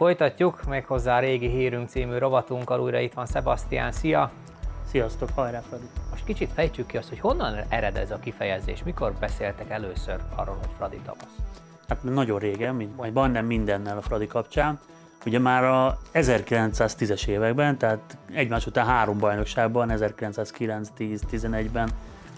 Folytatjuk 0.00 0.64
méghozzá 0.68 1.16
a 1.16 1.20
régi 1.20 1.48
hírünk 1.48 1.88
című 1.88 2.18
rovatunkkal, 2.18 2.80
újra 2.80 2.98
itt 2.98 3.12
van 3.12 3.26
Sebastian, 3.26 3.92
szia! 3.92 4.30
Sziasztok, 4.90 5.28
hajrá 5.34 5.60
Fradi! 5.60 5.84
Most 6.10 6.24
kicsit 6.24 6.50
fejtsük 6.54 6.86
ki 6.86 6.96
azt, 6.96 7.08
hogy 7.08 7.20
honnan 7.20 7.56
ered 7.68 7.96
ez 7.96 8.10
a 8.10 8.18
kifejezés, 8.18 8.82
mikor 8.82 9.12
beszéltek 9.20 9.70
először 9.70 10.16
arról, 10.34 10.56
hogy 10.60 10.68
Fradi 10.76 11.00
tavasz? 11.04 11.36
Hát 11.88 12.02
nagyon 12.02 12.38
régen, 12.38 12.74
mint, 12.74 12.96
vagy 12.96 13.12
majdnem 13.12 13.46
mindennel 13.46 13.96
a 13.96 14.00
Fradi 14.00 14.26
kapcsán. 14.26 14.80
Ugye 15.26 15.38
már 15.38 15.64
a 15.64 15.98
1910-es 16.14 17.26
években, 17.26 17.78
tehát 17.78 18.16
egymás 18.34 18.66
után 18.66 18.86
három 18.86 19.18
bajnokságban, 19.18 19.90
1909, 19.90 20.88
10, 20.96 21.22
11-ben 21.32 21.90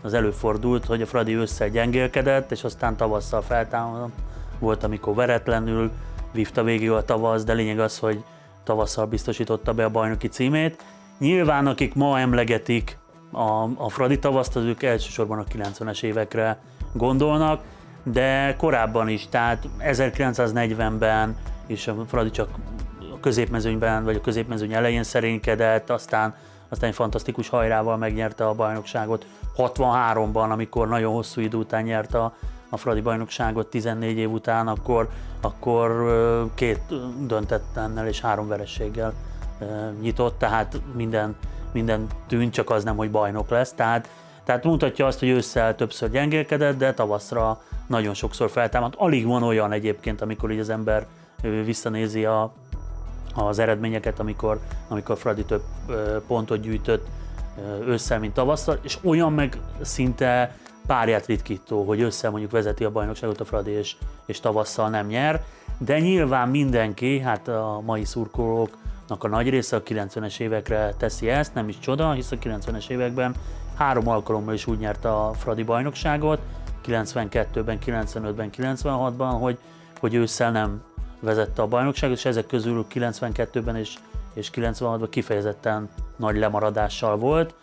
az 0.03 0.15
előfordult, 0.15 0.85
hogy 0.85 1.03
a 1.03 1.07
Fradi 1.07 1.35
ősszel 1.37 1.69
gyengélkedett, 1.69 2.51
és 2.51 2.65
aztán 2.65 2.97
tavasszal 2.97 3.43
feltámadott. 3.43 4.15
Volt, 4.59 4.85
amikor 4.85 5.15
veretlenül 5.15 5.91
vívta 6.33 6.63
végig 6.63 6.91
a 6.91 7.05
tavasz, 7.05 7.45
de 7.45 7.53
lényeg 7.53 7.79
az, 7.79 7.99
hogy 7.99 8.25
tavasszal 8.65 9.07
biztosította 9.07 9.73
be 9.73 9.85
a 9.85 9.91
bajnoki 9.91 10.29
címét. 10.29 10.85
Nyilván, 11.19 11.67
akik 11.67 11.95
ma 11.95 12.19
emlegetik 12.19 12.99
a, 13.33 13.69
a 13.77 13.89
Fradi 13.89 14.19
tavaszt, 14.19 14.57
az 14.57 14.65
ők 14.65 14.83
elsősorban 14.83 15.39
a 15.39 15.45
90-es 15.45 16.03
évekre 16.03 16.59
gondolnak, 16.93 17.63
de 18.03 18.57
korábban 18.57 19.09
is, 19.09 19.27
tehát 19.29 19.69
1940-ben 19.81 21.37
is 21.67 21.89
a 21.89 21.95
Fradi 22.09 22.31
csak 22.31 22.49
a 23.13 23.21
középmezőnyben, 23.21 24.05
vagy 24.05 24.17
a 24.17 24.21
középmezőny 24.21 24.73
elején 24.73 25.03
szerénykedett, 25.03 25.91
aztán, 25.91 26.35
aztán 26.69 26.89
egy 26.89 26.95
fantasztikus 26.95 27.49
hajrával 27.49 27.97
megnyerte 27.97 28.47
a 28.47 28.55
bajnokságot. 28.55 29.27
63-ban, 29.57 30.51
amikor 30.51 30.89
nagyon 30.89 31.13
hosszú 31.13 31.41
idő 31.41 31.57
után 31.57 31.83
nyerte 31.83 32.19
a, 32.19 32.35
a 32.73 32.77
Fradi 32.77 33.01
bajnokságot 33.01 33.67
14 33.67 34.17
év 34.17 34.31
után, 34.31 34.69
akkor, 34.69 35.09
akkor 35.41 35.91
két 36.55 36.81
döntettennel 37.27 38.07
és 38.07 38.21
három 38.21 38.49
verességgel 38.49 39.13
ö, 39.61 39.65
nyitott, 40.01 40.39
tehát 40.39 40.81
minden, 40.95 41.37
minden 41.73 42.07
tűnt, 42.27 42.53
csak 42.53 42.71
az 42.71 42.85
nem, 42.85 42.97
hogy 42.97 43.11
bajnok 43.11 43.49
lesz. 43.49 43.73
Tehát, 43.73 44.09
tehát 44.45 44.65
mutatja 44.65 45.07
azt, 45.07 45.19
hogy 45.19 45.29
ősszel 45.29 45.75
többször 45.75 46.11
gyengélkedett, 46.11 46.79
de 46.79 46.95
tavaszra 46.95 47.63
nagyon 47.87 48.15
sokszor 48.15 48.51
feltámadt. 48.51 48.95
Alig 48.95 49.27
van 49.27 49.43
olyan 49.43 49.73
egyébként, 49.73 50.21
amikor 50.21 50.51
így 50.51 50.61
az 50.61 50.71
ember 50.71 51.07
visszanézi 51.65 52.25
a, 52.25 52.53
az 53.35 53.59
eredményeket, 53.59 54.19
amikor, 54.19 54.61
amikor 54.89 55.19
Fradi 55.19 55.45
több 55.45 55.63
pontot 56.27 56.61
gyűjtött 56.61 57.07
ősszel, 57.87 58.19
mint 58.19 58.35
tavasszal, 58.35 58.79
és 58.83 58.99
olyan 59.03 59.33
meg 59.33 59.59
szinte 59.81 60.57
párját 60.87 61.27
ritkító, 61.27 61.85
hogy 61.85 62.01
ősszel 62.01 62.31
mondjuk 62.31 62.53
vezeti 62.53 62.85
a 62.85 62.91
bajnokságot 62.91 63.41
a 63.41 63.45
Fradi, 63.45 63.71
és, 63.71 63.97
és 64.27 64.41
tavasszal 64.41 64.89
nem 64.89 65.07
nyer, 65.07 65.45
de 65.79 66.01
nyilván 66.01 66.49
mindenki, 66.49 67.19
hát 67.19 67.49
a 67.49 67.81
mai 67.85 68.05
szurkolóknak 68.05 69.25
a 69.25 69.29
nagy 69.29 69.49
része 69.49 69.77
a 69.77 69.83
90-es 69.83 70.41
évekre 70.41 70.95
teszi 70.99 71.29
ezt, 71.29 71.55
nem 71.55 71.69
is 71.69 71.79
csoda, 71.79 72.13
hisz 72.13 72.33
a 72.33 72.37
90-es 72.37 72.89
években 72.89 73.35
három 73.77 74.09
alkalommal 74.09 74.55
is 74.55 74.67
úgy 74.67 74.79
nyerte 74.79 75.09
a 75.09 75.33
Fradi 75.33 75.63
bajnokságot, 75.63 76.41
92-ben, 76.87 77.79
95-ben, 77.87 78.51
96-ban, 78.57 79.37
hogy, 79.41 79.59
hogy 80.01 80.15
ősszel 80.15 80.51
nem 80.51 80.83
vezette 81.21 81.63
a 81.63 81.67
bajnokságot, 81.67 82.17
és 82.17 82.25
ezek 82.25 82.47
közül 82.47 82.87
92-ben 82.95 83.77
és 83.77 83.95
és 84.35 84.51
96-ban 84.55 85.07
kifejezetten 85.11 85.89
nagy 86.17 86.37
lemaradással 86.37 87.17
volt. 87.17 87.55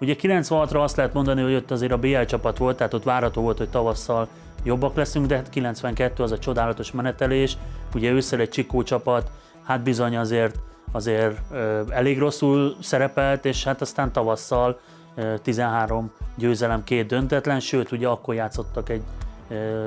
Ugye 0.00 0.14
96-ra 0.18 0.82
azt 0.82 0.96
lehet 0.96 1.12
mondani, 1.12 1.42
hogy 1.42 1.54
ott 1.54 1.70
azért 1.70 1.92
a 1.92 1.98
BL 1.98 2.22
csapat 2.22 2.58
volt, 2.58 2.76
tehát 2.76 2.94
ott 2.94 3.04
várható 3.04 3.42
volt, 3.42 3.58
hogy 3.58 3.68
tavasszal 3.68 4.28
jobbak 4.64 4.94
leszünk, 4.94 5.26
de 5.26 5.42
92 5.50 6.10
hát 6.10 6.20
az 6.20 6.32
a 6.32 6.38
csodálatos 6.38 6.92
menetelés, 6.92 7.56
ugye 7.94 8.10
ősszel 8.10 8.40
egy 8.40 8.48
Csikó 8.48 8.82
csapat, 8.82 9.30
hát 9.64 9.82
bizony 9.82 10.16
azért, 10.16 10.56
azért 10.92 11.38
elég 11.88 12.18
rosszul 12.18 12.76
szerepelt, 12.80 13.44
és 13.44 13.64
hát 13.64 13.80
aztán 13.80 14.12
tavasszal 14.12 14.80
ö, 15.14 15.34
13 15.42 16.12
győzelem, 16.36 16.84
két 16.84 17.06
döntetlen, 17.06 17.60
sőt 17.60 17.92
ugye 17.92 18.08
akkor 18.08 18.34
játszottak 18.34 18.88
egy 18.88 19.02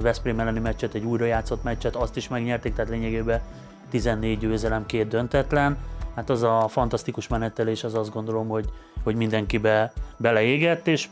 Veszprém 0.02 0.40
elleni 0.40 0.60
meccset, 0.60 0.94
egy 0.94 1.04
újra 1.04 1.26
játszott 1.26 1.64
meccset, 1.64 1.96
azt 1.96 2.18
is 2.18 2.28
megnyerték, 2.28 2.74
tehát 2.74 2.92
lényegében 2.92 3.42
14 3.90 4.40
győzelem, 4.40 4.86
két 4.86 5.08
döntetlen. 5.08 5.78
Hát 6.16 6.30
az 6.30 6.44
a 6.44 6.66
fantasztikus 6.68 7.28
menetelés, 7.28 7.84
az 7.84 7.94
azt 7.94 8.14
gondolom, 8.14 8.48
hogy, 8.48 8.70
hogy 9.10 9.18
mindenkibe 9.18 9.92
beleégett, 10.18 10.88
és, 10.88 11.08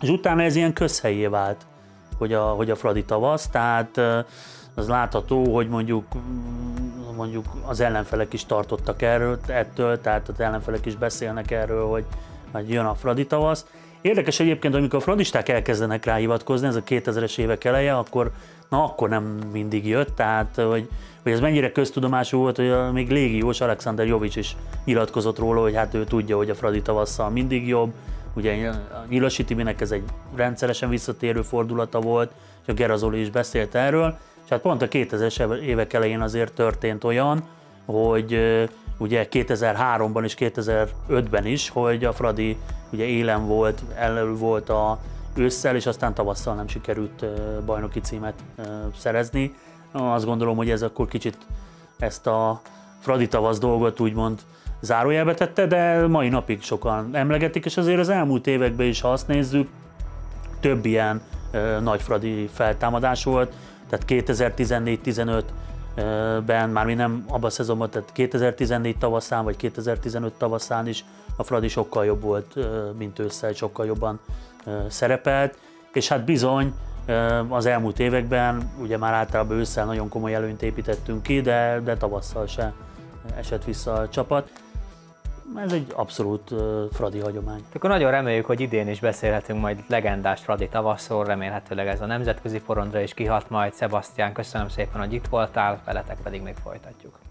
és 0.00 0.08
utána 0.08 0.42
ez 0.42 0.56
ilyen 0.56 0.72
közhelyé 0.72 1.26
vált, 1.26 1.66
hogy 2.18 2.32
a, 2.32 2.42
hogy 2.42 2.70
a 2.70 2.76
Fradi 2.76 3.04
tavasz, 3.04 3.48
tehát 3.48 4.00
az 4.74 4.88
látható, 4.88 5.54
hogy 5.54 5.68
mondjuk 5.68 6.04
mondjuk 7.16 7.46
az 7.66 7.80
ellenfelek 7.80 8.32
is 8.32 8.44
tartottak 8.44 9.02
erről, 9.02 9.38
ettől, 9.46 10.00
tehát 10.00 10.28
az 10.28 10.40
ellenfelek 10.40 10.86
is 10.86 10.96
beszélnek 10.96 11.50
erről, 11.50 11.86
hogy, 11.86 12.04
hogy 12.52 12.70
jön 12.70 12.84
a 12.84 12.94
Fradi 12.94 13.26
tavasz. 13.26 13.66
Érdekes 14.00 14.40
egyébként, 14.40 14.74
amikor 14.74 14.98
a 14.98 15.02
fradisták 15.02 15.48
elkezdenek 15.48 16.04
rá 16.04 16.14
hivatkozni, 16.14 16.66
ez 16.66 16.76
a 16.76 16.82
2000-es 16.82 17.38
évek 17.38 17.64
eleje, 17.64 17.96
akkor, 17.96 18.30
na 18.74 18.84
akkor 18.84 19.08
nem 19.08 19.24
mindig 19.52 19.86
jött, 19.86 20.16
tehát 20.16 20.54
hogy, 20.54 20.88
hogy 21.22 21.32
ez 21.32 21.40
mennyire 21.40 21.72
köztudomású 21.72 22.38
volt, 22.38 22.56
hogy 22.56 22.92
még 22.92 23.10
légiós 23.10 23.60
Alexander 23.60 24.06
Jovic 24.06 24.36
is 24.36 24.56
nyilatkozott 24.84 25.38
róla, 25.38 25.60
hogy 25.60 25.74
hát 25.74 25.94
ő 25.94 26.04
tudja, 26.04 26.36
hogy 26.36 26.50
a 26.50 26.54
Fradi 26.54 26.82
tavasszal 26.82 27.30
mindig 27.30 27.68
jobb, 27.68 27.92
ugye 28.34 28.68
a 28.68 29.04
Nyilasi 29.08 29.44
Tibinek 29.44 29.80
ez 29.80 29.90
egy 29.90 30.02
rendszeresen 30.34 30.88
visszatérő 30.88 31.42
fordulata 31.42 32.00
volt, 32.00 32.32
és 32.62 32.68
a 32.68 32.72
Gerazoli 32.72 33.20
is 33.20 33.30
beszélt 33.30 33.74
erről, 33.74 34.18
és 34.44 34.50
hát 34.50 34.60
pont 34.60 34.82
a 34.82 34.88
2000-es 34.88 35.60
évek 35.60 35.92
elején 35.92 36.20
azért 36.20 36.52
történt 36.52 37.04
olyan, 37.04 37.42
hogy 37.84 38.38
ugye 38.98 39.28
2003-ban 39.30 40.24
és 40.24 40.34
2005-ben 40.38 41.46
is, 41.46 41.68
hogy 41.68 42.04
a 42.04 42.12
Fradi 42.12 42.56
ugye 42.90 43.04
élen 43.04 43.46
volt, 43.46 43.82
elő 43.94 44.34
volt 44.36 44.68
a 44.68 44.98
ősszel, 45.36 45.76
és 45.76 45.86
aztán 45.86 46.14
tavasszal 46.14 46.54
nem 46.54 46.68
sikerült 46.68 47.24
bajnoki 47.64 48.00
címet 48.00 48.34
szerezni. 48.96 49.54
Azt 49.92 50.24
gondolom, 50.24 50.56
hogy 50.56 50.70
ez 50.70 50.82
akkor 50.82 51.08
kicsit 51.08 51.36
ezt 51.98 52.26
a 52.26 52.60
Fradi 53.00 53.28
tavasz 53.28 53.58
dolgot 53.58 54.00
úgymond 54.00 54.40
zárójelbe 54.80 55.34
tette, 55.34 55.66
de 55.66 56.06
mai 56.06 56.28
napig 56.28 56.62
sokan 56.62 57.08
emlegetik, 57.12 57.64
és 57.64 57.76
azért 57.76 57.98
az 57.98 58.08
elmúlt 58.08 58.46
években 58.46 58.86
is, 58.86 59.00
ha 59.00 59.12
azt 59.12 59.28
nézzük, 59.28 59.68
több 60.60 60.84
ilyen 60.84 61.22
nagy 61.80 62.02
Fradi 62.02 62.48
feltámadás 62.52 63.24
volt, 63.24 63.52
tehát 63.88 64.04
2014-15 64.08 65.42
ben, 66.46 66.70
már 66.70 66.84
mi 66.84 66.94
nem 66.94 67.24
abban 67.28 67.44
a 67.44 67.50
szezonban, 67.50 67.90
tehát 67.90 68.12
2014 68.12 68.98
tavaszán 68.98 69.44
vagy 69.44 69.56
2015 69.56 70.32
tavaszán 70.32 70.88
is 70.88 71.04
a 71.36 71.42
Fradi 71.42 71.68
sokkal 71.68 72.04
jobb 72.04 72.22
volt, 72.22 72.54
mint 72.98 73.18
ősszel, 73.18 73.52
sokkal 73.52 73.86
jobban 73.86 74.20
szerepelt, 74.88 75.58
és 75.92 76.08
hát 76.08 76.24
bizony 76.24 76.74
az 77.48 77.66
elmúlt 77.66 77.98
években, 77.98 78.70
ugye 78.80 78.98
már 78.98 79.12
általában 79.12 79.56
ősszel 79.56 79.84
nagyon 79.84 80.08
komoly 80.08 80.34
előnyt 80.34 80.62
építettünk 80.62 81.22
ki, 81.22 81.40
de, 81.40 81.80
de 81.84 81.96
tavasszal 81.96 82.46
se 82.46 82.72
esett 83.36 83.64
vissza 83.64 83.92
a 83.92 84.08
csapat 84.08 84.50
ez 85.56 85.72
egy 85.72 85.92
abszolút 85.94 86.50
uh, 86.50 86.84
Fradi 86.92 87.18
hagyomány. 87.18 87.64
Akkor 87.74 87.90
nagyon 87.90 88.10
reméljük, 88.10 88.46
hogy 88.46 88.60
idén 88.60 88.88
is 88.88 89.00
beszélhetünk 89.00 89.60
majd 89.60 89.84
legendás 89.86 90.40
Fradi 90.40 90.68
tavaszról, 90.68 91.24
remélhetőleg 91.24 91.86
ez 91.86 92.00
a 92.00 92.06
nemzetközi 92.06 92.60
porondra 92.60 93.00
is 93.00 93.14
kihat 93.14 93.50
majd. 93.50 93.74
Sebastian, 93.74 94.32
köszönöm 94.32 94.68
szépen, 94.68 95.00
hogy 95.00 95.12
itt 95.12 95.26
voltál, 95.26 95.80
veletek 95.84 96.16
pedig 96.22 96.42
még 96.42 96.54
folytatjuk. 96.62 97.23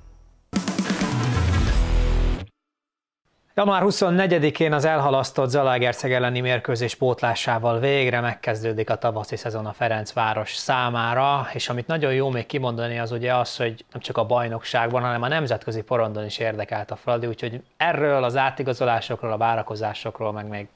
Január 3.56 3.82
24-én 3.86 4.74
az 4.74 4.86
elhalasztott 4.86 5.49
Zalaegerszeg 5.49 6.14
elleni 6.14 6.39
mérkőzés 6.39 6.95
pótlásával 6.95 7.80
végre 7.80 8.20
megkezdődik 8.20 8.89
a 8.89 8.95
tavaszi 8.95 9.36
szezon 9.36 9.66
a 9.66 9.74
Ferencváros 9.74 10.56
számára, 10.56 11.47
és 11.54 11.70
amit 11.70 11.88
nagyon 11.88 12.14
jó 12.14 12.30
még 12.30 12.45
kimondani 12.45 12.99
az 12.99 13.12
ugye 13.12 13.36
az, 13.36 13.58
hogy 13.58 13.86
nem 13.91 14.01
csak 14.01 14.18
a 14.18 14.26
bajnokságban, 14.26 15.01
hanem 15.01 15.22
a 15.22 15.28
nemzetközi 15.28 15.82
porondon 15.82 16.26
is 16.26 16.38
érdekelt 16.38 16.91
a 16.91 16.95
Fradi, 16.95 17.28
úgyhogy 17.28 17.64
erről 17.78 18.24
az 18.24 18.38
átigazolásokról, 18.38 19.32
a 19.32 19.38
várakozásokról, 19.38 20.32
meg 20.32 20.47
még 20.47 20.68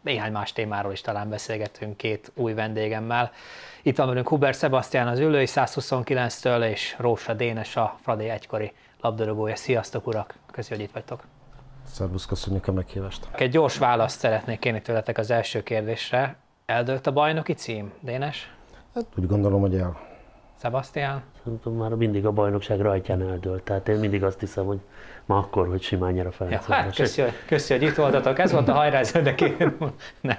néhány 0.00 0.32
más 0.32 0.52
témáról 0.52 0.92
is 0.92 1.00
talán 1.00 1.28
beszélgetünk 1.28 1.96
két 1.96 2.32
új 2.34 2.54
vendégemmel. 2.54 3.30
Itt 3.82 3.96
van 3.96 4.08
velünk 4.08 4.28
Hubert 4.28 4.58
Sebastian 4.58 5.06
az 5.06 5.18
ülői 5.18 5.46
129-től, 5.48 6.70
és 6.70 6.94
Rósa 6.98 7.34
Dénes 7.34 7.76
a 7.76 7.98
Fradi 8.02 8.28
egykori 8.28 8.72
labdarúgója. 9.00 9.56
Sziasztok 9.56 10.06
urak! 10.06 10.34
Köszönjük, 10.52 10.80
hogy 10.80 10.88
itt 10.88 11.08
vagytok! 11.08 11.35
Szervusz, 11.86 12.26
köszönjük 12.26 12.68
a 12.68 12.72
meghívást. 12.72 13.28
Egy 13.32 13.50
gyors 13.50 13.78
választ 13.78 14.18
szeretnék 14.18 14.58
kérni 14.58 14.82
tőletek 14.82 15.18
az 15.18 15.30
első 15.30 15.62
kérdésre. 15.62 16.36
Eldőlt 16.66 17.06
a 17.06 17.12
bajnoki 17.12 17.52
cím, 17.52 17.92
Dénes? 18.00 18.54
Hát 18.94 19.04
úgy 19.16 19.26
gondolom, 19.26 19.60
hogy 19.60 19.74
el. 19.74 20.00
Sebastian? 20.60 21.22
Szerintem 21.42 21.72
már 21.72 21.90
mindig 21.90 22.26
a 22.26 22.30
bajnokság 22.30 22.80
rajtján 22.80 23.22
eldőlt. 23.22 23.62
Tehát 23.62 23.88
én 23.88 23.96
mindig 23.96 24.24
azt 24.24 24.40
hiszem, 24.40 24.64
hogy 24.64 24.78
ma 25.24 25.36
akkor, 25.36 25.68
hogy 25.68 25.82
simán 25.82 26.12
nyer 26.12 26.26
a 26.26 26.32
Ferencváros. 26.32 26.68
Ja, 26.68 26.74
hát 26.74 26.94
köszi, 26.94 27.22
köszi, 27.46 27.72
hogy 27.72 27.82
itt 27.82 27.94
voltatok. 27.94 28.38
Ez 28.38 28.52
volt 28.52 28.68
a 28.68 28.72
hajrázó, 28.72 29.20
de 29.20 29.34
ne. 30.20 30.38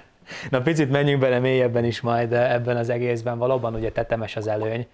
Na 0.50 0.62
picit 0.62 0.90
menjünk 0.90 1.20
bele 1.22 1.40
mélyebben 1.40 1.84
is 1.84 2.02
majd 2.02 2.34
ebben 2.34 2.78
az 2.78 2.90
egészben. 2.90 3.38
Valóban 3.38 3.74
ugye 3.76 3.92
tetemes 3.92 4.36
az 4.36 4.48
előny. 4.48 4.88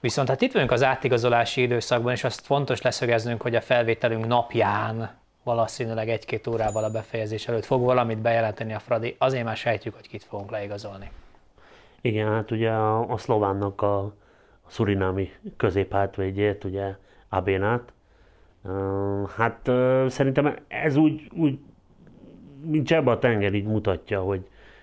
Viszont 0.00 0.28
hát 0.28 0.40
itt 0.40 0.52
vagyunk 0.52 0.70
az 0.70 0.82
átigazolási 0.82 1.62
időszakban, 1.62 2.12
és 2.12 2.24
azt 2.24 2.40
fontos 2.40 2.82
leszögeznünk, 2.82 3.42
hogy 3.42 3.54
a 3.54 3.60
felvételünk 3.60 4.26
napján 4.26 5.10
valószínűleg 5.48 6.08
egy-két 6.08 6.46
órával 6.46 6.84
a 6.84 6.90
befejezés 6.90 7.48
előtt 7.48 7.64
fog 7.64 7.84
valamit 7.84 8.18
bejelenteni 8.18 8.74
a 8.74 8.78
Fradi, 8.78 9.16
azért 9.18 9.44
már 9.44 9.56
sejtjük, 9.56 9.94
hogy 9.94 10.08
kit 10.08 10.24
fogunk 10.24 10.50
leigazolni. 10.50 11.10
Igen, 12.00 12.28
hát 12.32 12.50
ugye 12.50 12.70
a, 12.70 13.10
a 13.10 13.16
szlovánnak 13.16 13.82
a, 13.82 13.98
a 13.98 14.12
szurinámi 14.66 15.30
középhátvédjét, 15.56 16.64
ugye 16.64 16.94
Abénát. 17.28 17.92
Hát 19.36 19.70
szerintem 20.08 20.56
ez 20.68 20.96
úgy, 20.96 21.30
úgy 21.34 21.58
mint 22.64 22.86
Cseba 22.86 23.12
a 23.12 23.18
tenger 23.18 23.54
így 23.54 23.66
mutatja, 23.66 24.20
hogy 24.20 24.40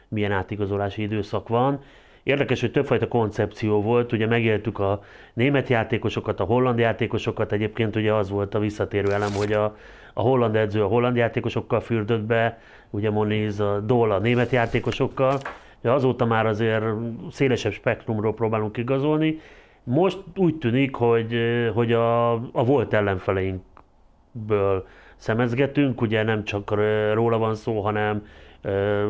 milyen 0.08 0.32
átigazolási 0.32 1.02
időszak 1.02 1.48
van. 1.48 1.82
Érdekes, 2.24 2.62
hogy 2.62 2.72
többfajta 2.72 3.08
koncepció 3.08 3.82
volt, 3.82 4.12
ugye 4.12 4.28
megéltük 4.28 4.80
a 4.80 5.04
német 5.34 5.70
játékosokat, 5.70 6.40
a 6.40 6.44
holland 6.44 6.80
játékosokat, 6.80 7.52
egyébként 7.52 7.96
ugye 7.96 8.14
az 8.14 8.30
volt 8.30 8.56
a 8.56 8.60
visszatérő 8.60 9.12
elem, 9.12 9.32
hogy 9.32 9.54
a, 9.54 9.78
a 10.18 10.22
holland 10.22 10.56
edző 10.56 10.84
a 10.84 10.88
holland 10.88 11.16
játékosokkal 11.16 11.80
fürdött 11.80 12.24
be, 12.24 12.60
ugye 12.90 13.10
Moniz 13.10 13.60
a 13.60 13.80
Dól 13.80 14.12
a 14.12 14.20
német 14.20 14.52
játékosokkal, 14.52 15.40
de 15.82 15.92
azóta 15.92 16.26
már 16.26 16.46
azért 16.46 16.84
szélesebb 17.32 17.72
spektrumról 17.72 18.34
próbálunk 18.34 18.78
igazolni. 18.78 19.40
Most 19.84 20.18
úgy 20.36 20.56
tűnik, 20.56 20.96
hogy, 20.96 21.38
hogy 21.74 21.92
a, 21.94 22.32
a 22.34 22.64
volt 22.66 22.94
ellenfeleinkből 22.94 24.88
szemezgetünk, 25.16 26.02
ugye 26.02 26.24
nem 26.24 26.44
csak 26.44 26.74
róla 27.14 27.38
van 27.38 27.56
szó, 27.56 27.82
hanem, 27.82 28.26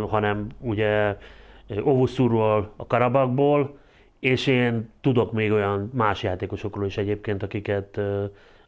hanem 0.09 0.47
ugye 0.59 1.17
Ovuszurról, 1.83 2.71
a 2.75 2.87
Karabakból, 2.87 3.77
és 4.19 4.47
én 4.47 4.89
tudok 5.01 5.31
még 5.31 5.51
olyan 5.51 5.91
más 5.93 6.23
játékosokról 6.23 6.85
is 6.85 6.97
egyébként, 6.97 7.43
akiket, 7.43 7.99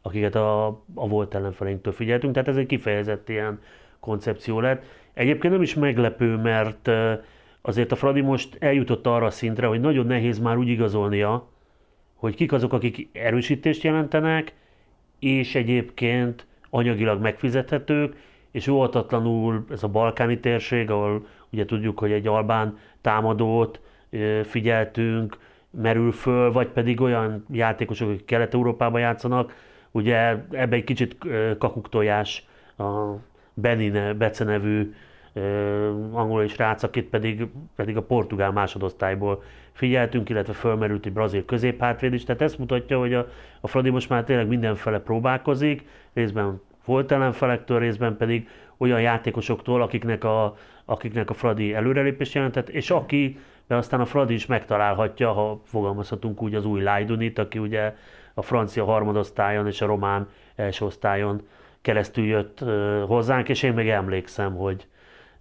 akiket 0.08 0.34
a, 0.34 0.66
a 0.94 1.08
volt 1.08 1.34
ellenfeleinktől 1.34 1.92
figyeltünk, 1.92 2.32
tehát 2.32 2.48
ez 2.48 2.56
egy 2.56 2.66
kifejezett 2.66 3.28
ilyen 3.28 3.60
koncepció 4.00 4.60
lett. 4.60 4.84
Egyébként 5.14 5.52
nem 5.52 5.62
is 5.62 5.74
meglepő, 5.74 6.36
mert 6.36 6.90
azért 7.62 7.92
a 7.92 7.96
Fradi 7.96 8.20
most 8.20 8.56
eljutott 8.60 9.06
arra 9.06 9.26
a 9.26 9.30
szintre, 9.30 9.66
hogy 9.66 9.80
nagyon 9.80 10.06
nehéz 10.06 10.38
már 10.38 10.56
úgy 10.56 10.68
igazolnia, 10.68 11.48
hogy 12.14 12.34
kik 12.34 12.52
azok, 12.52 12.72
akik 12.72 13.08
erősítést 13.12 13.82
jelentenek, 13.82 14.54
és 15.18 15.54
egyébként 15.54 16.46
anyagilag 16.70 17.20
megfizethetők, 17.20 18.16
és 18.50 18.66
óvatatlanul 18.66 19.64
ez 19.70 19.82
a 19.82 19.88
balkáni 19.88 20.40
térség, 20.40 20.90
ahol 20.90 21.26
ugye 21.52 21.64
tudjuk, 21.64 21.98
hogy 21.98 22.12
egy 22.12 22.26
albán 22.26 22.78
támadót 23.00 23.80
figyeltünk, 24.42 25.38
merül 25.70 26.12
föl, 26.12 26.52
vagy 26.52 26.68
pedig 26.68 27.00
olyan 27.00 27.44
játékosok, 27.50 28.08
akik 28.08 28.24
Kelet-Európában 28.24 29.00
játszanak, 29.00 29.54
ugye 29.90 30.36
ebbe 30.50 30.76
egy 30.76 30.84
kicsit 30.84 31.16
kakuktojás 31.58 32.46
a 32.78 33.14
Benine, 33.54 34.14
Bece 34.14 34.44
nevű 34.44 34.94
angol 36.12 36.42
és 36.42 36.56
rác, 36.56 36.82
akit 36.82 37.08
pedig, 37.08 37.46
pedig 37.76 37.96
a 37.96 38.02
portugál 38.02 38.52
másodosztályból 38.52 39.42
figyeltünk, 39.72 40.28
illetve 40.28 40.52
fölmerült 40.52 41.06
egy 41.06 41.12
brazil 41.12 41.44
középhátvéd 41.44 42.12
is, 42.12 42.24
tehát 42.24 42.42
ezt 42.42 42.58
mutatja, 42.58 42.98
hogy 42.98 43.14
a, 43.14 43.28
a 43.60 43.68
Fradi 43.68 43.90
most 43.90 44.08
már 44.08 44.24
tényleg 44.24 44.46
mindenfele 44.46 44.98
próbálkozik, 45.00 45.84
részben 46.12 46.60
volt 46.84 47.12
ellenfelektől, 47.12 47.78
részben 47.78 48.16
pedig 48.16 48.48
olyan 48.76 49.00
játékosoktól, 49.00 49.82
akiknek 49.82 50.24
a, 50.24 50.56
akiknek 50.84 51.30
a 51.30 51.34
Fradi 51.34 51.74
előrelépést 51.74 52.34
jelentett, 52.34 52.68
és 52.68 52.90
aki, 52.90 53.38
de 53.66 53.76
aztán 53.76 54.00
a 54.00 54.04
Fradi 54.04 54.34
is 54.34 54.46
megtalálhatja, 54.46 55.32
ha 55.32 55.60
fogalmazhatunk 55.64 56.42
úgy 56.42 56.54
az 56.54 56.64
új 56.64 56.82
Lajdunit, 56.82 57.38
aki 57.38 57.58
ugye 57.58 57.94
a 58.38 58.42
francia 58.42 58.84
harmadosztályon 58.84 59.66
és 59.66 59.80
a 59.80 59.86
román 59.86 60.28
első 60.56 60.84
osztályon 60.84 61.48
keresztül 61.82 62.24
jött 62.24 62.58
hozzánk, 63.06 63.48
és 63.48 63.62
én 63.62 63.72
még 63.72 63.88
emlékszem, 63.88 64.56
hogy 64.56 64.86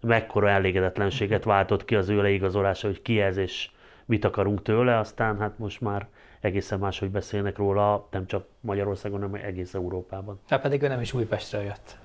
mekkora 0.02 0.50
elégedetlenséget 0.50 1.44
váltott 1.44 1.86
ki 1.86 1.96
az 1.96 2.10
ő 2.10 2.22
leigazolása, 2.22 2.88
hogy 2.88 3.02
ki 3.02 3.22
ez, 3.22 3.38
és 3.38 3.70
mit 4.06 4.26
akarunk 4.26 4.62
tőle, 4.62 4.98
aztán 4.98 5.40
hát 5.40 5.58
most 5.58 5.82
már 5.82 6.08
egészen 6.40 6.80
máshogy 6.80 7.10
beszélnek 7.10 7.58
róla, 7.58 8.08
nem 8.12 8.26
csak 8.26 8.46
Magyarországon, 8.60 9.22
hanem 9.22 9.42
egész 9.44 9.74
Európában. 9.74 10.40
Hát 10.48 10.62
pedig 10.62 10.82
ő 10.82 10.88
nem 10.88 11.02
is 11.02 11.14
Újpestről 11.14 11.62
jött. 11.62 11.98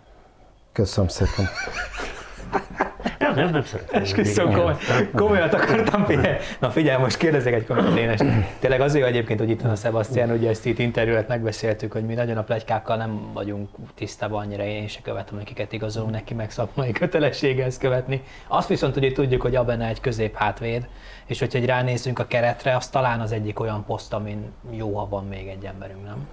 Köszönöm 0.73 1.09
szépen. 1.09 1.47
Nem, 3.23 3.35
nem, 3.35 3.51
nem 3.51 3.63
szeretem. 3.65 4.03
Esküszöm, 4.03 4.53
komoly, 4.53 4.77
komolyat 5.15 5.55
akartam 5.55 6.05
figyelni. 6.05 6.39
Na 6.61 6.71
figyelj, 6.71 7.03
most 7.03 7.17
kérdezek 7.17 7.55
egy 7.55 7.67
komoly 7.67 7.93
Dénes. 7.93 8.21
Tényleg 8.59 8.81
az 8.81 8.97
jó 8.97 9.05
egyébként, 9.05 9.39
hogy 9.39 9.51
itt 9.51 9.61
van 9.61 9.71
a 9.71 9.75
Sebastian, 9.75 10.31
ugye 10.31 10.49
ezt 10.49 10.67
itt 10.67 10.79
interjúet 10.79 11.29
megbeszéltük, 11.29 11.93
hogy 11.93 12.05
mi 12.05 12.15
nagyon 12.15 12.37
a 12.37 12.43
plegykákkal 12.43 12.97
nem 12.97 13.21
vagyunk 13.33 13.69
tisztában 13.95 14.45
annyira, 14.45 14.65
én 14.65 14.89
se 14.89 15.01
követem, 15.03 15.37
hogy 15.37 15.45
kiket 15.45 15.73
igazolunk 15.73 16.13
neki, 16.13 16.35
meg 16.35 16.51
szakmai 16.51 16.93
kötelessége 16.93 17.65
ezt 17.65 17.81
követni. 17.81 18.23
Azt 18.47 18.69
viszont 18.69 18.97
ugye 18.97 19.13
tudjuk, 19.13 19.43
hogy 19.43 19.57
abban 19.57 19.81
egy 19.81 20.01
közép 20.01 20.35
hátvéd, 20.37 20.89
és 21.27 21.39
hogyha 21.39 21.59
egy 21.59 21.67
ránézzünk 21.67 22.19
a 22.19 22.27
keretre, 22.27 22.77
az 22.77 22.89
talán 22.89 23.21
az 23.21 23.33
egyik 23.33 23.61
olyan 23.61 23.85
poszt, 23.87 24.13
amin 24.13 24.45
jó, 24.71 24.97
ha 24.97 25.07
van 25.09 25.25
még 25.25 25.47
egy 25.47 25.65
emberünk, 25.65 26.05
nem? 26.05 26.27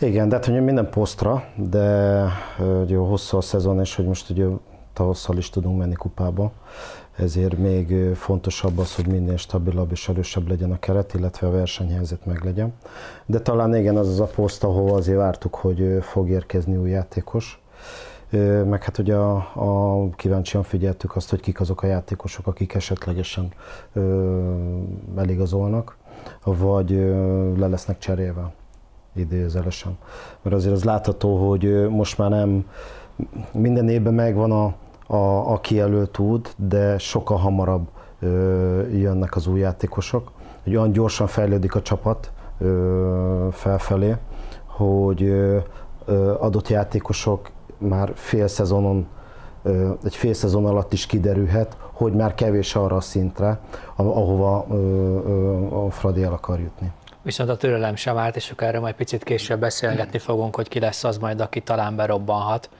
Igen, 0.00 0.28
de 0.28 0.34
hát 0.34 0.44
hogy 0.44 0.64
minden 0.64 0.90
posztra, 0.90 1.44
de 1.54 2.24
ugye 2.82 2.96
hosszú 2.96 3.36
a 3.36 3.40
szezon, 3.40 3.80
és 3.80 3.94
hogy 3.94 4.04
most 4.04 4.30
ugye 4.30 4.44
tavasszal 4.92 5.36
is 5.36 5.50
tudunk 5.50 5.78
menni 5.78 5.94
kupába, 5.94 6.52
ezért 7.16 7.58
még 7.58 8.14
fontosabb 8.14 8.78
az, 8.78 8.94
hogy 8.94 9.06
minél 9.06 9.36
stabilabb 9.36 9.90
és 9.90 10.08
erősebb 10.08 10.48
legyen 10.48 10.72
a 10.72 10.78
keret, 10.78 11.14
illetve 11.14 11.46
a 11.46 11.50
versenyhelyzet 11.50 12.26
meg 12.26 12.44
legyen. 12.44 12.72
De 13.26 13.40
talán 13.40 13.74
igen, 13.74 13.96
az 13.96 14.08
az 14.08 14.20
a 14.20 14.26
poszt, 14.26 14.64
ahol 14.64 14.94
azért 14.94 15.18
vártuk, 15.18 15.54
hogy 15.54 15.98
fog 16.00 16.28
érkezni 16.28 16.76
új 16.76 16.90
játékos. 16.90 17.62
Meg 18.64 18.82
hát 18.84 18.98
ugye 18.98 19.14
a, 19.14 19.36
a 19.54 20.08
kíváncsian 20.16 20.62
figyeltük 20.62 21.16
azt, 21.16 21.30
hogy 21.30 21.40
kik 21.40 21.60
azok 21.60 21.82
a 21.82 21.86
játékosok, 21.86 22.46
akik 22.46 22.74
esetlegesen 22.74 23.52
ö, 23.92 24.34
eligazolnak, 25.16 25.96
vagy 26.44 26.92
ö, 26.92 27.58
le 27.58 27.66
lesznek 27.66 27.98
cserélve 27.98 28.52
idézelesen. 29.14 29.98
Mert 30.42 30.56
azért 30.56 30.74
az 30.74 30.84
látható, 30.84 31.48
hogy 31.48 31.88
most 31.88 32.18
már 32.18 32.30
nem 32.30 32.64
minden 33.52 33.88
évben 33.88 34.14
megvan 34.14 34.52
a, 34.52 34.74
a, 35.10 35.52
a 35.52 35.60
kijelölt 35.60 36.18
út, 36.18 36.54
de 36.56 36.98
sokkal 36.98 37.36
hamarabb 37.36 37.88
ö, 38.20 38.88
jönnek 38.88 39.36
az 39.36 39.46
új 39.46 39.60
játékosok. 39.60 40.30
Hogy 40.64 40.76
olyan 40.76 40.92
gyorsan 40.92 41.26
fejlődik 41.26 41.74
a 41.74 41.82
csapat 41.82 42.32
ö, 42.58 43.48
felfelé, 43.52 44.16
hogy 44.66 45.22
ö, 45.22 45.58
adott 46.38 46.68
játékosok 46.68 47.50
már 47.78 48.12
fél 48.14 48.46
szezonon, 48.46 49.06
ö, 49.62 49.90
egy 50.04 50.16
fél 50.16 50.32
szezon 50.32 50.66
alatt 50.66 50.92
is 50.92 51.06
kiderülhet, 51.06 51.76
hogy 51.92 52.12
már 52.12 52.34
kevés 52.34 52.74
arra 52.74 52.96
a 52.96 53.00
szintre, 53.00 53.60
ahova 53.96 54.66
ö, 54.70 54.74
ö, 54.74 55.84
a 55.84 55.90
Fradi 55.90 56.22
el 56.22 56.32
akar 56.32 56.60
jutni. 56.60 56.92
Viszont 57.22 57.50
a 57.50 57.56
türelem 57.56 57.94
sem 57.94 58.16
állt, 58.16 58.36
és 58.36 58.50
akkor 58.50 58.66
erről 58.66 58.80
majd 58.80 58.94
picit 58.94 59.22
később 59.22 59.60
beszélgetni 59.60 60.18
fogunk, 60.18 60.54
hogy 60.54 60.68
ki 60.68 60.80
lesz 60.80 61.04
az 61.04 61.18
majd, 61.18 61.40
aki 61.40 61.60
talán 61.60 61.96
berobbanhat. 61.96 62.70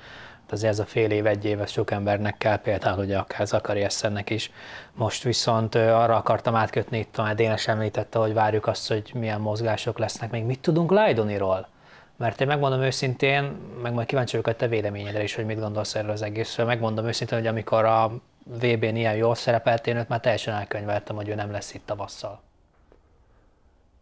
Azért 0.53 0.73
ez 0.73 0.79
a 0.79 0.85
fél 0.85 1.11
év, 1.11 1.27
egy 1.27 1.45
év, 1.45 1.67
sok 1.67 1.91
embernek 1.91 2.39
kell, 2.39 2.57
például 2.57 3.05
ugye 3.05 3.19
akár 3.19 3.47
Zakari 3.47 3.83
Eszennek 3.83 4.31
is. 4.31 4.51
Most 4.93 5.23
viszont 5.23 5.75
arra 5.75 6.17
akartam 6.17 6.55
átkötni, 6.55 6.99
itt 6.99 7.19
a 7.19 7.35
Dénes 7.35 7.69
említette, 7.69 8.19
hogy 8.19 8.35
várjuk 8.35 8.67
azt, 8.67 8.89
hogy 8.89 9.11
milyen 9.15 9.41
mozgások 9.41 9.99
lesznek. 9.99 10.31
Még 10.31 10.45
mit 10.45 10.61
tudunk 10.61 10.91
Lajdoniról? 10.91 11.69
Mert 12.17 12.41
én 12.41 12.47
megmondom 12.47 12.81
őszintén, 12.81 13.57
meg 13.83 13.93
majd 13.93 14.07
kíváncsi 14.07 14.37
vagyok 14.37 14.55
a 14.55 14.57
te 14.57 14.69
véleményedre 14.69 15.23
is, 15.23 15.35
hogy 15.35 15.45
mit 15.47 15.61
gondolsz 15.61 15.95
erről 15.95 16.11
az 16.11 16.23
egészről. 16.23 16.67
Megmondom 16.67 17.07
őszintén, 17.07 17.39
hogy 17.39 17.47
amikor 17.47 17.85
a 17.85 18.13
VB-n 18.45 18.97
ilyen 18.97 19.15
jól 19.15 19.35
szerepelt, 19.35 19.87
én 19.87 19.97
őt 19.97 20.09
már 20.09 20.21
teljesen 20.21 20.55
elkönyveltem, 20.55 21.17
hogy 21.17 21.29
ő 21.29 21.35
nem 21.35 21.51
lesz 21.51 21.75
itt 21.75 21.87
tavasszal. 21.87 22.41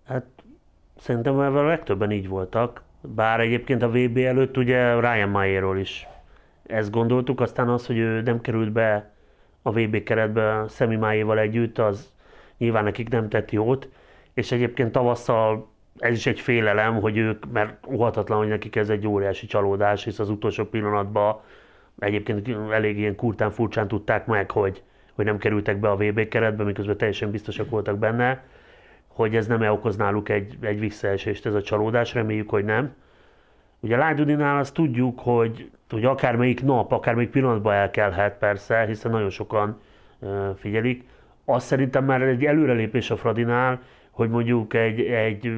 Hát 0.06 0.24
szerintem 1.00 1.40
ebben 1.40 1.64
a 1.64 1.66
legtöbben 1.66 2.10
így 2.10 2.28
voltak. 2.28 2.82
Bár 3.00 3.40
egyébként 3.40 3.82
a 3.82 3.88
VB 3.88 4.16
előtt 4.16 4.56
ugye 4.56 5.00
Ryan 5.00 5.28
Mayerról 5.28 5.78
is 5.78 6.08
ezt 6.68 6.90
gondoltuk, 6.90 7.40
aztán 7.40 7.68
az, 7.68 7.86
hogy 7.86 7.96
ő 7.96 8.20
nem 8.20 8.40
került 8.40 8.72
be 8.72 9.12
a 9.62 9.72
VB 9.72 10.02
keretbe 10.02 10.64
Szemi 10.68 10.96
Májéval 10.96 11.38
együtt, 11.38 11.78
az 11.78 12.12
nyilván 12.58 12.84
nekik 12.84 13.08
nem 13.08 13.28
tett 13.28 13.50
jót, 13.50 13.88
és 14.34 14.52
egyébként 14.52 14.92
tavasszal 14.92 15.68
ez 15.98 16.16
is 16.16 16.26
egy 16.26 16.40
félelem, 16.40 17.00
hogy 17.00 17.16
ők, 17.16 17.52
mert 17.52 17.86
uhatatlan, 17.86 18.38
hogy 18.38 18.48
nekik 18.48 18.76
ez 18.76 18.88
egy 18.88 19.06
óriási 19.06 19.46
csalódás, 19.46 20.04
hisz 20.04 20.18
az 20.18 20.30
utolsó 20.30 20.64
pillanatban 20.64 21.40
egyébként 21.98 22.48
elég 22.70 22.98
ilyen 22.98 23.16
kurtán 23.16 23.50
furcsán 23.50 23.88
tudták 23.88 24.26
meg, 24.26 24.50
hogy, 24.50 24.82
hogy 25.12 25.24
nem 25.24 25.38
kerültek 25.38 25.80
be 25.80 25.90
a 25.90 25.96
VB 25.96 26.28
keretbe, 26.28 26.64
miközben 26.64 26.96
teljesen 26.96 27.30
biztosak 27.30 27.70
voltak 27.70 27.98
benne, 27.98 28.44
hogy 29.06 29.36
ez 29.36 29.46
nem 29.46 29.70
okoz 29.70 29.96
náluk 29.96 30.28
egy, 30.28 30.56
egy 30.60 30.78
visszaesést 30.78 31.46
ez 31.46 31.54
a 31.54 31.62
csalódás, 31.62 32.14
reméljük, 32.14 32.50
hogy 32.50 32.64
nem. 32.64 32.94
Ugye 33.80 33.96
Lájdudinál 33.96 34.58
azt 34.58 34.74
tudjuk, 34.74 35.20
hogy, 35.20 35.70
hogy 35.90 36.04
akármelyik 36.04 36.64
nap, 36.64 36.92
akármelyik 36.92 37.30
pillanatban 37.30 37.74
elkelhet 37.74 38.38
persze, 38.38 38.84
hiszen 38.86 39.10
nagyon 39.10 39.30
sokan 39.30 39.80
figyelik. 40.56 41.04
Azt 41.44 41.66
szerintem 41.66 42.04
már 42.04 42.22
egy 42.22 42.44
előrelépés 42.44 43.10
a 43.10 43.16
Fradinál, 43.16 43.80
hogy 44.10 44.30
mondjuk 44.30 44.74
egy, 44.74 45.00
egy, 45.00 45.52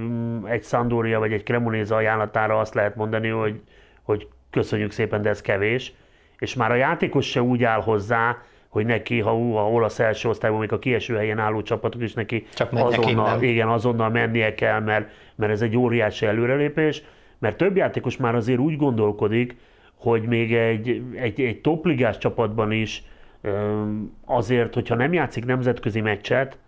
egy 0.44 0.62
Sandoria 0.62 1.18
vagy 1.18 1.32
egy 1.32 1.44
Cremonese 1.44 1.94
ajánlatára 1.94 2.58
azt 2.58 2.74
lehet 2.74 2.96
mondani, 2.96 3.28
hogy, 3.28 3.60
hogy 4.02 4.28
köszönjük 4.50 4.90
szépen, 4.90 5.22
de 5.22 5.28
ez 5.28 5.40
kevés. 5.40 5.92
És 6.38 6.54
már 6.54 6.70
a 6.70 6.74
játékos 6.74 7.26
se 7.30 7.42
úgy 7.42 7.64
áll 7.64 7.82
hozzá, 7.82 8.38
hogy 8.68 8.86
neki, 8.86 9.20
ha 9.20 9.30
a 9.30 9.70
olasz 9.70 9.98
első 9.98 10.28
osztályban, 10.28 10.60
még 10.60 10.72
a 10.72 10.78
kieső 10.78 11.16
helyen 11.16 11.38
álló 11.38 11.62
csapatok 11.62 12.02
is 12.02 12.12
neki 12.14 12.46
Csak 12.54 12.72
azonnal, 12.72 13.42
igen, 13.42 13.68
azonnal 13.68 14.10
mennie 14.10 14.54
kell, 14.54 14.80
mert, 14.80 15.10
mert 15.34 15.52
ez 15.52 15.62
egy 15.62 15.76
óriási 15.76 16.26
előrelépés, 16.26 17.02
mert 17.40 17.56
több 17.56 17.76
játékos 17.76 18.16
már 18.16 18.34
azért 18.34 18.58
úgy 18.58 18.76
gondolkodik, 18.76 19.56
hogy 19.94 20.22
még 20.22 20.54
egy, 20.54 21.02
egy, 21.14 21.40
egy 21.40 21.60
topligás 21.60 22.18
csapatban 22.18 22.72
is 22.72 23.04
azért, 24.24 24.74
hogyha 24.74 24.94
nem 24.94 25.12
játszik 25.12 25.44
nemzetközi 25.44 26.00
meccset, 26.00 26.58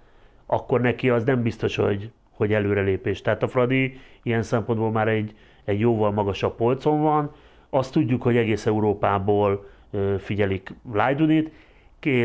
akkor 0.46 0.80
neki 0.80 1.10
az 1.10 1.24
nem 1.24 1.42
biztos, 1.42 1.76
hogy, 1.76 2.10
hogy 2.30 2.52
előrelépés. 2.52 3.22
Tehát 3.22 3.42
a 3.42 3.48
Fradi 3.48 3.98
ilyen 4.22 4.42
szempontból 4.42 4.90
már 4.90 5.08
egy, 5.08 5.34
egy 5.64 5.80
jóval 5.80 6.10
magasabb 6.10 6.54
polcon 6.56 7.02
van. 7.02 7.32
Azt 7.70 7.92
tudjuk, 7.92 8.22
hogy 8.22 8.36
egész 8.36 8.66
Európából 8.66 9.68
figyelik 10.18 10.74
Lajdunit. 10.92 11.52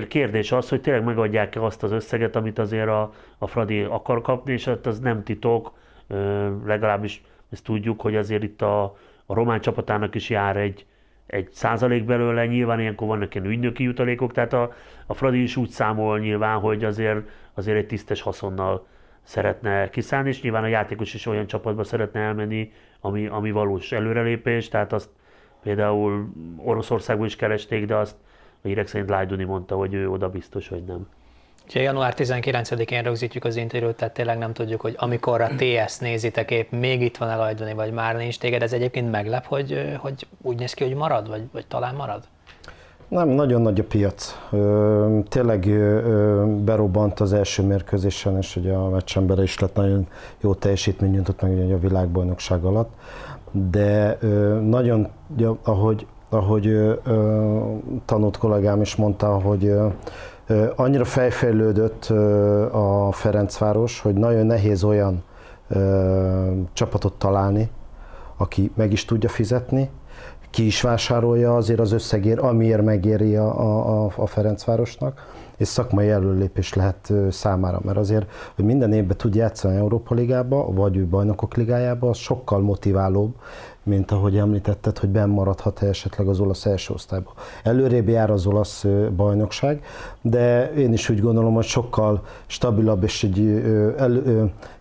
Kérdés 0.07 0.51
az, 0.51 0.69
hogy 0.69 0.81
tényleg 0.81 1.03
megadják-e 1.03 1.63
azt 1.63 1.83
az 1.83 1.91
összeget, 1.91 2.35
amit 2.35 2.59
azért 2.59 2.87
a, 2.87 3.13
a 3.37 3.47
Fradi 3.47 3.81
akar 3.81 4.21
kapni, 4.21 4.53
és 4.53 4.65
hát 4.65 4.85
az 4.85 4.99
nem 4.99 5.23
titok, 5.23 5.71
legalábbis 6.65 7.21
ezt 7.49 7.63
tudjuk, 7.63 8.01
hogy 8.01 8.15
azért 8.15 8.43
itt 8.43 8.61
a, 8.61 8.83
a 9.25 9.33
román 9.33 9.61
csapatának 9.61 10.15
is 10.15 10.29
jár 10.29 10.57
egy, 10.57 10.85
egy 11.25 11.49
százalék 11.51 12.05
belőle, 12.05 12.45
nyilván 12.45 12.79
ilyenkor 12.79 13.07
vannak 13.07 13.35
ilyen 13.35 13.47
ügynöki 13.47 13.83
jutalékok, 13.83 14.31
tehát 14.31 14.53
a, 14.53 14.73
a 15.05 15.13
Fradi 15.13 15.41
is 15.41 15.55
úgy 15.55 15.69
számol 15.69 16.19
nyilván, 16.19 16.59
hogy 16.59 16.83
azért, 16.83 17.29
azért 17.53 17.77
egy 17.77 17.87
tisztes 17.87 18.21
haszonnal 18.21 18.87
szeretne 19.23 19.89
kiszállni, 19.89 20.29
és 20.29 20.41
nyilván 20.41 20.63
a 20.63 20.67
játékos 20.67 21.13
is 21.13 21.25
olyan 21.25 21.47
csapatba 21.47 21.83
szeretne 21.83 22.19
elmenni, 22.19 22.71
ami, 22.99 23.27
ami 23.27 23.51
valós 23.51 23.91
előrelépés, 23.91 24.67
tehát 24.67 24.93
azt 24.93 25.09
például 25.63 26.29
Oroszországban 26.57 27.25
is 27.25 27.35
keresték, 27.35 27.85
de 27.85 27.95
azt 27.95 28.15
a 28.61 28.67
hírek 28.67 28.87
szerint 28.87 29.09
Lajduni 29.09 29.43
mondta, 29.43 29.75
hogy 29.75 29.93
ő 29.93 30.09
oda 30.09 30.29
biztos, 30.29 30.67
hogy 30.67 30.83
nem. 30.83 31.07
Ugye 31.69 31.81
január 31.81 32.13
19-én 32.17 33.03
rögzítjük 33.03 33.43
az 33.43 33.55
interjút, 33.55 33.95
tehát 33.95 34.13
tényleg 34.13 34.37
nem 34.37 34.53
tudjuk, 34.53 34.81
hogy 34.81 34.95
amikor 34.97 35.41
a 35.41 35.49
TS 35.57 35.97
nézitek 35.97 36.51
épp, 36.51 36.71
még 36.71 37.01
itt 37.01 37.17
van 37.17 37.29
elajdani, 37.29 37.73
vagy 37.73 37.91
már 37.91 38.15
nincs 38.15 38.39
téged, 38.39 38.61
ez 38.61 38.73
egyébként 38.73 39.11
meglep, 39.11 39.45
hogy, 39.45 39.97
hogy 39.97 40.27
úgy 40.41 40.59
néz 40.59 40.73
ki, 40.73 40.83
hogy 40.83 40.95
marad, 40.95 41.29
vagy, 41.29 41.41
vagy 41.51 41.67
talán 41.67 41.95
marad? 41.95 42.23
Nem, 43.07 43.27
nagyon 43.27 43.61
nagy 43.61 43.79
a 43.79 43.83
piac. 43.83 44.37
Tényleg 45.29 45.67
berobbant 46.63 47.19
az 47.19 47.33
első 47.33 47.63
mérkőzésen, 47.63 48.37
és 48.37 48.55
ugye 48.55 48.73
a 48.73 48.89
meccsen 48.89 49.41
is 49.41 49.59
lett 49.59 49.75
nagyon 49.75 50.07
jó 50.41 50.53
teljesítmény 50.53 51.11
nyújtott 51.11 51.41
meg 51.41 51.51
ugye 51.51 51.73
a 51.73 51.79
világbajnokság 51.79 52.63
alatt. 52.63 52.93
De 53.51 54.17
nagyon, 54.61 55.07
ahogy, 55.63 56.05
ahogy 56.29 56.99
tanult 58.05 58.37
kollégám 58.37 58.81
is 58.81 58.95
mondta, 58.95 59.39
hogy 59.39 59.73
Annyira 60.75 61.05
fejfejlődött 61.05 62.05
a 62.71 63.09
Ferencváros, 63.11 63.99
hogy 63.99 64.13
nagyon 64.13 64.45
nehéz 64.45 64.83
olyan 64.83 65.23
csapatot 66.73 67.13
találni, 67.13 67.69
aki 68.37 68.71
meg 68.75 68.91
is 68.91 69.05
tudja 69.05 69.29
fizetni, 69.29 69.89
ki 70.49 70.65
is 70.65 70.81
vásárolja 70.81 71.55
azért 71.55 71.79
az 71.79 71.91
összegér, 71.91 72.39
amiért 72.39 72.83
megéri 72.83 73.35
a, 73.35 74.05
a, 74.05 74.11
a 74.15 74.25
Ferencvárosnak 74.25 75.25
és 75.57 75.67
szakmai 75.67 76.09
előlépés 76.09 76.73
lehet 76.73 77.13
számára, 77.29 77.79
mert 77.83 77.97
azért, 77.97 78.31
hogy 78.55 78.65
minden 78.65 78.93
évben 78.93 79.17
tud 79.17 79.35
játszani 79.35 79.75
Európa 79.75 80.15
Ligába, 80.15 80.71
vagy 80.71 80.97
ő 80.97 81.05
bajnokok 81.05 81.55
ligájába, 81.55 82.09
az 82.09 82.17
sokkal 82.17 82.59
motiválóbb, 82.59 83.35
mint 83.87 84.11
ahogy 84.11 84.37
említetted, 84.37 84.97
hogy 84.97 85.09
benn 85.09 85.29
maradhat 85.29 85.81
esetleg 85.81 86.27
az 86.27 86.39
olasz 86.39 86.65
első 86.65 86.93
osztályba. 86.93 87.33
Előrébb 87.63 88.07
jár 88.07 88.29
az 88.29 88.45
olasz 88.45 88.85
bajnokság, 89.15 89.83
de 90.21 90.73
én 90.73 90.93
is 90.93 91.09
úgy 91.09 91.21
gondolom, 91.21 91.53
hogy 91.53 91.65
sokkal 91.65 92.23
stabilabb 92.47 93.03
és 93.03 93.23
egy 93.23 93.47
el, 93.97 94.23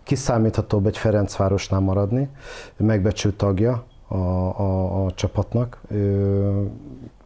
kiszámíthatóbb 0.03 0.85
egy 0.87 0.97
Ferencvárosnál 0.97 1.79
maradni, 1.79 2.29
megbecsült 2.77 3.35
tagja 3.35 3.83
a, 4.07 4.15
a, 4.15 5.05
a 5.05 5.11
csapatnak 5.11 5.81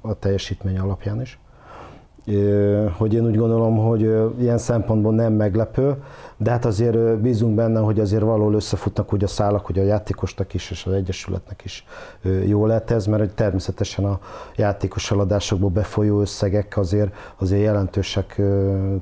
a 0.02 0.14
teljesítmény 0.14 0.80
alapján 0.80 1.22
is 1.22 1.40
hogy 2.98 3.14
én 3.14 3.26
úgy 3.26 3.36
gondolom, 3.36 3.78
hogy 3.78 4.02
ilyen 4.40 4.58
szempontból 4.58 5.14
nem 5.14 5.34
meglepő, 5.34 5.96
de 6.38 6.52
hát 6.52 6.66
azért 6.66 7.18
bízunk 7.18 7.56
benne, 7.56 7.80
hogy 7.80 8.00
azért 8.00 8.22
valahol 8.22 8.54
összefutnak 8.54 9.14
úgy 9.14 9.24
a 9.24 9.28
szálak, 9.28 9.66
hogy 9.66 9.80
a 9.80 9.84
játékosnak 9.84 10.54
is 10.54 10.72
és 10.72 10.86
az 10.86 10.94
Egyesületnek 10.94 11.62
is 11.64 11.86
jó 12.46 12.66
lehet 12.66 12.92
ez, 12.92 13.06
mert 13.06 13.36
természetesen 13.36 14.06
a 14.06 14.20
játékos 14.56 15.12
eladásokból 15.12 15.70
befolyó 15.70 16.20
összegek 16.20 16.78
azért, 16.78 17.14
azért 17.38 17.62
jelentősek 17.62 18.42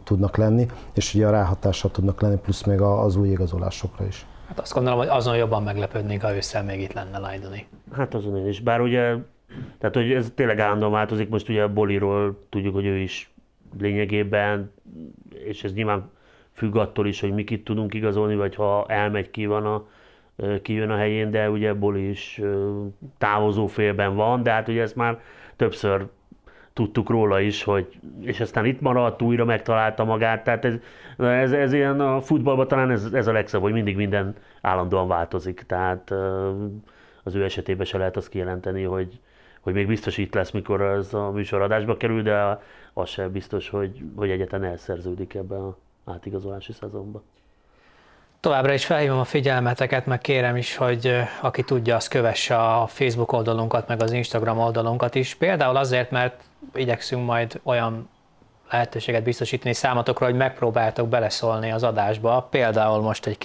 tudnak 0.03 0.37
lenni, 0.37 0.65
és 0.93 1.13
ugye 1.13 1.27
a 1.27 1.31
ráhatással 1.31 1.91
tudnak 1.91 2.21
lenni, 2.21 2.35
plusz 2.35 2.63
még 2.63 2.81
az 2.81 3.15
új 3.15 3.27
igazolásokra 3.27 4.05
is. 4.05 4.25
Hát 4.47 4.59
azt 4.59 4.73
gondolom, 4.73 4.99
hogy 4.99 5.07
azon 5.07 5.35
jobban 5.35 5.63
meglepődnénk, 5.63 6.21
ha 6.21 6.35
ősszel 6.35 6.63
még 6.63 6.81
itt 6.81 6.93
lenne 6.93 7.17
Lajdoni. 7.17 7.67
Hát 7.91 8.13
azon 8.13 8.37
én 8.37 8.47
is, 8.47 8.61
bár 8.61 8.81
ugye 8.81 9.15
tehát, 9.77 9.95
hogy 9.95 10.11
ez 10.11 10.31
tényleg 10.35 10.59
állandóan 10.59 10.91
változik. 10.91 11.29
Most 11.29 11.49
ugye 11.49 11.63
a 11.63 11.73
Boliról 11.73 12.39
tudjuk, 12.49 12.73
hogy 12.73 12.85
ő 12.85 12.97
is 12.97 13.31
lényegében, 13.79 14.71
és 15.45 15.63
ez 15.63 15.73
nyilván 15.73 16.11
függ 16.51 16.75
attól 16.75 17.07
is, 17.07 17.19
hogy 17.19 17.33
mikit 17.33 17.63
tudunk 17.63 17.93
igazolni, 17.93 18.35
vagy 18.35 18.55
ha 18.55 18.85
elmegy 18.87 19.31
ki 19.31 19.45
van 19.45 19.65
a, 19.65 19.87
kijön 20.61 20.89
a 20.89 20.95
helyén, 20.95 21.31
de 21.31 21.49
ugye 21.49 21.73
Boli 21.73 22.09
is 22.09 22.41
távozó 23.17 23.67
félben 23.67 24.15
van, 24.15 24.43
de 24.43 24.51
hát 24.51 24.67
ugye 24.67 24.81
ezt 24.81 24.95
már 24.95 25.21
többször 25.55 26.07
tudtuk 26.73 27.09
róla 27.09 27.39
is, 27.39 27.63
hogy, 27.63 27.99
és 28.21 28.39
aztán 28.39 28.65
itt 28.65 28.81
maradt, 28.81 29.21
újra 29.21 29.45
megtalálta 29.45 30.03
magát, 30.03 30.43
tehát 30.43 30.65
ez, 30.65 30.75
ez, 31.17 31.51
ez 31.51 31.73
ilyen 31.73 31.99
a 31.99 32.21
futballban 32.21 32.67
talán 32.67 32.91
ez, 32.91 33.13
ez 33.13 33.27
a 33.27 33.31
legszebb, 33.31 33.61
hogy 33.61 33.73
mindig 33.73 33.95
minden 33.95 34.35
állandóan 34.61 35.07
változik, 35.07 35.63
tehát 35.67 36.13
az 37.23 37.35
ő 37.35 37.43
esetében 37.43 37.85
se 37.85 37.97
lehet 37.97 38.17
azt 38.17 38.29
kijelenteni, 38.29 38.83
hogy, 38.83 39.19
hogy 39.59 39.73
még 39.73 39.87
biztos 39.87 40.17
itt 40.17 40.33
lesz, 40.33 40.51
mikor 40.51 40.81
ez 40.81 41.13
a 41.13 41.31
műsor 41.31 41.61
adásba 41.61 41.97
kerül, 41.97 42.21
de 42.21 42.59
az 42.93 43.09
sem 43.09 43.31
biztos, 43.31 43.69
hogy, 43.69 44.03
hogy 44.15 44.29
egyetlen 44.29 44.63
elszerződik 44.63 45.33
ebben 45.33 45.61
a 45.61 45.77
átigazolási 46.05 46.71
szezonban. 46.73 47.23
Továbbra 48.39 48.73
is 48.73 48.85
felhívom 48.85 49.19
a 49.19 49.23
figyelmeteket, 49.23 50.05
meg 50.05 50.19
kérem 50.19 50.55
is, 50.55 50.75
hogy 50.75 51.15
aki 51.41 51.63
tudja, 51.63 51.95
az 51.95 52.07
kövesse 52.07 52.57
a 52.57 52.87
Facebook 52.87 53.31
oldalunkat, 53.31 53.87
meg 53.87 54.01
az 54.01 54.11
Instagram 54.11 54.57
oldalunkat 54.57 55.15
is. 55.15 55.35
Például 55.35 55.75
azért, 55.75 56.11
mert 56.11 56.43
igyekszünk 56.73 57.25
majd 57.25 57.59
olyan 57.63 58.09
lehetőséget 58.71 59.23
biztosítani 59.23 59.73
számotokra, 59.73 60.25
hogy 60.25 60.35
megpróbáltok 60.35 61.07
beleszólni 61.07 61.71
az 61.71 61.83
adásba. 61.83 62.47
Például 62.51 63.01
most 63.01 63.25
egy 63.25 63.37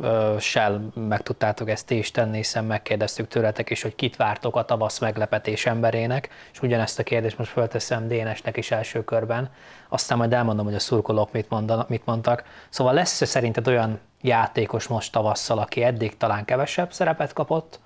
kérdéssel 0.00 0.88
meg 0.94 1.22
tudtátok 1.22 1.70
ezt 1.70 1.90
is 1.90 2.10
tenni, 2.10 2.36
hiszen 2.36 2.64
megkérdeztük 2.64 3.28
tőletek 3.28 3.70
is, 3.70 3.82
hogy 3.82 3.94
kit 3.94 4.16
vártok 4.16 4.56
a 4.56 4.64
tavasz 4.64 4.98
meglepetés 4.98 5.66
emberének, 5.66 6.28
és 6.52 6.62
ugyanezt 6.62 6.98
a 6.98 7.02
kérdést 7.02 7.38
most 7.38 7.50
fölteszem 7.50 8.08
Dénesnek 8.08 8.56
is 8.56 8.70
első 8.70 9.04
körben. 9.04 9.50
Aztán 9.88 10.18
majd 10.18 10.32
elmondom, 10.32 10.64
hogy 10.64 10.74
a 10.74 10.78
szurkolók 10.78 11.32
mit, 11.32 11.50
mondanak, 11.50 11.88
mit 11.88 12.04
mondtak. 12.04 12.44
Szóval 12.68 12.94
lesz 12.94 13.26
szerinted 13.26 13.68
olyan 13.68 14.00
játékos 14.20 14.86
most 14.86 15.12
tavasszal, 15.12 15.58
aki 15.58 15.82
eddig 15.82 16.16
talán 16.16 16.44
kevesebb 16.44 16.92
szerepet 16.92 17.32
kapott, 17.32 17.80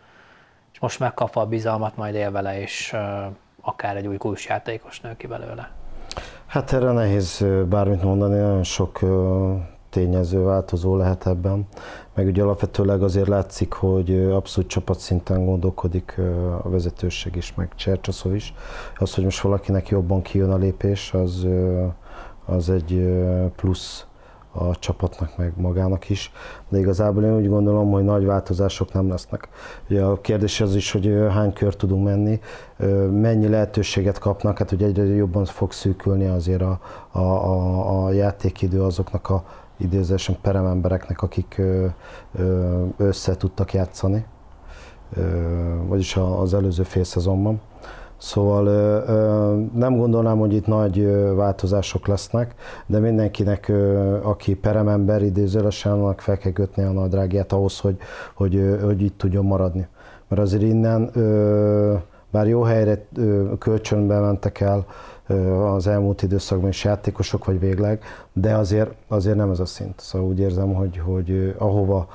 és 0.72 0.78
most 0.78 0.98
megkapva 0.98 1.40
a 1.40 1.46
bizalmat, 1.46 1.96
majd 1.96 2.14
él 2.14 2.30
vele, 2.30 2.60
és 2.60 2.96
akár 3.60 3.96
egy 3.96 4.06
új 4.06 4.16
kulcsjátékos 4.16 5.00
nő 5.00 5.16
ki 5.16 5.26
belőle? 5.26 5.70
Hát 6.46 6.72
erre 6.72 6.92
nehéz 6.92 7.44
bármit 7.68 8.02
mondani, 8.02 8.38
nagyon 8.38 8.62
sok 8.62 8.98
tényező 9.90 10.42
változó 10.42 10.96
lehet 10.96 11.26
ebben. 11.26 11.66
Meg 12.14 12.26
ugye 12.26 12.42
alapvetőleg 12.42 13.02
azért 13.02 13.28
látszik, 13.28 13.72
hogy 13.72 14.16
abszolút 14.16 14.70
csapatszinten 14.70 15.44
gondolkodik 15.44 16.18
a 16.62 16.68
vezetőség 16.68 17.36
is, 17.36 17.54
meg 17.54 17.74
Csercsaszov 17.74 18.34
is. 18.34 18.54
Az, 18.96 19.14
hogy 19.14 19.24
most 19.24 19.40
valakinek 19.40 19.88
jobban 19.88 20.22
kijön 20.22 20.50
a 20.50 20.56
lépés, 20.56 21.14
az, 21.14 21.46
az 22.46 22.70
egy 22.70 23.14
plusz 23.56 24.04
a 24.52 24.76
csapatnak, 24.78 25.36
meg 25.36 25.52
magának 25.56 26.08
is. 26.08 26.32
De 26.68 26.78
igazából 26.78 27.24
én 27.24 27.36
úgy 27.36 27.48
gondolom, 27.48 27.90
hogy 27.90 28.04
nagy 28.04 28.24
változások 28.24 28.92
nem 28.92 29.08
lesznek. 29.08 29.48
Ugye 29.88 30.02
a 30.02 30.20
kérdés 30.20 30.60
az 30.60 30.74
is, 30.74 30.92
hogy 30.92 31.14
hány 31.30 31.52
kör 31.52 31.76
tudunk 31.76 32.04
menni, 32.04 32.40
mennyi 33.10 33.48
lehetőséget 33.48 34.18
kapnak, 34.18 34.58
hát 34.58 34.72
ugye 34.72 34.86
egyre 34.86 35.04
jobban 35.04 35.44
fog 35.44 35.72
szűkülni 35.72 36.26
azért 36.26 36.62
a, 36.62 36.80
a, 37.10 37.18
a, 37.18 38.04
a 38.04 38.12
játékidő 38.12 38.82
azoknak 38.82 39.30
a 39.30 39.44
idézésen 39.80 40.36
peremembereknek, 40.42 41.22
akik 41.22 41.62
össze 42.96 43.36
tudtak 43.36 43.72
játszani, 43.72 44.24
vagyis 45.86 46.16
az 46.16 46.54
előző 46.54 46.82
fél 46.82 47.04
szezonban. 47.04 47.60
Szóval 48.16 48.64
nem 49.74 49.96
gondolnám, 49.96 50.38
hogy 50.38 50.54
itt 50.54 50.66
nagy 50.66 51.06
változások 51.34 52.06
lesznek, 52.06 52.54
de 52.86 52.98
mindenkinek, 52.98 53.72
aki 54.22 54.54
peremember 54.54 55.22
idézőlesen, 55.22 55.92
annak 55.92 56.20
fel 56.20 56.38
kell 56.38 56.52
kötni 56.52 56.82
a 56.82 56.92
nadrágját 56.92 57.52
ahhoz, 57.52 57.78
hogy, 57.78 57.96
hogy, 58.34 58.78
hogy 58.82 59.02
itt 59.02 59.18
tudjon 59.18 59.44
maradni. 59.44 59.86
Mert 60.28 60.42
azért 60.42 60.62
innen, 60.62 61.10
bár 62.30 62.48
jó 62.48 62.62
helyre 62.62 63.06
kölcsönbe 63.58 64.18
mentek 64.18 64.60
el 64.60 64.86
az 65.74 65.86
elmúlt 65.86 66.22
időszakban 66.22 66.68
is 66.68 66.84
játékosok, 66.84 67.44
vagy 67.44 67.60
végleg, 67.60 68.02
de 68.32 68.54
azért, 68.54 68.90
azért 69.08 69.36
nem 69.36 69.50
ez 69.50 69.60
a 69.60 69.64
szint. 69.64 70.00
Szóval 70.00 70.28
úgy 70.28 70.38
érzem, 70.38 70.74
hogy, 70.74 70.98
hogy 70.98 71.54
ahova 71.58 72.08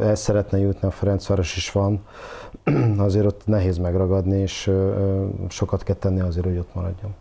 el 0.00 0.14
szeretne 0.14 0.58
jutni, 0.58 0.88
a 0.88 0.90
Ferencváros 0.90 1.56
is 1.56 1.72
van, 1.72 2.04
azért 2.98 3.26
ott 3.26 3.46
nehéz 3.46 3.78
megragadni, 3.78 4.38
és 4.38 4.70
sokat 5.48 5.82
kell 5.82 5.96
tenni 5.96 6.20
azért, 6.20 6.46
hogy 6.46 6.58
ott 6.58 6.74
maradjon. 6.74 7.14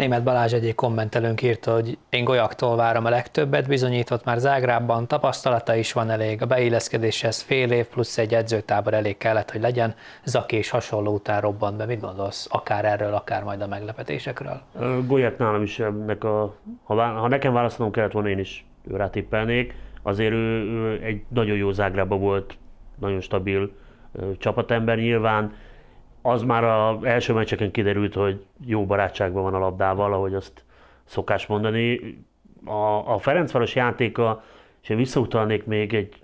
Német 0.00 0.22
Balázs 0.22 0.52
egyik 0.52 0.74
kommentelőnk 0.74 1.42
írta, 1.42 1.72
hogy 1.72 1.98
én 2.10 2.24
Golyaktól 2.24 2.76
várom 2.76 3.04
a 3.04 3.08
legtöbbet, 3.08 3.68
bizonyított 3.68 4.24
már 4.24 4.38
Zágrában, 4.38 5.06
tapasztalata 5.06 5.74
is 5.74 5.92
van 5.92 6.10
elég, 6.10 6.42
a 6.42 6.46
beilleszkedéshez 6.46 7.40
fél 7.40 7.70
év 7.70 7.86
plusz 7.86 8.18
egy 8.18 8.34
edzőtábor 8.34 8.94
elég 8.94 9.16
kellett, 9.16 9.50
hogy 9.50 9.60
legyen, 9.60 9.94
Zaki 10.24 10.58
is 10.58 10.70
hasonló 10.70 11.12
után 11.12 11.40
robbant 11.40 11.76
be. 11.76 11.84
Mit 11.84 12.00
gondolsz, 12.00 12.48
akár 12.50 12.84
erről, 12.84 13.14
akár 13.14 13.42
majd 13.42 13.60
a 13.60 13.66
meglepetésekről? 13.66 14.60
Golyák 15.06 15.38
nálam 15.38 15.62
is 15.62 15.78
ennek 15.78 16.24
a, 16.24 16.54
ha, 16.84 16.94
ha 16.94 17.28
nekem 17.28 17.52
választanom 17.52 17.92
kellett 17.92 18.12
volna, 18.12 18.28
én 18.28 18.38
is 18.38 18.64
őrá 18.90 19.10
tippelnék. 19.10 19.74
Azért 20.02 20.32
ő, 20.32 20.64
ő 20.64 21.02
egy 21.02 21.22
nagyon 21.28 21.56
jó 21.56 21.70
Zágrában 21.70 22.20
volt, 22.20 22.56
nagyon 22.98 23.20
stabil 23.20 23.70
csapatember 24.38 24.96
nyilván. 24.96 25.54
Az 26.22 26.42
már 26.42 26.64
az 26.64 27.04
első 27.04 27.32
meccseken 27.32 27.70
kiderült, 27.70 28.14
hogy 28.14 28.44
jó 28.66 28.86
barátságban 28.86 29.42
van 29.42 29.54
a 29.54 29.58
labdával, 29.58 30.12
ahogy 30.12 30.34
azt 30.34 30.64
szokás 31.04 31.46
mondani. 31.46 32.00
A, 32.64 33.12
a 33.14 33.18
Ferencváros 33.18 33.74
játéka, 33.74 34.44
és 34.82 34.88
én 34.88 34.96
visszautalnék 34.96 35.64
még 35.64 35.94
egy 35.94 36.14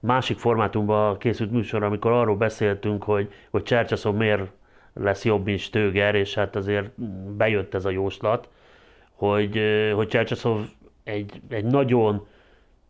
másik 0.00 0.38
formátumban 0.38 1.18
készült 1.18 1.50
műsor, 1.50 1.82
amikor 1.82 2.12
arról 2.12 2.36
beszéltünk, 2.36 3.02
hogy, 3.02 3.32
hogy 3.50 3.62
Csercsaszon 3.62 4.14
miért 4.14 4.50
lesz 4.94 5.24
jobb, 5.24 5.44
mint 5.44 5.58
Stöger, 5.58 6.14
és 6.14 6.34
hát 6.34 6.56
azért 6.56 7.00
bejött 7.36 7.74
ez 7.74 7.84
a 7.84 7.90
jóslat, 7.90 8.48
hogy, 9.14 9.60
hogy 9.94 10.08
Csercsaszov 10.08 10.60
egy, 11.04 11.40
egy 11.48 11.64
nagyon 11.64 12.26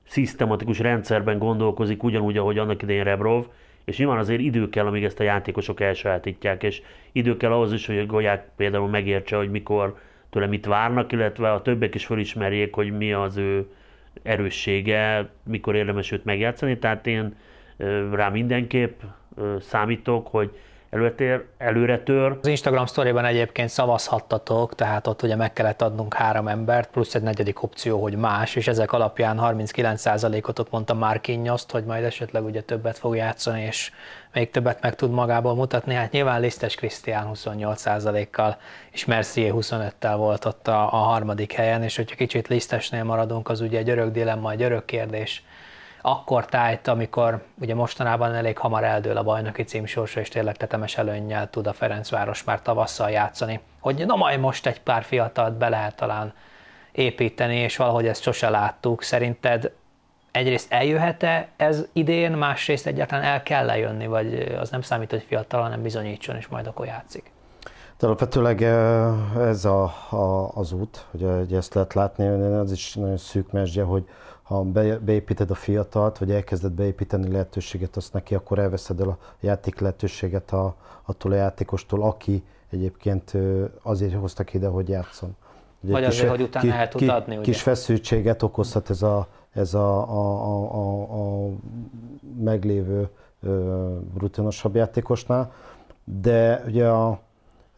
szisztematikus 0.06 0.78
rendszerben 0.78 1.38
gondolkozik, 1.38 2.02
ugyanúgy, 2.02 2.36
ahogy 2.36 2.58
annak 2.58 2.82
idején 2.82 3.04
Rebrov, 3.04 3.46
és 3.86 3.98
nyilván 3.98 4.18
azért 4.18 4.40
idő 4.40 4.68
kell, 4.68 4.86
amíg 4.86 5.04
ezt 5.04 5.20
a 5.20 5.24
játékosok 5.24 5.80
elsajátítják, 5.80 6.62
és 6.62 6.82
idő 7.12 7.36
kell 7.36 7.52
ahhoz 7.52 7.72
is, 7.72 7.86
hogy 7.86 7.98
a 7.98 8.06
Golyák 8.06 8.48
például 8.56 8.88
megértse, 8.88 9.36
hogy 9.36 9.50
mikor 9.50 9.98
tőle 10.30 10.46
mit 10.46 10.66
várnak, 10.66 11.12
illetve 11.12 11.52
a 11.52 11.62
többek 11.62 11.94
is 11.94 12.06
felismerjék, 12.06 12.74
hogy 12.74 12.96
mi 12.96 13.12
az 13.12 13.36
ő 13.36 13.66
erőssége, 14.22 15.28
mikor 15.42 15.74
érdemes 15.74 16.12
őt 16.12 16.24
megjátszani. 16.24 16.78
Tehát 16.78 17.06
én 17.06 17.36
rá 18.12 18.28
mindenképp 18.28 19.00
számítok, 19.58 20.26
hogy 20.26 20.58
előretér, 20.96 21.44
előre 21.58 22.02
tör. 22.02 22.38
Az 22.40 22.48
Instagram 22.48 22.86
sztoriban 22.86 23.24
egyébként 23.24 23.68
szavazhattatok, 23.68 24.74
tehát 24.74 25.06
ott 25.06 25.22
ugye 25.22 25.36
meg 25.36 25.52
kellett 25.52 25.82
adnunk 25.82 26.14
három 26.14 26.48
embert, 26.48 26.90
plusz 26.90 27.14
egy 27.14 27.22
negyedik 27.22 27.62
opció, 27.62 28.02
hogy 28.02 28.16
más, 28.16 28.54
és 28.54 28.68
ezek 28.68 28.92
alapján 28.92 29.38
39%-ot 29.42 30.58
ott 30.58 30.70
mondta 30.70 30.94
Marquinhos-t, 30.94 31.70
hogy 31.70 31.84
majd 31.84 32.04
esetleg 32.04 32.44
ugye 32.44 32.60
többet 32.60 32.98
fog 32.98 33.16
játszani, 33.16 33.62
és 33.62 33.90
még 34.32 34.50
többet 34.50 34.82
meg 34.82 34.94
tud 34.94 35.10
magából 35.10 35.54
mutatni. 35.54 35.94
Hát 35.94 36.10
nyilván 36.10 36.40
Lisztes 36.40 36.74
Krisztián 36.74 37.30
28%-kal, 37.34 38.56
és 38.90 39.04
Mercier 39.04 39.52
25-tel 39.54 40.14
volt 40.16 40.44
ott 40.44 40.68
a, 40.68 40.82
a 40.82 40.96
harmadik 40.96 41.52
helyen, 41.52 41.82
és 41.82 41.96
hogyha 41.96 42.16
kicsit 42.16 42.48
Lisztesnél 42.48 43.04
maradunk, 43.04 43.48
az 43.48 43.60
ugye 43.60 43.78
egy 43.78 43.90
örök 43.90 44.10
dilemma, 44.10 44.50
egy 44.50 44.62
örök 44.62 44.84
kérdés, 44.84 45.44
akkor 46.08 46.46
tájt, 46.46 46.88
amikor 46.88 47.42
ugye 47.60 47.74
mostanában 47.74 48.34
elég 48.34 48.58
hamar 48.58 48.84
eldől 48.84 49.16
a 49.16 49.22
bajnoki 49.22 49.62
címsorsa, 49.62 50.20
és 50.20 50.28
tényleg 50.28 50.56
tetemes 50.56 50.96
előnnyel 50.98 51.50
tud 51.50 51.66
a 51.66 51.72
Ferencváros 51.72 52.44
már 52.44 52.62
tavasszal 52.62 53.10
játszani, 53.10 53.60
hogy 53.80 54.06
na 54.06 54.16
majd 54.16 54.40
most 54.40 54.66
egy 54.66 54.80
pár 54.80 55.02
fiatalt 55.02 55.54
be 55.54 55.68
lehet 55.68 55.96
talán 55.96 56.32
építeni, 56.92 57.56
és 57.56 57.76
valahogy 57.76 58.06
ezt 58.06 58.22
sose 58.22 58.48
láttuk. 58.48 59.02
Szerinted 59.02 59.72
egyrészt 60.30 60.72
eljöhet-e 60.72 61.48
ez 61.56 61.84
idén, 61.92 62.32
másrészt 62.32 62.86
egyáltalán 62.86 63.24
el 63.24 63.42
kell 63.42 63.64
lejönni, 63.64 64.06
vagy 64.06 64.56
az 64.60 64.70
nem 64.70 64.80
számít, 64.82 65.10
hogy 65.10 65.24
fiatal, 65.28 65.62
hanem 65.62 65.82
bizonyítson, 65.82 66.36
és 66.36 66.46
majd 66.46 66.66
akkor 66.66 66.86
játszik? 66.86 67.30
De 67.98 68.06
alapvetőleg 68.06 68.62
ez 69.38 69.64
a, 69.64 69.82
a, 70.10 70.50
az 70.54 70.72
út, 70.72 71.04
hogy 71.10 71.52
ezt 71.54 71.74
lehet 71.74 71.94
látni, 71.94 72.26
az 72.54 72.72
is 72.72 72.94
nagyon 72.94 73.16
szűk 73.16 73.52
mesdje, 73.52 73.82
hogy 73.82 74.08
ha 74.46 74.62
be, 74.62 74.98
beépíted 74.98 75.50
a 75.50 75.54
fiatalt, 75.54 76.18
vagy 76.18 76.30
elkezded 76.30 76.72
beépíteni 76.72 77.30
lehetőséget 77.30 77.96
azt 77.96 78.12
neki, 78.12 78.34
akkor 78.34 78.58
elveszed 78.58 79.00
el 79.00 79.08
a 79.08 79.18
játék 79.40 79.80
lehetőséget 79.80 80.52
a, 80.52 80.74
attól 81.02 81.32
a 81.32 81.34
játékostól, 81.34 82.02
aki 82.02 82.42
egyébként 82.70 83.32
azért 83.82 84.14
hoztak 84.14 84.54
ide, 84.54 84.66
hogy 84.66 84.88
játszon. 84.88 85.36
Ugye 85.80 85.92
vagy 85.92 86.04
kis, 86.04 86.18
azért, 86.18 86.30
hogy 86.30 86.42
utána 86.42 86.70
ki, 86.70 86.78
el 86.78 86.88
tud 86.88 87.08
adni, 87.08 87.34
ugye? 87.34 87.44
Kis 87.44 87.62
feszültséget 87.62 88.42
okozhat 88.42 88.90
ez 88.90 89.02
a, 89.02 89.26
ez 89.52 89.74
a, 89.74 90.10
a, 90.10 90.44
a, 90.44 90.74
a, 90.74 91.46
a 91.46 91.50
meglévő 92.40 93.08
rutinosabb 94.18 94.74
játékosnál, 94.74 95.52
de 96.04 96.62
ugye 96.66 96.88
a, 96.88 97.18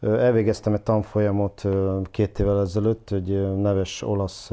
elvégeztem 0.01 0.73
egy 0.73 0.81
tanfolyamot 0.81 1.67
két 2.11 2.39
évvel 2.39 2.61
ezelőtt, 2.61 3.11
egy 3.11 3.57
neves 3.57 4.01
olasz 4.01 4.51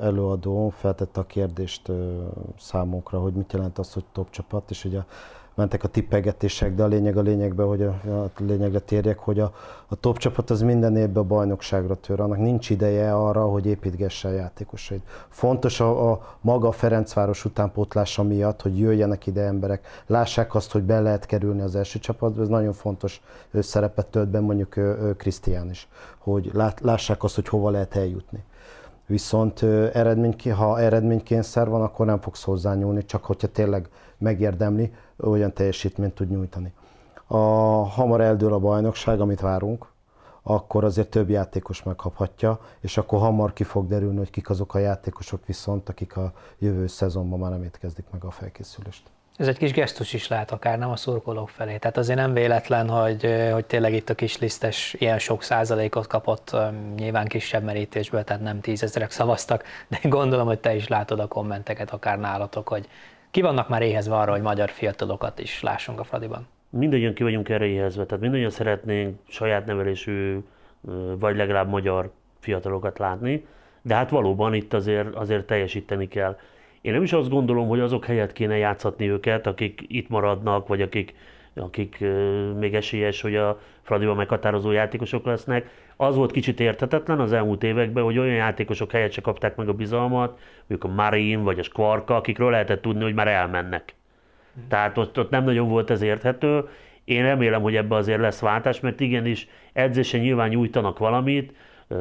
előadó 0.00 0.68
feltette 0.68 1.20
a 1.20 1.26
kérdést 1.26 1.90
számunkra, 2.58 3.18
hogy 3.18 3.32
mit 3.32 3.52
jelent 3.52 3.78
az, 3.78 3.92
hogy 3.92 4.04
top 4.12 4.30
csapat, 4.30 4.70
és 4.70 4.84
ugye 4.84 5.00
mentek 5.54 5.84
a 5.84 5.88
tippegetések, 5.88 6.74
de 6.74 6.82
a 6.82 6.86
lényeg 6.86 7.16
a 7.16 7.20
lényegben, 7.20 7.66
hogy 7.66 7.82
a, 7.82 7.88
a 8.06 8.30
lényegre 8.38 8.78
térjek, 8.78 9.18
hogy 9.18 9.40
a, 9.40 9.52
a 9.88 9.94
top 9.94 10.18
csapat 10.18 10.50
az 10.50 10.62
minden 10.62 10.96
évben 10.96 11.22
a 11.22 11.26
bajnokságra 11.26 11.94
tör, 11.94 12.20
annak 12.20 12.38
nincs 12.38 12.70
ideje 12.70 13.14
arra, 13.14 13.46
hogy 13.46 13.66
építgesse 13.66 14.28
a 14.28 14.32
játékosait. 14.32 15.02
Fontos 15.28 15.80
a, 15.80 16.10
a 16.10 16.36
maga 16.40 16.68
a 16.68 16.72
Ferencváros 16.72 17.44
utánpótlása 17.44 18.22
miatt, 18.22 18.62
hogy 18.62 18.78
jöjjenek 18.78 19.26
ide 19.26 19.42
emberek, 19.42 19.86
lássák 20.06 20.54
azt, 20.54 20.72
hogy 20.72 20.82
be 20.82 21.00
lehet 21.00 21.26
kerülni 21.26 21.60
az 21.60 21.76
első 21.76 21.98
csapatba, 21.98 22.42
ez 22.42 22.48
nagyon 22.48 22.72
fontos 22.72 23.22
szerepet 23.52 24.06
tölt 24.06 24.28
be 24.28 24.40
mondjuk 24.40 24.74
Krisztián 25.16 25.70
is, 25.70 25.88
hogy 26.18 26.50
lássák 26.80 27.22
azt, 27.22 27.34
hogy 27.34 27.48
hova 27.48 27.70
lehet 27.70 27.96
eljutni. 27.96 28.44
Viszont 29.06 29.62
eredmény, 29.92 30.52
ha 30.52 30.80
eredménykényszer 30.80 31.68
van, 31.68 31.82
akkor 31.82 32.06
nem 32.06 32.20
fogsz 32.20 32.42
hozzányúlni, 32.42 33.04
csak 33.04 33.24
hogyha 33.24 33.48
tényleg 33.48 33.88
megérdemli, 34.18 34.92
olyan 35.20 35.52
teljesítményt 35.52 36.14
tud 36.14 36.30
nyújtani. 36.30 36.72
A 37.26 37.36
hamar 37.88 38.20
eldől 38.20 38.52
a 38.52 38.58
bajnokság, 38.58 39.20
amit 39.20 39.40
várunk, 39.40 39.86
akkor 40.42 40.84
azért 40.84 41.10
több 41.10 41.30
játékos 41.30 41.82
megkaphatja, 41.82 42.60
és 42.80 42.96
akkor 42.96 43.18
hamar 43.18 43.52
ki 43.52 43.64
fog 43.64 43.86
derülni, 43.86 44.18
hogy 44.18 44.30
kik 44.30 44.50
azok 44.50 44.74
a 44.74 44.78
játékosok 44.78 45.46
viszont, 45.46 45.88
akik 45.88 46.16
a 46.16 46.32
jövő 46.58 46.86
szezonban 46.86 47.38
már 47.38 47.50
nem 47.50 47.70
kezdik 47.80 48.06
meg 48.10 48.24
a 48.24 48.30
felkészülést. 48.30 49.13
Ez 49.36 49.48
egy 49.48 49.58
kis 49.58 49.72
gesztus 49.72 50.12
is 50.12 50.28
lehet 50.28 50.50
akár, 50.50 50.78
nem 50.78 50.90
a 50.90 50.96
szurkolók 50.96 51.48
felé. 51.48 51.76
Tehát 51.76 51.96
azért 51.96 52.18
nem 52.18 52.32
véletlen, 52.32 52.88
hogy, 52.88 53.50
hogy 53.52 53.64
tényleg 53.64 53.92
itt 53.92 54.10
a 54.10 54.14
kis 54.14 54.38
lisztes 54.38 54.94
ilyen 54.98 55.18
sok 55.18 55.42
százalékot 55.42 56.06
kapott, 56.06 56.56
nyilván 56.96 57.26
kisebb 57.26 57.62
merítésből, 57.62 58.24
tehát 58.24 58.42
nem 58.42 58.60
tízezerek 58.60 59.10
szavaztak, 59.10 59.64
de 59.88 59.98
gondolom, 60.08 60.46
hogy 60.46 60.58
te 60.58 60.74
is 60.74 60.88
látod 60.88 61.18
a 61.18 61.26
kommenteket 61.26 61.90
akár 61.90 62.18
nálatok, 62.18 62.68
hogy 62.68 62.88
ki 63.30 63.40
vannak 63.40 63.68
már 63.68 63.82
éhezve 63.82 64.16
arra, 64.16 64.32
hogy 64.32 64.42
magyar 64.42 64.70
fiatalokat 64.70 65.38
is 65.38 65.62
lássunk 65.62 66.00
a 66.00 66.04
Fradiban? 66.04 66.46
Mindannyian 66.70 67.14
ki 67.14 67.22
vagyunk 67.22 67.48
erre 67.48 67.64
éhezve, 67.64 68.04
tehát 68.04 68.22
mindannyian 68.22 68.50
szeretnénk 68.50 69.18
saját 69.28 69.66
nevelésű, 69.66 70.38
vagy 71.18 71.36
legalább 71.36 71.68
magyar 71.68 72.10
fiatalokat 72.40 72.98
látni, 72.98 73.46
de 73.82 73.94
hát 73.94 74.10
valóban 74.10 74.54
itt 74.54 74.72
azért, 74.72 75.14
azért 75.14 75.46
teljesíteni 75.46 76.08
kell. 76.08 76.38
Én 76.84 76.92
nem 76.92 77.02
is 77.02 77.12
azt 77.12 77.28
gondolom, 77.28 77.68
hogy 77.68 77.80
azok 77.80 78.04
helyett 78.04 78.32
kéne 78.32 78.56
játszatni 78.56 79.10
őket, 79.10 79.46
akik 79.46 79.84
itt 79.88 80.08
maradnak, 80.08 80.68
vagy 80.68 80.82
akik, 80.82 81.14
akik 81.54 82.04
még 82.58 82.74
esélyes, 82.74 83.20
hogy 83.20 83.36
a 83.36 83.60
Fradiban 83.82 84.16
meghatározó 84.16 84.70
játékosok 84.70 85.24
lesznek. 85.26 85.70
Az 85.96 86.16
volt 86.16 86.30
kicsit 86.30 86.60
érthetetlen 86.60 87.20
az 87.20 87.32
elmúlt 87.32 87.62
években, 87.62 88.04
hogy 88.04 88.18
olyan 88.18 88.34
játékosok 88.34 88.90
helyett 88.90 89.12
se 89.12 89.20
kapták 89.20 89.56
meg 89.56 89.68
a 89.68 89.72
bizalmat, 89.72 90.38
mondjuk 90.66 90.90
a 90.90 90.94
Marin 90.94 91.42
vagy 91.42 91.58
a 91.58 91.62
Skvarka, 91.62 92.16
akikről 92.16 92.50
lehetett 92.50 92.82
tudni, 92.82 93.02
hogy 93.02 93.14
már 93.14 93.28
elmennek. 93.28 93.94
Tehát 94.68 94.98
ott, 94.98 95.18
ott 95.18 95.30
nem 95.30 95.44
nagyon 95.44 95.68
volt 95.68 95.90
ez 95.90 96.02
érthető. 96.02 96.68
Én 97.04 97.22
remélem, 97.22 97.62
hogy 97.62 97.76
ebbe 97.76 97.94
azért 97.94 98.20
lesz 98.20 98.40
váltás, 98.40 98.80
mert 98.80 99.00
igenis 99.00 99.48
edzésen 99.72 100.20
nyilván 100.20 100.48
nyújtanak 100.48 100.98
valamit, 100.98 101.52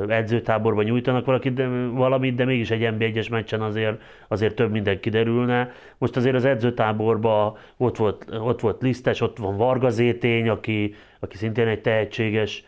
edzőtáborban 0.07 0.83
nyújtanak 0.83 1.25
valakit, 1.25 1.53
de, 1.53 1.67
valamit, 1.91 2.35
de 2.35 2.45
mégis 2.45 2.71
egy 2.71 2.89
NB1-es 2.97 3.29
meccsen 3.29 3.61
azért, 3.61 4.01
azért 4.27 4.55
több 4.55 4.71
minden 4.71 4.99
kiderülne. 4.99 5.71
Most 5.97 6.15
azért 6.15 6.35
az 6.35 6.45
edzőtáborban 6.45 7.57
ott 7.77 7.97
volt, 7.97 8.25
ott 8.39 8.59
volt 8.61 8.81
Lisztes, 8.81 9.21
ott 9.21 9.37
van 9.37 9.57
Varga 9.57 9.89
Zétény, 9.89 10.49
aki, 10.49 10.95
aki 11.19 11.37
szintén 11.37 11.67
egy 11.67 11.81
tehetséges 11.81 12.63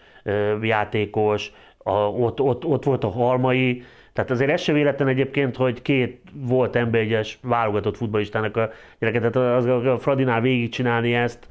játékos, 0.61 1.51
a, 1.77 1.91
ott, 1.91 2.41
ott, 2.41 2.65
ott 2.65 2.83
volt 2.83 3.03
a 3.03 3.09
Halmai, 3.09 3.83
tehát 4.13 4.31
azért 4.31 4.51
ez 4.51 4.61
sem 4.61 4.75
véletlen 4.75 5.07
egyébként, 5.07 5.55
hogy 5.55 5.81
két 5.81 6.21
volt 6.33 6.77
NB1-es 6.77 7.33
válogatott 7.41 7.97
futballistának 7.97 8.57
a 8.57 8.69
gyereket, 8.99 9.31
tehát 9.31 9.57
az, 9.57 9.65
a 9.65 9.97
Fradinál 9.99 10.41
végigcsinálni 10.41 11.13
ezt, 11.13 11.47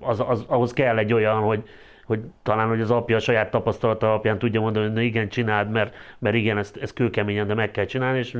az, 0.00 0.22
az, 0.26 0.44
ahhoz 0.46 0.72
kell 0.72 0.98
egy 0.98 1.12
olyan, 1.12 1.40
hogy, 1.40 1.62
hogy 2.04 2.20
talán 2.42 2.68
hogy 2.68 2.80
az 2.80 2.90
apja 2.90 3.16
a 3.16 3.20
saját 3.20 3.50
tapasztalata 3.50 4.08
alapján 4.08 4.38
tudja 4.38 4.60
mondani, 4.60 4.84
hogy 4.86 4.94
na 4.94 5.00
igen, 5.00 5.28
csináld, 5.28 5.70
mert, 5.70 5.94
mert 6.18 6.34
igen, 6.34 6.58
ezt, 6.58 6.76
ezt 6.76 6.94
kőkeményen, 6.94 7.46
de 7.46 7.54
meg 7.54 7.70
kell 7.70 7.84
csinálni, 7.84 8.18
és 8.18 8.38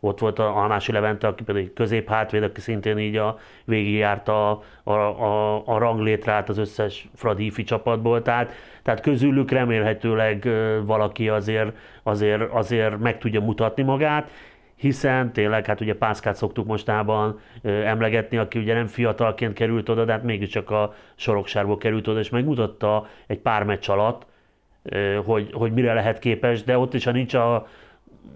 ott 0.00 0.18
volt 0.18 0.38
a 0.38 0.56
Almási 0.56 0.92
Levente, 0.92 1.26
aki 1.26 1.42
pedig 1.42 1.72
közép 1.72 2.08
hátvéd, 2.08 2.42
aki 2.42 2.60
szintén 2.60 2.98
így 2.98 3.16
a, 3.16 3.38
végigjárta 3.64 4.50
a, 4.50 4.62
a, 4.82 4.92
a, 4.92 5.62
a 5.66 5.78
ranglétrát 5.78 6.48
az 6.48 6.58
összes 6.58 7.08
Fradi 7.14 7.44
ifi 7.44 7.62
csapatból, 7.62 8.22
tehát, 8.22 8.52
tehát 8.82 9.00
közülük 9.00 9.50
remélhetőleg 9.50 10.48
valaki 10.84 11.28
azért, 11.28 11.76
azért, 12.02 12.52
azért 12.52 12.98
meg 12.98 13.18
tudja 13.18 13.40
mutatni 13.40 13.82
magát, 13.82 14.30
hiszen 14.80 15.32
tényleg, 15.32 15.66
hát 15.66 15.80
ugye 15.80 15.94
Pászkát 15.94 16.36
szoktuk 16.36 16.66
mostában 16.66 17.40
emlegetni, 17.62 18.36
aki 18.36 18.58
ugye 18.58 18.74
nem 18.74 18.86
fiatalként 18.86 19.52
került 19.52 19.88
oda, 19.88 20.04
de 20.04 20.12
hát 20.12 20.22
mégiscsak 20.22 20.70
a 20.70 20.94
soroksárból 21.14 21.76
került 21.76 22.08
oda, 22.08 22.18
és 22.18 22.30
megmutatta 22.30 23.06
egy 23.26 23.38
pár 23.38 23.64
meccs 23.64 23.90
alatt, 23.90 24.26
hogy, 25.24 25.50
hogy 25.52 25.72
mire 25.72 25.92
lehet 25.92 26.18
képes, 26.18 26.64
de 26.64 26.78
ott 26.78 26.94
is, 26.94 27.04
ha 27.04 27.10
nincs 27.10 27.34
a, 27.34 27.54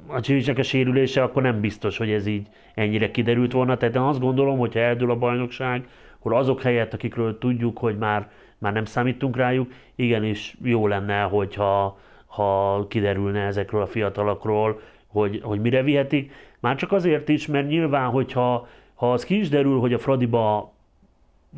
a 0.06 0.20
Csivicsnek 0.20 0.58
a 0.58 0.62
sérülése, 0.62 1.22
akkor 1.22 1.42
nem 1.42 1.60
biztos, 1.60 1.96
hogy 1.96 2.10
ez 2.10 2.26
így 2.26 2.46
ennyire 2.74 3.10
kiderült 3.10 3.52
volna. 3.52 3.76
Tehát 3.76 3.94
én 3.94 4.00
azt 4.00 4.20
gondolom, 4.20 4.58
hogy 4.58 4.72
ha 4.72 4.80
eldől 4.80 5.10
a 5.10 5.16
bajnokság, 5.16 5.88
akkor 6.18 6.34
azok 6.34 6.62
helyett, 6.62 6.94
akikről 6.94 7.38
tudjuk, 7.38 7.78
hogy 7.78 7.98
már, 7.98 8.30
már 8.58 8.72
nem 8.72 8.84
számítunk 8.84 9.36
rájuk, 9.36 9.72
igenis 9.94 10.56
jó 10.62 10.86
lenne, 10.86 11.22
hogyha 11.22 11.98
ha 12.26 12.86
kiderülne 12.88 13.40
ezekről 13.40 13.82
a 13.82 13.86
fiatalokról, 13.86 14.80
hogy, 15.14 15.40
hogy 15.42 15.60
mire 15.60 15.82
vihetik. 15.82 16.32
Már 16.60 16.76
csak 16.76 16.92
azért 16.92 17.28
is, 17.28 17.46
mert 17.46 17.68
nyilván, 17.68 18.10
hogyha 18.10 18.68
ha 18.94 19.12
az 19.12 19.24
ki 19.24 19.38
is 19.38 19.48
derül, 19.48 19.78
hogy 19.78 19.92
a 19.92 19.98
Fradiba 19.98 20.72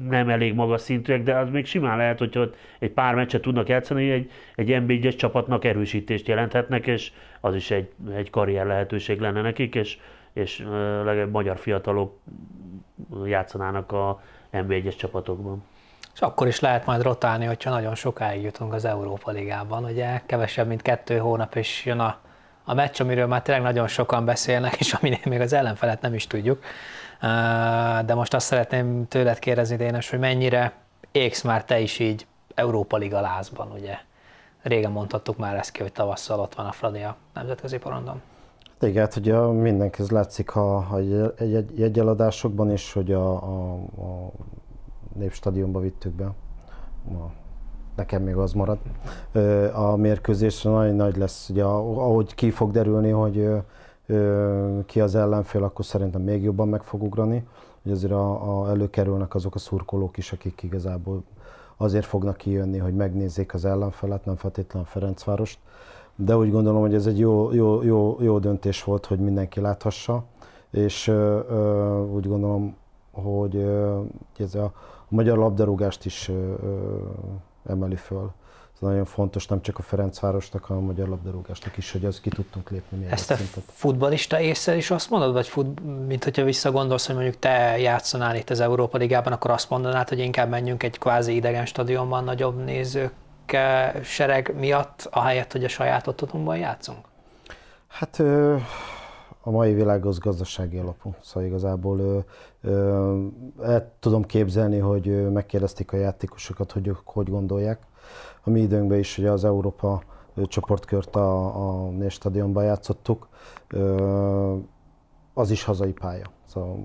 nem 0.08 0.28
elég 0.28 0.54
magas 0.54 0.80
szintűek, 0.80 1.22
de 1.22 1.36
az 1.36 1.50
még 1.50 1.66
simán 1.66 1.96
lehet, 1.96 2.18
hogy 2.18 2.38
ott 2.38 2.56
egy 2.78 2.90
pár 2.90 3.14
meccset 3.14 3.42
tudnak 3.42 3.68
játszani, 3.68 4.10
egy, 4.10 4.30
egy 4.54 4.68
NB1-es 4.70 5.16
csapatnak 5.16 5.64
erősítést 5.64 6.28
jelenthetnek, 6.28 6.86
és 6.86 7.12
az 7.40 7.54
is 7.54 7.70
egy, 7.70 7.90
egy 8.14 8.30
karrier 8.30 8.66
lehetőség 8.66 9.20
lenne 9.20 9.40
nekik, 9.40 9.74
és, 9.74 9.98
és 10.32 10.58
legalább 11.04 11.30
magyar 11.30 11.58
fiatalok 11.58 12.18
játszanának 13.24 13.92
a 13.92 14.22
NB1-es 14.52 14.96
csapatokban. 14.96 15.64
És 16.14 16.20
akkor 16.20 16.46
is 16.46 16.60
lehet 16.60 16.86
majd 16.86 17.02
rotálni, 17.02 17.44
hogyha 17.44 17.70
nagyon 17.70 17.94
sokáig 17.94 18.42
jutunk 18.42 18.72
az 18.72 18.84
Európa 18.84 19.30
Ligában. 19.30 19.84
Ugye 19.84 20.20
kevesebb, 20.26 20.66
mint 20.66 20.82
kettő 20.82 21.18
hónap, 21.18 21.54
és 21.54 21.84
jön 21.84 21.98
a 21.98 22.18
a 22.68 22.74
meccs, 22.74 23.00
amiről 23.00 23.26
már 23.26 23.42
tényleg 23.42 23.64
nagyon 23.64 23.86
sokan 23.86 24.24
beszélnek, 24.24 24.74
és 24.80 24.92
aminél 24.92 25.20
még 25.24 25.40
az 25.40 25.52
ellenfelet 25.52 26.00
nem 26.00 26.14
is 26.14 26.26
tudjuk. 26.26 26.62
De 28.04 28.14
most 28.14 28.34
azt 28.34 28.46
szeretném 28.46 29.08
tőled 29.08 29.38
kérdezni, 29.38 29.76
Dénes, 29.76 30.10
hogy 30.10 30.18
mennyire 30.18 30.72
égsz 31.12 31.42
már 31.42 31.64
te 31.64 31.80
is 31.80 31.98
így 31.98 32.26
Európa 32.54 32.96
Liga 32.96 33.20
lázban, 33.20 33.72
ugye? 33.72 33.94
Régen 34.62 34.90
mondhattuk 34.90 35.36
már 35.36 35.56
ezt 35.56 35.70
ki, 35.70 35.82
hogy 35.82 35.92
tavasszal 35.92 36.40
ott 36.40 36.54
van 36.54 36.66
a 36.66 36.72
Fradi 36.72 37.02
a 37.02 37.16
nemzetközi 37.34 37.78
porondon. 37.78 38.22
Igen, 38.80 39.02
hát 39.02 39.16
ugye 39.16 39.38
mindenki 39.38 40.02
látszik 40.08 40.54
a, 40.54 40.76
a 40.76 40.98
jegy, 41.38 41.78
jegyeladásokban 41.78 42.70
is, 42.70 42.92
hogy 42.92 43.12
a, 43.12 43.32
a, 43.32 43.74
a 43.74 44.30
Népstadionba 45.14 45.80
vittük 45.80 46.12
be. 46.12 46.24
A, 46.24 47.30
nekem 47.96 48.22
még 48.22 48.36
az 48.36 48.52
marad. 48.52 48.78
A 49.74 49.96
mérkőzésre 49.96 50.70
nagyon 50.70 50.94
nagy 50.94 51.16
lesz, 51.16 51.48
ugye 51.48 51.64
ahogy 51.64 52.34
ki 52.34 52.50
fog 52.50 52.70
derülni, 52.70 53.10
hogy 53.10 53.48
ki 54.86 55.00
az 55.00 55.14
ellenfél, 55.14 55.64
akkor 55.64 55.84
szerintem 55.84 56.22
még 56.22 56.42
jobban 56.42 56.68
meg 56.68 56.82
fog 56.82 57.02
ugrani. 57.02 57.46
Hogy 57.82 57.92
azért 57.92 58.12
a, 58.12 58.60
a, 58.60 58.68
előkerülnek 58.68 59.34
azok 59.34 59.54
a 59.54 59.58
szurkolók 59.58 60.16
is, 60.16 60.32
akik 60.32 60.62
igazából 60.62 61.22
azért 61.76 62.04
fognak 62.04 62.36
kijönni, 62.36 62.78
hogy 62.78 62.94
megnézzék 62.94 63.54
az 63.54 63.64
ellenfelet, 63.64 64.24
nem 64.24 64.36
feltétlenül 64.36 64.88
Ferencvárost. 64.88 65.58
De 66.14 66.36
úgy 66.36 66.50
gondolom, 66.50 66.80
hogy 66.80 66.94
ez 66.94 67.06
egy 67.06 67.18
jó, 67.18 67.52
jó, 67.52 67.82
jó, 67.82 68.16
jó 68.20 68.38
döntés 68.38 68.84
volt, 68.84 69.06
hogy 69.06 69.18
mindenki 69.18 69.60
láthassa, 69.60 70.24
és 70.70 71.08
ö, 71.08 72.04
úgy 72.12 72.28
gondolom, 72.28 72.76
hogy 73.12 73.56
ö, 73.56 74.00
ez 74.38 74.54
a, 74.54 74.72
magyar 75.08 75.38
labdarúgást 75.38 76.04
is 76.04 76.28
ö, 76.28 76.54
emeli 77.68 77.96
föl. 77.96 78.30
Ez 78.74 78.80
nagyon 78.80 79.04
fontos 79.04 79.46
nem 79.46 79.62
csak 79.62 79.78
a 79.78 79.82
Ferencvárosnak, 79.82 80.64
hanem 80.64 80.82
a 80.82 80.86
magyar 80.86 81.08
labdarúgásnak 81.08 81.76
is, 81.76 81.92
hogy 81.92 82.04
az 82.04 82.20
ki 82.20 82.28
tudtunk 82.28 82.70
lépni 82.70 82.98
még 82.98 83.08
Ezt 83.10 83.30
a 83.30 83.36
szintet. 83.36 83.62
futbalista 83.72 84.40
észre 84.40 84.76
is 84.76 84.90
azt 84.90 85.10
mondod, 85.10 85.32
vagy 85.32 85.48
fut, 85.48 85.80
mint 86.06 86.24
hogyha 86.24 86.44
visszagondolsz, 86.44 87.06
hogy 87.06 87.14
mondjuk 87.14 87.38
te 87.38 87.78
játszanál 87.78 88.36
itt 88.36 88.50
az 88.50 88.60
Európa 88.60 88.98
Ligában, 88.98 89.32
akkor 89.32 89.50
azt 89.50 89.70
mondanád, 89.70 90.08
hogy 90.08 90.18
inkább 90.18 90.48
menjünk 90.48 90.82
egy 90.82 90.98
kvázi 90.98 91.34
idegen 91.34 91.66
stadionban 91.66 92.24
nagyobb 92.24 92.64
nézők 92.64 93.12
sereg 94.02 94.54
miatt, 94.58 95.08
ahelyett, 95.10 95.52
hogy 95.52 95.64
a 95.64 95.68
saját 95.68 96.06
otthonunkban 96.06 96.56
játszunk? 96.56 97.06
Hát 97.88 98.22
a 99.46 99.50
mai 99.50 99.74
világ 99.74 100.06
az 100.06 100.18
gazdasági 100.18 100.78
alapú, 100.78 101.14
szóval 101.22 101.48
igazából 101.48 102.24
el 103.62 103.92
tudom 103.98 104.24
képzelni, 104.24 104.78
hogy 104.78 105.32
megkérdezték 105.32 105.92
a 105.92 105.96
játékosokat, 105.96 106.72
hogy 106.72 106.86
ők 106.86 106.98
hogy 107.04 107.28
gondolják. 107.28 107.78
A 108.44 108.50
mi 108.50 108.60
időnkben 108.60 108.98
is 108.98 109.18
ugye 109.18 109.30
az 109.30 109.44
Európa 109.44 110.02
csoportkört 110.44 111.16
a, 111.16 111.86
a 111.86 112.08
stadionban 112.08 112.64
játszottuk, 112.64 113.28
az 115.34 115.50
is 115.50 115.64
hazai 115.64 115.92
pálya. 115.92 116.30
Szóval 116.46 116.78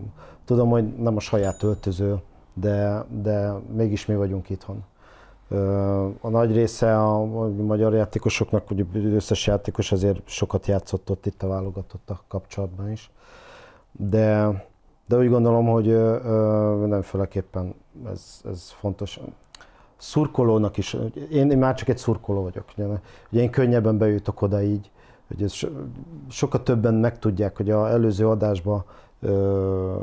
tudom, 0.45 0.69
hogy 0.69 0.95
nem 0.95 1.15
a 1.15 1.19
saját 1.19 1.63
öltöző, 1.63 2.21
de, 2.53 3.05
de 3.21 3.51
mégis 3.51 4.05
mi 4.05 4.15
vagyunk 4.15 4.49
itthon. 4.49 4.83
A 6.21 6.29
nagy 6.29 6.53
része 6.53 6.97
a 6.97 7.25
magyar 7.49 7.93
játékosoknak, 7.93 8.71
ugye 8.71 8.83
összes 9.13 9.47
játékos 9.47 9.91
azért 9.91 10.21
sokat 10.25 10.67
játszott 10.67 11.09
ott 11.09 11.25
itt 11.25 11.43
a 11.43 11.47
válogatottak 11.47 12.23
kapcsolatban 12.27 12.91
is. 12.91 13.11
De, 13.91 14.63
de 15.07 15.17
úgy 15.17 15.29
gondolom, 15.29 15.67
hogy 15.67 15.85
mindenféleképpen 16.79 17.73
ez, 18.11 18.41
ez 18.45 18.69
fontos. 18.69 19.19
Szurkolónak 19.97 20.77
is, 20.77 20.97
én, 21.31 21.51
én 21.51 21.57
már 21.57 21.75
csak 21.75 21.87
egy 21.87 21.97
szurkoló 21.97 22.41
vagyok. 22.41 22.65
Ugye, 22.77 22.87
ugye 23.31 23.41
én 23.41 23.49
könnyebben 23.49 23.97
bejutok 23.97 24.41
oda 24.41 24.61
így, 24.61 24.91
hogy 25.27 25.43
ez 25.43 25.51
so, 25.51 25.67
sokkal 26.29 26.63
többen 26.63 26.93
megtudják, 26.93 27.57
hogy 27.57 27.69
az 27.69 27.89
előző 27.89 28.27
adásba 28.27 28.85
ö, 29.19 29.95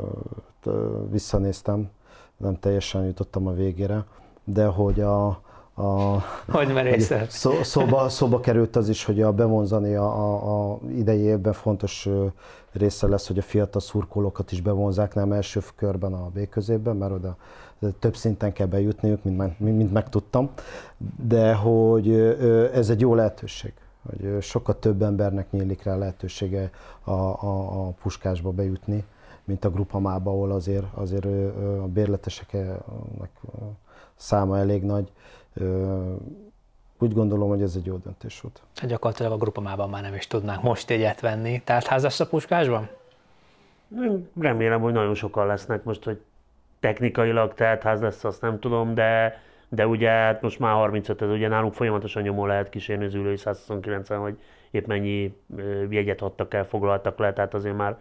visszanéztem, 1.09 1.89
nem 2.37 2.59
teljesen 2.59 3.05
jutottam 3.05 3.47
a 3.47 3.51
végére, 3.51 4.05
de 4.53 4.65
hogy 4.65 5.01
a, 5.01 5.27
a 5.73 6.17
hogy 6.47 6.67
szó, 7.29 7.63
szóba, 7.63 8.09
szóba 8.09 8.39
került 8.39 8.75
az 8.75 8.89
is, 8.89 9.05
hogy 9.05 9.21
a 9.21 9.33
bevonzani 9.33 9.95
a, 9.95 10.05
a, 10.05 10.71
a 10.71 10.79
idei 10.95 11.19
évben 11.19 11.53
fontos 11.53 12.09
része 12.71 13.07
lesz, 13.07 13.27
hogy 13.27 13.37
a 13.37 13.41
fiatal 13.41 13.81
szurkolókat 13.81 14.51
is 14.51 14.61
bevonzák, 14.61 15.13
nem 15.13 15.31
első 15.31 15.61
körben 15.75 16.13
a 16.13 16.29
B 16.33 16.49
közében, 16.49 16.95
mert 16.95 17.11
oda 17.11 17.37
több 17.99 18.15
szinten 18.15 18.53
kell 18.53 18.67
bejutniuk, 18.67 19.23
mint, 19.23 19.59
mint 19.59 19.91
megtudtam, 19.91 20.49
de 21.27 21.53
hogy 21.53 22.11
ez 22.73 22.89
egy 22.89 22.99
jó 22.99 23.15
lehetőség, 23.15 23.73
hogy 24.09 24.41
sokkal 24.41 24.79
több 24.79 25.01
embernek 25.01 25.51
nyílik 25.51 25.83
rá 25.83 25.95
lehetősége 25.95 26.69
a, 27.03 27.11
a, 27.11 27.87
a 27.87 27.89
puskásba 28.01 28.51
bejutni, 28.51 29.03
mint 29.43 29.65
a 29.65 29.69
grupamába, 29.69 30.31
ahol 30.31 30.51
azért, 30.51 30.85
azért 30.93 31.25
a 31.81 31.87
bérleteseknek 31.87 33.31
száma 34.19 34.57
elég 34.57 34.83
nagy. 34.83 35.11
Úgy 36.99 37.13
gondolom, 37.13 37.49
hogy 37.49 37.61
ez 37.61 37.75
egy 37.75 37.85
jó 37.85 37.97
döntés 37.97 38.41
volt. 38.41 38.61
Gyakorlatilag 38.87 39.31
a 39.31 39.37
grupamában 39.37 39.89
már 39.89 40.01
nem 40.01 40.13
is 40.13 40.27
tudnánk 40.27 40.63
most 40.63 40.89
egyet 40.89 41.19
venni. 41.19 41.61
Tehát 41.63 41.87
ház 41.87 42.03
lesz 42.03 42.19
a 42.19 42.27
puskásban? 42.27 42.89
Remélem, 44.39 44.81
hogy 44.81 44.93
nagyon 44.93 45.13
sokan 45.13 45.47
lesznek 45.47 45.83
most, 45.83 46.03
hogy 46.03 46.21
technikailag 46.79 47.53
ház 47.59 48.01
lesz, 48.01 48.23
azt 48.23 48.41
nem 48.41 48.59
tudom, 48.59 48.93
de, 48.93 49.41
de 49.69 49.87
ugye 49.87 50.09
hát 50.09 50.41
most 50.41 50.59
már 50.59 50.73
35, 50.73 51.21
ez 51.21 51.29
ugye 51.29 51.47
nálunk 51.47 51.73
folyamatosan 51.73 52.21
nyomó 52.21 52.45
lehet 52.45 52.69
kísérni 52.69 53.05
az 53.05 53.13
ülői 53.13 53.37
129 53.37 54.09
hogy 54.09 54.39
épp 54.71 54.85
mennyi 54.85 55.35
jegyet 55.89 56.21
adtak 56.21 56.53
el, 56.53 56.65
foglaltak 56.65 57.19
le, 57.19 57.33
tehát 57.33 57.53
azért 57.53 57.77
már 57.77 57.97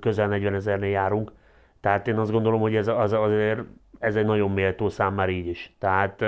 közel 0.00 0.28
40 0.28 0.54
ezernél 0.54 0.90
járunk. 0.90 1.32
Tehát 1.84 2.08
én 2.08 2.18
azt 2.18 2.30
gondolom, 2.30 2.60
hogy 2.60 2.76
ez 2.76 2.88
az, 2.88 3.12
azért 3.12 3.60
ez 3.98 4.16
egy 4.16 4.24
nagyon 4.24 4.50
méltó 4.50 4.88
szám 4.88 5.14
már 5.14 5.28
így 5.28 5.46
is. 5.46 5.72
Tehát 5.78 6.24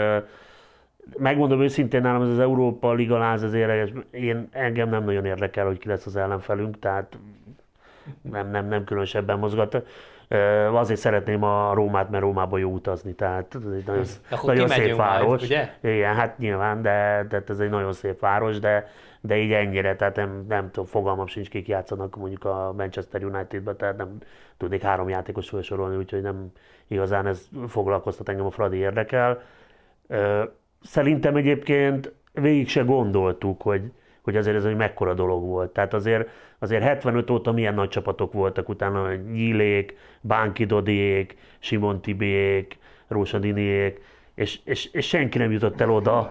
megmondom 1.18 1.60
őszintén, 1.62 2.00
nálam 2.00 2.22
ez 2.22 2.28
az 2.28 2.38
Európa 2.38 2.92
Liga 2.92 3.18
láz 3.18 3.42
azért, 3.42 3.92
én, 4.10 4.48
engem 4.50 4.88
nem 4.88 5.04
nagyon 5.04 5.24
érdekel, 5.24 5.66
hogy 5.66 5.78
ki 5.78 5.88
lesz 5.88 6.06
az 6.06 6.16
ellenfelünk, 6.16 6.78
tehát 6.78 7.18
nem, 8.30 8.50
nem, 8.50 8.68
nem 8.68 8.84
különösebben 8.84 9.38
mozgat. 9.38 9.82
Azért 10.72 11.00
szeretném 11.00 11.42
a 11.42 11.74
Rómát, 11.74 12.10
mert 12.10 12.22
Rómába 12.22 12.58
jó 12.58 12.70
utazni, 12.70 13.14
tehát 13.14 13.54
ez 13.54 13.72
egy 13.72 13.86
nagyon, 13.86 14.04
nagyon 14.42 14.68
szép 14.68 14.96
város. 14.96 15.26
Majd, 15.26 15.42
ugye? 15.42 15.70
Igen, 15.80 16.14
hát 16.14 16.38
nyilván, 16.38 16.82
de, 16.82 17.26
de 17.28 17.42
ez 17.48 17.58
egy 17.58 17.70
nagyon 17.70 17.92
szép 17.92 18.20
város, 18.20 18.58
de 18.58 18.90
de 19.26 19.36
így 19.36 19.52
ennyire, 19.52 19.96
tehát 19.96 20.16
nem, 20.16 20.44
nem 20.48 20.70
tudom, 20.70 20.84
fogalmam 20.84 21.26
sincs, 21.26 21.48
kik 21.48 21.68
játszanak 21.68 22.16
mondjuk 22.16 22.44
a 22.44 22.72
Manchester 22.76 23.24
United-ben, 23.24 23.76
tehát 23.76 23.96
nem 23.96 24.18
tudnék 24.56 24.82
három 24.82 25.08
játékos 25.08 25.48
felsorolni, 25.48 25.96
úgyhogy 25.96 26.22
nem 26.22 26.52
igazán 26.86 27.26
ez 27.26 27.48
foglalkoztat 27.68 28.28
engem, 28.28 28.46
a 28.46 28.50
Fradi 28.50 28.76
érdekel. 28.76 29.42
Szerintem 30.82 31.36
egyébként 31.36 32.12
végig 32.32 32.68
se 32.68 32.82
gondoltuk, 32.82 33.62
hogy, 33.62 33.92
hogy 34.22 34.36
azért 34.36 34.56
ez 34.56 34.64
egy 34.64 34.76
mekkora 34.76 35.14
dolog 35.14 35.44
volt. 35.44 35.70
Tehát 35.70 35.94
azért, 35.94 36.28
azért 36.58 36.82
75 36.82 37.30
óta 37.30 37.52
milyen 37.52 37.74
nagy 37.74 37.88
csapatok 37.88 38.32
voltak, 38.32 38.68
utána 38.68 39.14
Nyílék, 39.14 39.96
Bánki 40.20 40.64
Dodiék, 40.64 41.36
Simon 41.58 42.00
Tibiék, 42.00 42.78
Rósadiniék, 43.08 44.00
és, 44.34 44.60
és, 44.64 44.84
és 44.92 45.06
senki 45.08 45.38
nem 45.38 45.52
jutott 45.52 45.80
el 45.80 45.90
oda, 45.90 46.30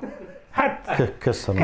Hát, 0.55 1.13
Köszönöm. 1.17 1.61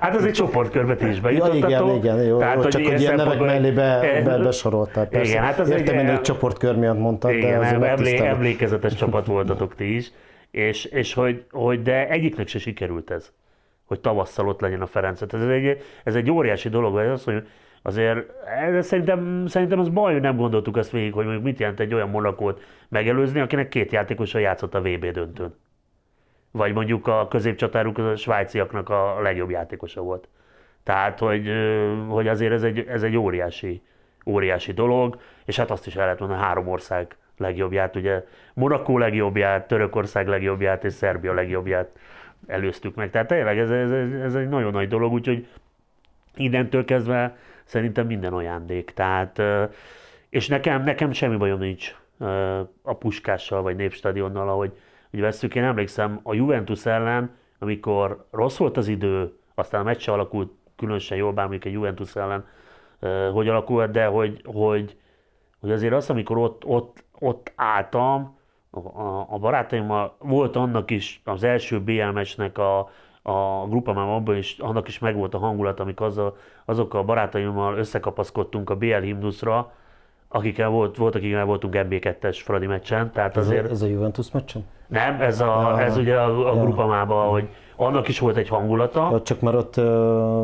hát 0.00 0.16
az 0.16 0.24
egy 0.24 0.32
csoportkörbe 0.32 1.08
is 1.08 1.20
bejutottatok. 1.20 1.70
Ja, 1.70 1.78
igen, 1.78 1.96
igen, 1.96 2.22
jó, 2.22 2.38
Tehát, 2.38 2.68
csak 2.68 2.82
hogy 2.84 3.00
ilyen 3.00 3.14
nevek 3.14 3.38
mellé 3.38 3.70
be, 3.70 4.22
be, 4.24 4.38
besoroltál. 4.38 5.06
Persze. 5.06 5.30
Igen, 5.30 5.42
hát 5.42 5.58
az 5.58 5.70
Értem, 5.70 5.98
egy, 5.98 6.08
hogy 6.08 6.20
csoportkör 6.20 6.76
miatt 6.76 6.98
mondtad, 6.98 7.30
igen, 7.30 7.60
de 7.60 7.66
azért 7.66 7.82
emlé, 7.82 8.16
emlékezetes 8.16 8.94
csapat 8.94 9.26
voltatok 9.26 9.74
ti 9.74 9.94
is. 9.96 10.12
És, 10.50 10.84
és 10.84 11.14
hogy, 11.14 11.44
hogy, 11.50 11.82
de 11.82 12.08
egyiknek 12.08 12.48
se 12.48 12.58
sikerült 12.58 13.10
ez, 13.10 13.32
hogy 13.84 14.00
tavasszal 14.00 14.48
ott 14.48 14.60
legyen 14.60 14.80
a 14.80 14.86
Ferencet. 14.86 15.34
Ez 15.34 15.40
egy, 15.40 15.82
ez 16.04 16.14
egy 16.14 16.30
óriási 16.30 16.68
dolog, 16.68 16.94
hogy 16.94 17.06
azt 17.06 17.26
mondja, 17.26 17.44
azért 17.82 18.18
ez 18.74 18.86
szerintem, 18.86 19.44
szerintem 19.46 19.78
az 19.78 19.88
baj, 19.88 20.12
hogy 20.12 20.22
nem 20.22 20.36
gondoltuk 20.36 20.76
ezt 20.76 20.90
végig, 20.90 21.12
hogy 21.12 21.24
mondjuk 21.24 21.44
mit 21.44 21.58
jelent 21.58 21.80
egy 21.80 21.94
olyan 21.94 22.08
monakót 22.08 22.60
megelőzni, 22.88 23.40
akinek 23.40 23.68
két 23.68 23.92
játékosa 23.92 24.38
játszott 24.38 24.74
a 24.74 24.80
VB 24.80 25.06
döntőn 25.06 25.54
vagy 26.56 26.72
mondjuk 26.72 27.06
a 27.06 27.28
középcsatáruk 27.28 27.98
a 27.98 28.16
svájciaknak 28.16 28.88
a 28.88 29.20
legjobb 29.20 29.50
játékosa 29.50 30.00
volt. 30.00 30.28
Tehát, 30.82 31.18
hogy, 31.18 31.50
hogy 32.08 32.28
azért 32.28 32.52
ez 32.52 32.62
egy, 32.62 32.78
ez 32.88 33.02
egy 33.02 33.16
óriási, 33.16 33.82
óriási 34.26 34.72
dolog, 34.72 35.20
és 35.44 35.56
hát 35.56 35.70
azt 35.70 35.86
is 35.86 35.96
el 35.96 36.04
lehet 36.04 36.18
mondani, 36.18 36.40
három 36.40 36.68
ország 36.68 37.16
legjobbját, 37.36 37.96
ugye 37.96 38.24
Monaco 38.54 38.98
legjobbját, 38.98 39.66
Törökország 39.66 40.28
legjobbját 40.28 40.84
és 40.84 40.92
Szerbia 40.92 41.32
legjobbját 41.32 41.88
előztük 42.46 42.94
meg. 42.94 43.10
Tehát 43.10 43.28
tényleg 43.28 43.58
ez, 43.58 43.70
ez, 43.70 43.90
ez 44.22 44.34
egy 44.34 44.48
nagyon 44.48 44.72
nagy 44.72 44.88
dolog, 44.88 45.12
úgyhogy 45.12 45.46
innentől 46.36 46.84
kezdve 46.84 47.36
szerintem 47.64 48.06
minden 48.06 48.32
ajándék. 48.32 48.90
Tehát, 48.90 49.42
és 50.28 50.48
nekem, 50.48 50.82
nekem 50.82 51.12
semmi 51.12 51.36
bajom 51.36 51.58
nincs 51.58 51.94
a 52.82 52.94
puskással 52.94 53.62
vagy 53.62 53.76
népstadionnal, 53.76 54.48
ahogy, 54.48 54.72
hogy 55.14 55.22
veszük, 55.22 55.54
én 55.54 55.64
emlékszem 55.64 56.20
a 56.22 56.34
Juventus 56.34 56.86
ellen, 56.86 57.36
amikor 57.58 58.26
rossz 58.30 58.56
volt 58.56 58.76
az 58.76 58.88
idő, 58.88 59.38
aztán 59.54 59.80
a 59.80 59.84
meccs 59.84 60.08
alakult 60.08 60.52
különösen 60.76 61.18
jól, 61.18 61.32
bár 61.32 61.48
a 61.50 61.68
Juventus 61.68 62.16
ellen 62.16 62.44
hogy 63.32 63.48
alakult, 63.48 63.90
de 63.90 64.06
hogy, 64.06 64.42
hogy, 64.44 64.96
hogy 65.60 65.70
azért 65.70 65.92
az, 65.92 66.10
amikor 66.10 66.38
ott, 66.38 66.64
ott, 66.64 67.04
ott 67.18 67.52
álltam, 67.56 68.38
a, 68.70 68.78
a, 68.78 69.26
a 69.30 69.38
barátaimmal. 69.38 70.16
Volt 70.18 70.56
annak 70.56 70.90
is 70.90 71.20
az 71.24 71.44
első 71.44 71.80
BL 71.80 72.04
meccsnek 72.04 72.58
a, 72.58 72.78
a 73.22 73.66
grupamám 73.68 74.08
abban 74.08 74.36
is, 74.36 74.58
annak 74.58 74.88
is 74.88 74.98
megvolt 74.98 75.34
a 75.34 75.38
hangulat, 75.38 75.80
amikor 75.80 76.06
azzal, 76.06 76.36
azokkal 76.64 77.00
a 77.00 77.04
barátaimmal 77.04 77.76
összekapaszkodtunk 77.76 78.70
a 78.70 78.76
BL 78.76 79.00
himnuszra, 79.00 79.72
akikkel 80.34 80.68
volt, 80.68 80.96
volt 80.96 81.14
akikkel 81.14 81.44
voltunk 81.44 81.74
MB2-es 81.88 82.38
Fradi 82.44 82.66
meccsen. 82.66 83.10
Tehát 83.12 83.36
Ez, 83.36 83.46
azért, 83.46 83.66
a, 83.68 83.70
ez 83.70 83.82
a 83.82 83.86
Juventus 83.86 84.30
meccsen? 84.30 84.64
nem, 84.86 85.20
ez, 85.20 85.40
a, 85.40 85.44
Ja. 85.76 85.80
ez 85.80 85.96
ugye 85.96 86.14
a, 86.16 86.50
a 86.52 86.54
Ja. 86.54 86.60
grupamában, 86.62 87.28
hogy 87.28 87.48
annak 87.76 88.08
is 88.08 88.18
volt 88.18 88.36
egy 88.36 88.48
hangulata. 88.48 89.08
Ja, 89.12 89.22
csak 89.22 89.40
már 89.40 89.54
ott 89.54 89.76
ö, 89.76 90.42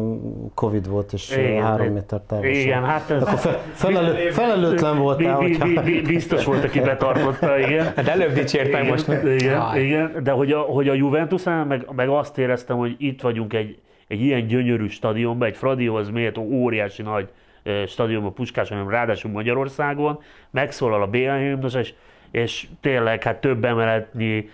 Covid 0.54 0.88
volt, 0.88 1.12
és 1.12 1.36
Igen, 1.36 1.62
három 1.62 1.86
méter 1.86 2.20
távolság. 2.20 2.54
Igen, 2.54 2.84
hát 2.84 3.10
ez, 3.10 3.22
Akkor 3.22 3.38
fe, 3.38 3.58
felelő, 3.72 4.30
felelőtlen 4.30 4.98
voltál, 4.98 5.38
bi- 5.38 5.56
bi- 5.58 5.74
bi- 5.74 5.80
bi- 5.84 6.00
biztos 6.02 6.44
volt, 6.44 6.64
aki 6.64 6.80
betartotta, 6.80 7.58
igen. 7.58 7.84
Hát 7.96 8.08
előbb 8.08 8.32
dicsért 8.32 8.72
meg 8.72 8.80
Igen, 8.84 8.92
most. 8.92 9.08
Igen, 9.42 9.76
igen, 9.76 10.12
de 10.22 10.30
hogy 10.30 10.52
a, 10.52 10.58
hogy 10.58 10.88
a 10.88 10.92
Juventusnál 10.94 11.64
meg, 11.64 11.86
meg 11.96 12.08
azt 12.08 12.38
éreztem, 12.38 12.76
hogy 12.76 12.94
itt 12.98 13.20
vagyunk 13.20 13.52
egy, 13.52 13.78
egy 14.08 14.20
ilyen 14.20 14.46
gyönyörű 14.46 14.88
stadionban, 14.88 15.48
egy 15.48 15.56
Fradihoz 15.56 16.10
méltó 16.10 16.42
óriási 16.42 17.02
nagy 17.02 17.28
stadionban, 17.86 18.34
Puskáson, 18.34 18.76
hanem 18.76 18.92
ráadásul 18.92 19.30
Magyarországon, 19.30 20.22
megszólal 20.50 21.02
a 21.02 21.06
BL 21.06 21.30
himnusz, 21.30 21.74
és, 21.74 21.94
és 22.30 22.66
tényleg 22.80 23.22
hát 23.22 23.40
több 23.40 23.64
emeletnyi 23.64 24.48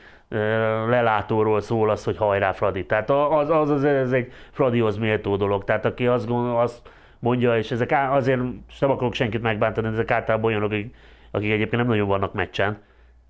lelátóról 0.88 1.60
szól 1.60 1.90
az, 1.90 2.04
hogy 2.04 2.16
hajrá 2.16 2.52
Fradi. 2.52 2.86
Tehát 2.86 3.10
az, 3.10 3.50
az, 3.50 3.70
az 3.70 3.84
ez 3.84 4.12
egy 4.12 4.32
Fradihoz 4.50 4.98
méltó 4.98 5.36
dolog. 5.36 5.64
Tehát 5.64 5.84
aki 5.84 6.06
azt, 6.06 6.26
gondol, 6.26 6.60
azt 6.60 6.90
mondja, 7.18 7.58
és 7.58 7.70
ezek 7.70 7.94
azért 8.10 8.40
nem 8.80 8.90
akarok 8.90 9.14
senkit 9.14 9.42
megbántani, 9.42 9.86
de 9.86 9.92
ezek 9.92 10.10
általában 10.10 10.50
olyanok, 10.50 10.70
akik, 10.70 10.94
akik 11.30 11.50
egyébként 11.50 11.82
nem 11.82 11.90
nagyon 11.90 12.08
vannak 12.08 12.32
meccsen, 12.32 12.78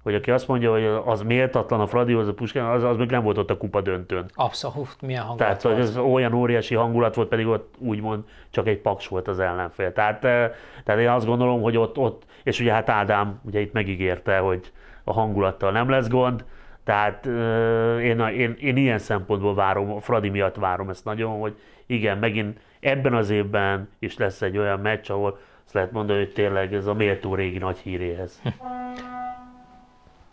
hogy 0.07 0.15
aki 0.15 0.31
azt 0.31 0.49
mondja, 0.49 0.71
hogy 0.71 0.85
az 1.05 1.23
méltatlan 1.23 1.81
a 1.81 1.87
Fradihoz, 1.87 2.29
a 2.29 2.35
Puskán, 2.35 2.65
az, 2.65 2.83
az 2.83 2.97
még 2.97 3.11
nem 3.11 3.23
volt 3.23 3.39
ott 3.39 3.51
a 3.51 3.57
kupa 3.57 3.81
döntőn. 3.81 4.25
Abszolút, 4.35 4.97
milyen 5.01 5.23
hangulat 5.23 5.47
Tehát 5.47 5.63
volt. 5.63 5.79
ez 5.79 5.97
olyan 5.97 6.33
óriási 6.33 6.75
hangulat 6.75 7.15
volt, 7.15 7.29
pedig 7.29 7.47
ott 7.47 7.75
úgymond 7.79 8.25
csak 8.51 8.67
egy 8.67 8.79
paks 8.79 9.09
volt 9.09 9.29
az 9.29 9.39
ellenfél. 9.39 9.93
Tehát, 9.93 10.25
eh, 10.25 10.51
tehát 10.85 11.01
én 11.01 11.09
azt 11.09 11.27
gondolom, 11.27 11.63
hogy 11.63 11.77
ott, 11.77 11.99
ott, 11.99 12.23
és 12.43 12.61
ugye 12.61 12.73
hát 12.73 12.89
Ádám 12.89 13.41
ugye 13.45 13.61
itt 13.61 13.73
megígérte, 13.73 14.39
hogy 14.39 14.73
a 15.05 15.13
hangulattal 15.13 15.71
nem 15.71 15.89
lesz 15.89 16.09
gond, 16.09 16.45
tehát 16.85 17.27
eh, 17.27 18.05
én, 18.05 18.21
én, 18.21 18.57
én 18.61 18.77
ilyen 18.77 18.99
szempontból 18.99 19.55
várom, 19.55 19.93
a 19.93 20.01
Fradi 20.01 20.29
miatt 20.29 20.57
várom 20.57 20.89
ezt 20.89 21.05
nagyon, 21.05 21.41
hogy 21.41 21.57
igen, 21.87 22.19
megint 22.19 22.59
ebben 22.81 23.15
az 23.15 23.31
évben 23.31 23.89
is 23.99 24.17
lesz 24.17 24.43
egy 24.43 24.59
olyan 24.59 24.81
meccs, 24.81 25.11
ahol 25.11 25.39
azt 25.65 25.75
lehet 25.75 25.93
mondani, 25.93 26.19
hogy 26.19 26.33
tényleg 26.33 26.75
ez 26.75 26.87
a 26.87 26.95
méltó 26.95 27.35
régi 27.35 27.59
nagy 27.59 27.79
híréhez. 27.79 28.43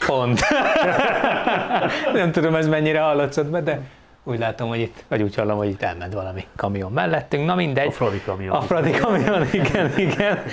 Pont. 0.06 0.40
nem 2.14 2.32
tudom, 2.32 2.56
ez 2.56 2.68
mennyire 2.68 3.00
hallatszott 3.00 3.48
be, 3.48 3.62
de 3.62 3.80
úgy 4.24 4.40
látom, 4.40 4.70
hogy 4.70 4.80
itt, 4.80 5.04
vagy 5.08 5.22
úgy 5.22 5.36
hallom, 5.36 5.58
hogy 5.58 5.68
itt 5.68 5.82
elment 5.82 6.14
valami 6.14 6.46
kamion 6.56 6.92
mellettünk. 6.92 7.46
Na 7.46 7.56
mindegy. 7.56 7.88
A 7.88 7.92
Fradi 7.92 8.22
kamion. 8.26 8.56
A 8.56 8.62
Fradi 8.62 8.92
kamion, 8.92 9.48
igen, 9.62 9.92
igen. 9.98 10.44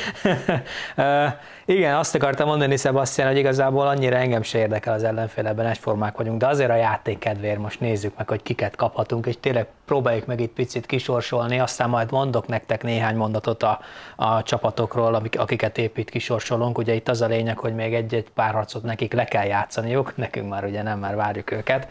uh, 0.97 1.33
igen, 1.65 1.95
azt 1.95 2.15
akartam 2.15 2.47
mondani, 2.47 2.77
Sebastian, 2.77 3.29
hogy 3.29 3.37
igazából 3.37 3.87
annyira 3.87 4.17
engem 4.17 4.43
se 4.43 4.59
érdekel 4.59 4.93
az 4.93 5.05
ellenfél, 5.05 5.47
ebben 5.47 5.67
egyformák 5.67 6.17
vagyunk, 6.17 6.39
de 6.39 6.47
azért 6.47 6.71
a 6.71 6.77
játék 6.77 7.19
kedvéért 7.19 7.59
most 7.59 7.81
nézzük 7.81 8.17
meg, 8.17 8.29
hogy 8.29 8.43
kiket 8.43 8.77
kaphatunk, 8.77 9.27
és 9.27 9.35
tényleg 9.41 9.67
próbáljuk 9.91 10.27
meg 10.27 10.41
itt 10.41 10.53
picit 10.53 10.87
kisorsolni, 10.87 11.61
aztán 11.61 11.89
majd 11.89 12.11
mondok 12.11 12.47
nektek 12.47 12.83
néhány 12.83 13.17
mondatot 13.17 13.63
a, 13.63 13.81
a 14.17 14.43
csapatokról, 14.43 15.15
amik, 15.15 15.39
akiket 15.39 15.79
épp 15.79 15.97
itt 15.97 16.11
kisorsolunk. 16.11 16.79
Ugye 16.79 16.95
itt 16.95 17.09
az 17.09 17.21
a 17.21 17.27
lényeg, 17.27 17.59
hogy 17.59 17.75
még 17.75 17.95
egy-egy 17.95 18.31
pár 18.35 18.55
harcot 18.55 18.83
nekik 18.83 19.13
le 19.13 19.25
kell 19.25 19.45
játszaniuk, 19.45 20.17
nekünk 20.25 20.49
már 20.49 20.65
ugye 20.65 20.83
nem, 20.83 20.99
már 20.99 21.17
várjuk 21.17 21.51
őket. 21.51 21.89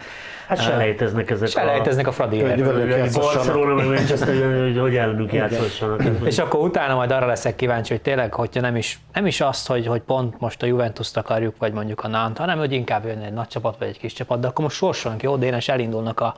Hát 0.48 0.62
selejteznek 0.62 1.30
ezek 1.30 1.48
Selejteznek 1.48 2.08
a 2.08 2.24
a... 2.24 2.34
játszassanak. 2.34 3.36
Barcelona 3.36 3.74
meg 3.74 3.86
Manchester, 3.86 4.62
hogy, 4.64 4.78
hogy 4.80 4.96
ellenünk 4.96 5.34
játszhassanak. 5.34 6.02
És 6.24 6.40
akkor 6.40 6.60
utána 6.60 6.96
majd 6.96 7.12
arra 7.12 7.26
leszek 7.26 7.56
kíváncsi, 7.56 7.94
hogy 7.94 8.02
tényleg, 8.02 8.34
hogyha 8.34 8.62
nem 8.62 8.76
is, 8.76 9.00
nem 9.14 9.26
is 9.26 9.42
azt, 9.42 9.68
hogy, 9.68 9.88
hogy 9.88 10.02
pont 10.02 10.40
most 10.40 10.64
a 10.64 10.66
Juventus-t 10.66 11.18
akarjuk, 11.18 11.56
vagy 11.58 11.74
mondjuk 11.74 12.04
a 12.04 12.08
Nant, 12.08 12.38
hanem 12.38 12.58
hogy 12.58 12.72
inkább 12.72 13.06
jönne 13.06 13.26
egy 13.26 13.34
nagy 13.34 13.48
csapat, 13.48 13.78
vagy 13.78 13.88
egy 13.88 14.00
kis 14.00 14.14
csapat, 14.14 14.40
de 14.40 14.48
akkor 14.48 14.64
most 14.64 14.78
sorsolunk, 14.78 15.24
jó, 15.24 15.36
Dénes, 15.36 15.68
elindulnak 15.68 16.20
a, 16.20 16.36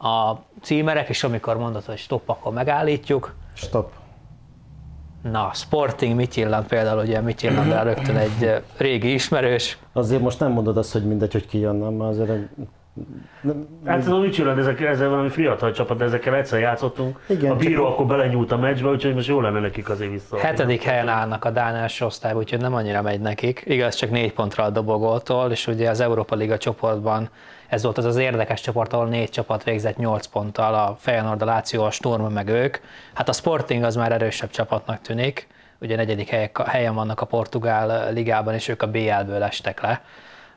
a 0.00 0.42
címerek, 0.62 1.08
és 1.08 1.24
amikor 1.24 1.56
mondod, 1.56 1.84
hogy 1.84 1.98
stop, 1.98 2.28
akkor 2.28 2.52
megállítjuk. 2.52 3.34
Stop. 3.54 3.92
Na, 5.22 5.50
Sporting 5.54 6.14
Mitchilland 6.16 6.66
például, 6.66 7.02
ugye 7.02 7.20
Mitchilland 7.20 7.82
rögtön 7.82 8.16
egy 8.16 8.62
régi 8.76 9.12
ismerős, 9.12 9.78
Azért 9.92 10.22
most 10.22 10.40
nem 10.40 10.52
mondod 10.52 10.76
azt, 10.76 10.92
hogy 10.92 11.04
mindegy, 11.06 11.32
hogy 11.32 11.46
ki 11.46 11.58
jön, 11.58 11.76
nem, 11.76 11.92
mert 11.92 12.10
azért 12.10 12.28
nem, 12.28 12.48
nem, 13.40 13.66
Hát 13.84 13.98
ez 13.98 14.08
a 14.08 14.18
Michelin, 14.18 14.58
ezek, 14.58 14.80
ezzel 14.80 15.08
valami 15.08 15.28
fiatal 15.28 15.72
csapat, 15.72 15.96
de 15.98 16.04
ezekkel 16.04 16.34
egyszer 16.34 16.60
játszottunk. 16.60 17.20
Igen, 17.28 17.50
a 17.50 17.56
bíró 17.56 17.82
csak- 17.82 17.92
akkor 17.92 18.06
belenyúlt 18.06 18.52
a 18.52 18.56
meccsbe, 18.56 18.88
úgyhogy 18.88 19.14
most 19.14 19.28
jó 19.28 19.40
lenne 19.40 19.60
nekik 19.60 19.88
azért 19.90 20.10
vissza. 20.10 20.38
Hetedik 20.38 20.82
helyen 20.82 21.08
állnak 21.08 21.44
a 21.44 21.50
Dán 21.50 21.74
első 21.74 22.04
osztályban, 22.04 22.42
úgyhogy 22.42 22.60
nem 22.60 22.74
annyira 22.74 23.02
megy 23.02 23.20
nekik. 23.20 23.62
Igaz, 23.66 23.94
csak 23.94 24.10
négy 24.10 24.32
pontra 24.32 24.64
a 24.64 24.70
dobogótól, 24.70 25.50
és 25.50 25.66
ugye 25.66 25.90
az 25.90 26.00
Európa 26.00 26.34
Liga 26.34 26.58
csoportban 26.58 27.28
ez 27.70 27.82
volt 27.82 27.98
az 27.98 28.04
az 28.04 28.16
érdekes 28.16 28.60
csoport, 28.60 28.92
ahol 28.92 29.06
négy 29.06 29.30
csapat 29.30 29.64
végzett 29.64 29.96
nyolc 29.96 30.26
ponttal, 30.26 30.74
a 30.74 30.96
Feyenoord, 30.98 31.42
a 31.42 31.44
Láció, 31.44 31.82
a 31.82 31.90
Sturm, 31.90 32.24
meg 32.24 32.48
ők. 32.48 32.76
Hát 33.14 33.28
a 33.28 33.32
Sporting 33.32 33.82
az 33.82 33.96
már 33.96 34.12
erősebb 34.12 34.50
csapatnak 34.50 35.00
tűnik, 35.00 35.46
ugye 35.80 35.96
negyedik 35.96 36.28
helyek- 36.28 36.66
helyen 36.66 36.94
vannak 36.94 37.20
a 37.20 37.26
Portugál 37.26 38.12
ligában, 38.12 38.54
és 38.54 38.68
ők 38.68 38.82
a 38.82 38.90
BL-ből 38.90 39.42
estek 39.42 39.80
le. 39.80 40.02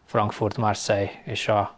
Frankfurt, 0.05 0.57
Marseille 0.57 1.11
és 1.23 1.47
a 1.47 1.75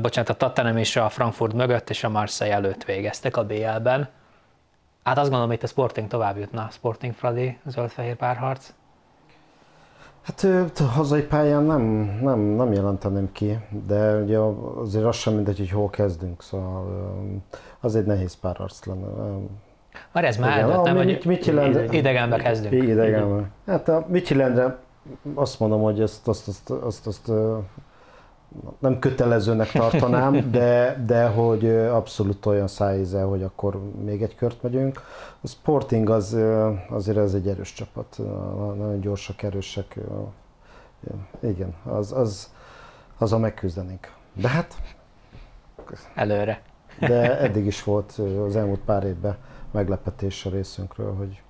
bocsánat, 0.00 0.30
a 0.30 0.34
Tottenham 0.34 0.76
és 0.76 0.96
a 0.96 1.08
Frankfurt 1.08 1.52
mögött, 1.52 1.90
és 1.90 2.04
a 2.04 2.08
Marseille 2.08 2.54
előtt 2.54 2.84
végeztek 2.84 3.36
a 3.36 3.44
BL-ben. 3.44 4.08
Hát 5.04 5.18
azt 5.18 5.28
gondolom, 5.28 5.52
itt 5.52 5.62
a 5.62 5.66
Sporting 5.66 6.08
tovább 6.08 6.38
jutna, 6.38 6.68
Sporting 6.70 7.14
Fradi, 7.14 7.58
zöld-fehér 7.66 8.16
párharc. 8.16 8.72
Hát 10.22 10.46
t- 10.72 10.78
hazai 10.78 11.22
pályán 11.22 11.62
nem, 11.62 11.82
nem, 12.22 12.38
nem 12.40 12.72
jelenteném 12.72 13.32
ki, 13.32 13.58
de 13.86 14.16
ugye 14.16 14.38
azért 14.80 15.04
az 15.04 15.16
sem 15.16 15.34
mindegy, 15.34 15.58
hogy 15.58 15.70
hol 15.70 15.90
kezdünk, 15.90 16.42
szóval 16.42 16.86
az 17.80 17.96
egy 17.96 18.04
nehéz 18.06 18.34
párharc 18.34 18.84
lenne. 18.86 19.06
Már 20.12 20.24
ez 20.24 20.36
már 20.36 20.58
eldöntöm, 20.58 20.94
a 20.94 20.96
hogy 20.96 21.06
Mit- 21.06 21.24
Midtjylland- 21.24 21.92
idegenbe 21.92 22.36
kezdünk. 22.36 22.72
Idegenben. 22.82 23.50
Hát 23.66 23.88
a 23.88 24.06
Midtjyllandre 24.08 24.78
azt 25.34 25.60
mondom, 25.60 25.82
hogy 25.82 26.00
ezt, 26.00 26.28
azt, 26.28 26.48
azt, 26.48 26.70
azt, 26.70 27.06
azt 27.06 27.28
ö, 27.28 27.58
nem 28.78 28.98
kötelezőnek 28.98 29.70
tartanám, 29.70 30.50
de, 30.50 31.02
de 31.06 31.26
hogy 31.26 31.68
abszolút 31.68 32.46
olyan 32.46 32.68
szájíze, 32.68 33.22
hogy 33.22 33.42
akkor 33.42 33.80
még 34.04 34.22
egy 34.22 34.34
kört 34.34 34.62
megyünk. 34.62 35.00
A 35.40 35.46
Sporting 35.46 36.10
az, 36.10 36.36
azért 36.90 37.16
ez 37.16 37.34
egy 37.34 37.48
erős 37.48 37.72
csapat, 37.72 38.20
nagyon 38.56 39.00
gyorsak, 39.00 39.42
erősek. 39.42 39.98
Igen, 41.40 41.74
az, 41.84 42.12
az, 42.12 42.52
az 43.18 43.32
a 43.32 43.38
megküzdenénk. 43.38 44.12
De 44.32 44.48
hát, 44.48 44.74
Előre. 46.14 46.62
de 47.00 47.38
eddig 47.38 47.66
is 47.66 47.84
volt 47.84 48.12
az 48.46 48.56
elmúlt 48.56 48.80
pár 48.80 49.04
évben 49.04 49.36
meglepetés 49.70 50.46
a 50.46 50.50
részünkről, 50.50 51.14
hogy, 51.14 51.42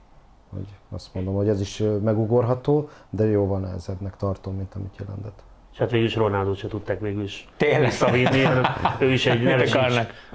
hogy 0.50 0.66
azt 0.90 1.14
mondom, 1.14 1.34
hogy 1.34 1.48
ez 1.48 1.60
is 1.60 1.82
megugorható, 2.02 2.88
de 3.10 3.24
jóval 3.24 3.60
nehezebbnek 3.60 4.16
tartom, 4.16 4.56
mint 4.56 4.74
amit 4.74 4.96
jelentett. 4.98 5.42
És 5.72 5.78
hát 5.78 5.90
végül 5.90 6.06
is 6.06 6.14
Ronaldo 6.16 6.54
se 6.54 6.68
tudták 6.68 7.00
végül 7.00 7.22
is 7.22 7.48
Tényleg. 7.56 7.80
visszavinni, 7.80 8.42
hanem 8.42 8.64
ő 8.98 9.12
is 9.12 9.26
egy 9.26 9.42
neves 9.52 9.76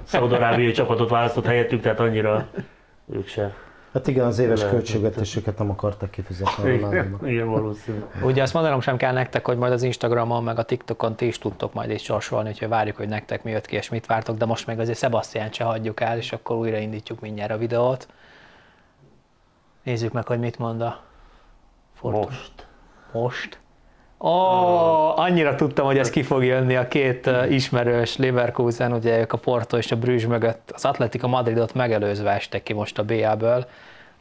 szaudarábiai 0.04 0.72
csapatot 0.72 1.10
választott 1.10 1.46
helyettük, 1.46 1.82
tehát 1.82 2.00
annyira 2.00 2.48
ők 3.12 3.28
se. 3.28 3.54
Hát 3.94 4.08
igen, 4.08 4.26
az 4.26 4.40
éves 4.40 4.70
költségvetésüket 4.70 5.58
nem 5.58 5.70
akartak 5.70 6.12
kifizetni 6.12 6.70
a 6.70 6.74
Igen, 6.74 7.20
igen, 7.24 7.50
valószínű. 7.50 8.00
Ugye 8.22 8.42
azt 8.42 8.54
mondanom 8.54 8.82
sem 8.82 8.98
kell 8.98 9.14
nektek, 9.14 9.46
hogy 9.46 9.58
majd 9.58 9.72
az 9.72 9.84
Instagramon, 9.84 10.44
meg 10.44 10.60
a 10.60 10.64
TikTokon 10.64 11.16
ti 11.16 11.26
is 11.26 11.38
tudtok 11.38 11.74
majd 11.74 11.90
is 11.90 12.04
sorsolni, 12.04 12.50
úgyhogy 12.50 12.68
várjuk, 12.68 12.96
hogy 12.96 13.08
nektek 13.08 13.44
mi 13.44 13.52
jött 13.52 13.66
ki 13.66 13.76
és 13.76 13.90
mit 13.90 14.06
vártok, 14.06 14.38
de 14.38 14.46
most 14.46 14.68
még 14.68 14.80
azért 14.80 14.98
Sebastian 14.98 15.52
se 15.52 15.64
hagyjuk 15.64 16.00
el, 16.00 16.18
és 16.18 16.32
akkor 16.32 16.56
újraindítjuk 16.58 17.20
mindjárt 17.20 17.52
a 17.52 17.58
videót. 17.58 18.08
Nézzük 19.84 20.12
meg, 20.12 20.28
hogy 20.28 20.40
mit 20.40 20.58
mond 20.58 20.82
a 20.82 21.04
Fortuna. 21.94 22.26
Most. 22.26 22.68
Most. 23.12 23.60
Ó, 24.19 24.30
oh, 24.30 25.19
annyira 25.19 25.56
tudtam, 25.56 25.85
hogy 25.85 25.98
ez 25.98 26.10
ki 26.10 26.23
fog 26.23 26.44
jönni 26.44 26.76
a 26.76 26.88
két 26.88 27.30
ismerős 27.49 28.18
Leverkusen, 28.18 28.94
ugye 28.94 29.19
ők 29.19 29.34
a 29.34 29.38
Porto 29.38 29.77
és 29.77 29.91
a 29.91 29.95
Brüzs 29.95 30.26
mögött. 30.26 30.72
Az 30.73 30.85
Atletico 30.85 31.27
Madridot 31.27 31.73
megelőzve 31.73 32.31
estek 32.31 32.64
ki 32.64 32.73
most 32.73 32.99
a 32.99 33.03
BA-ből. 33.03 33.68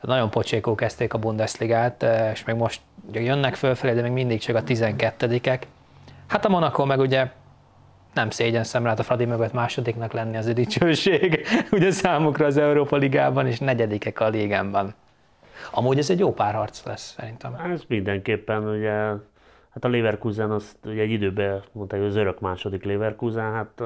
Nagyon 0.01 0.31
pocsékó 0.31 0.75
kezdték 0.75 1.15
a 1.15 1.19
Bundesligát, 1.19 2.07
és 2.33 2.45
még 2.45 2.57
most 2.57 2.81
jönnek 3.13 3.55
fölfelé, 3.55 3.95
de 3.95 4.03
még 4.03 4.13
mindig 4.13 4.41
csak 4.41 4.57
a 4.57 4.63
12-ek. 4.63 5.61
Hát 6.27 6.45
a 6.45 6.49
Monaco 6.49 6.85
meg 6.85 6.99
ugye 6.99 7.27
nem 8.15 8.31
szégyen 8.31 8.65
szemre, 8.65 8.89
hát 8.89 8.99
a 8.99 9.03
Fradi 9.03 9.25
mögött 9.25 9.53
másodiknak 9.53 10.13
lenni 10.13 10.37
az 10.37 10.53
dicsőség, 10.53 11.47
ugye 11.73 11.91
számukra 11.91 12.47
az 12.47 12.57
Európa 12.57 12.97
Ligában, 12.97 13.47
és 13.47 13.59
negyedikek 13.59 14.21
a 14.21 14.29
ligánban. 14.29 14.95
Amúgy 15.71 15.99
ez 15.99 16.11
egy 16.11 16.19
jó 16.19 16.33
párharc 16.33 16.85
lesz, 16.85 17.15
szerintem. 17.19 17.55
Ez 17.73 17.83
mindenképpen 17.89 18.69
ugye, 18.69 18.93
Hát 19.77 19.85
a 19.85 19.89
Leverkusen 19.89 20.51
azt 20.51 20.77
ugye 20.85 21.03
egy 21.03 21.11
időben 21.11 21.63
mondták, 21.73 22.01
hogy 22.01 22.09
az 22.09 22.17
örök 22.17 22.41
második 22.41 22.85
Leverkusen, 22.85 23.53
hát 23.53 23.83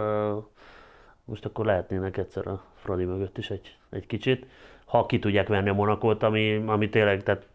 most 1.24 1.44
akkor 1.44 1.64
lehetnének 1.64 2.16
egyszer 2.16 2.46
a 2.46 2.62
Fradi 2.74 3.04
mögött 3.04 3.38
is 3.38 3.50
egy, 3.50 3.76
egy 3.90 4.06
kicsit. 4.06 4.46
Ha 4.84 5.06
ki 5.06 5.18
tudják 5.18 5.48
venni 5.48 5.68
a 5.68 5.74
Monakot, 5.74 6.22
ami, 6.22 6.62
ami 6.66 6.88
tényleg, 6.88 7.22
tehát 7.22 7.46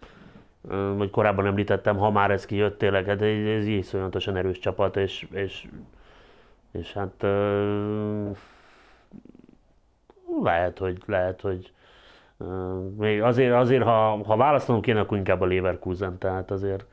vagy 0.95 1.10
korábban 1.10 1.45
említettem, 1.45 1.98
ha 1.98 2.12
már 2.12 2.32
ez 2.32 2.45
kijött 2.45 2.78
tényleg, 2.78 3.06
hát 3.06 3.22
ez, 3.22 3.48
ez 3.48 3.68
iszonyatosan 3.68 4.36
erős 4.36 4.60
csapat, 4.60 4.98
és, 4.98 5.28
és, 5.32 5.68
és 6.72 6.94
hát 6.94 7.26
lehet, 10.44 10.78
hogy, 10.78 10.98
lehet, 11.06 11.41
hogy 11.41 11.72
még 12.98 13.22
azért, 13.22 13.53
azért 13.53 13.84
ha, 13.84 14.24
ha 14.24 14.36
választanom 14.36 14.82
kéne, 14.82 14.99
akkor 14.99 15.18
inkább 15.18 15.41
a 15.41 15.45
Leverkusen, 15.45 16.18
tehát 16.18 16.52
azért 16.52 16.86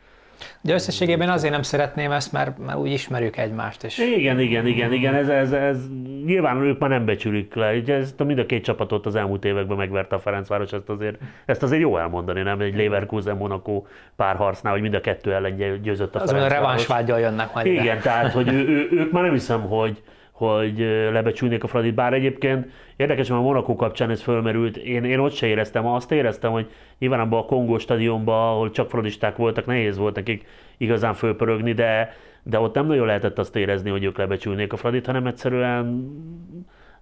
de 0.61 0.75
összességében 0.75 1.29
azért 1.29 1.53
nem 1.53 1.63
szeretném 1.63 2.11
ezt, 2.11 2.33
mert, 2.33 2.59
mert 2.59 2.79
úgy 2.79 2.91
ismerjük 2.91 3.37
egymást. 3.37 3.85
És... 3.85 3.99
Igen, 3.99 4.41
igen, 4.41 4.67
igen, 4.67 4.93
igen, 4.93 5.15
ez, 5.15 5.29
ez, 5.29 5.53
ez, 5.53 5.79
nyilván 6.25 6.63
ők 6.63 6.79
már 6.79 6.91
nem 6.91 7.05
becsülik 7.05 7.55
le. 7.55 7.75
Ugye 7.75 7.95
ez 7.95 8.15
mind 8.25 8.39
a 8.39 8.47
két 8.47 8.65
csapatot 8.65 9.07
az 9.07 9.15
elmúlt 9.15 9.45
években 9.45 9.77
megverte 9.77 10.15
a 10.15 10.19
Ferencváros, 10.19 10.73
ezt 10.73 10.89
azért, 10.89 11.19
ezt 11.47 11.63
azért 11.63 11.83
jó 11.83 11.99
elmondani, 11.99 12.43
nem? 12.43 12.61
Egy 12.61 12.77
Leverkusen 12.77 13.37
Monaco 13.37 13.83
párharcnál, 14.17 14.73
hogy 14.73 14.83
mind 14.83 14.95
a 14.95 15.01
kettő 15.01 15.35
ellen 15.35 15.81
győzött 15.83 16.15
a 16.15 16.21
az 16.21 16.31
Ferencváros. 16.31 16.53
Az 16.53 16.53
a 16.53 16.61
revansvágyal 16.61 17.21
jönnek 17.21 17.55
majd 17.55 17.67
Igen, 17.67 17.85
ide. 17.85 17.97
tehát 17.97 18.33
hogy 18.33 18.49
ő, 18.49 18.69
ő, 18.69 18.89
ők 18.91 19.13
már 19.13 19.23
nem 19.23 19.33
hiszem, 19.33 19.61
hogy, 19.61 20.03
hogy 20.33 20.79
lebecsülnék 21.13 21.65
a 21.65 21.67
Fradit, 21.67 21.95
bár 21.95 22.13
egyébként 22.13 22.67
érdekes, 22.97 23.29
hogy 23.29 23.39
a 23.39 23.41
Monaco 23.41 23.77
kapcsán 23.77 24.11
ez 24.11 24.23
fölmerült, 24.23 24.77
én, 24.77 25.05
én 25.05 25.19
ott 25.19 25.33
se 25.33 25.47
éreztem, 25.47 25.87
azt 25.87 26.13
éreztem, 26.13 26.53
hogy 26.53 26.71
nyilván 26.99 27.21
abban 27.21 27.41
a 27.41 27.45
Kongó 27.45 27.79
stadionban, 27.79 28.49
ahol 28.49 28.71
csak 28.71 28.89
fradisták 28.89 29.37
voltak, 29.37 29.67
nehéz 29.67 29.97
volt 29.97 30.15
nekik 30.15 30.47
igazán 30.77 31.15
fölpörögni, 31.15 31.73
de, 31.73 32.13
de 32.43 32.59
ott 32.59 32.75
nem 32.75 32.87
nagyon 32.87 33.07
lehetett 33.07 33.39
azt 33.39 33.57
érezni, 33.57 33.91
hogy 33.91 34.05
ők 34.05 34.19
lebecsülnék 34.19 34.73
a 34.73 34.77
Fradit, 34.77 35.07
hanem 35.07 35.27
egyszerűen 35.27 36.11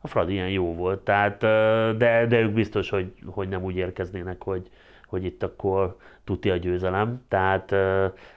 a 0.01 0.09
Fradi 0.09 0.33
ilyen 0.33 0.49
jó 0.49 0.75
volt. 0.75 1.01
Tehát, 1.01 1.39
de, 1.97 2.27
de 2.27 2.41
ők 2.41 2.53
biztos, 2.53 2.91
hogy, 2.91 3.13
hogy 3.27 3.49
nem 3.49 3.63
úgy 3.63 3.77
érkeznének, 3.77 4.43
hogy, 4.43 4.71
hogy 5.07 5.25
itt 5.25 5.43
akkor 5.43 5.97
tuti 6.25 6.51
a 6.51 6.57
győzelem, 6.57 7.23
tehát 7.29 7.71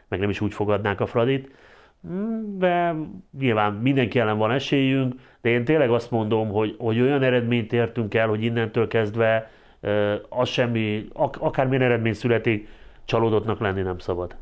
meg 0.08 0.20
nem 0.20 0.30
is 0.30 0.42
úgy 0.42 0.54
fogadnák 0.54 1.02
a 1.02 1.06
Fradit 1.06 1.52
de 2.58 2.96
nyilván 3.40 3.74
mindenki 3.74 4.20
ellen 4.20 4.38
van 4.38 4.52
esélyünk, 4.52 5.14
de 5.42 5.50
én 5.50 5.64
tényleg 5.64 5.90
azt 5.90 6.12
mondom, 6.12 6.50
hogy, 6.50 6.76
hogy 6.78 7.02
olyan 7.02 7.24
eredményt 7.24 7.74
értünk 7.74 8.14
el, 8.14 8.28
hogy 8.28 8.44
innentől 8.44 8.88
kezdve 8.88 9.50
az 10.30 10.50
semmi, 10.50 11.08
akármilyen 11.40 11.84
eredmény 11.84 12.14
születik, 12.14 12.68
csalódottnak 13.06 13.60
lenni 13.60 13.82
nem 13.82 13.98
szabad. 13.98 14.36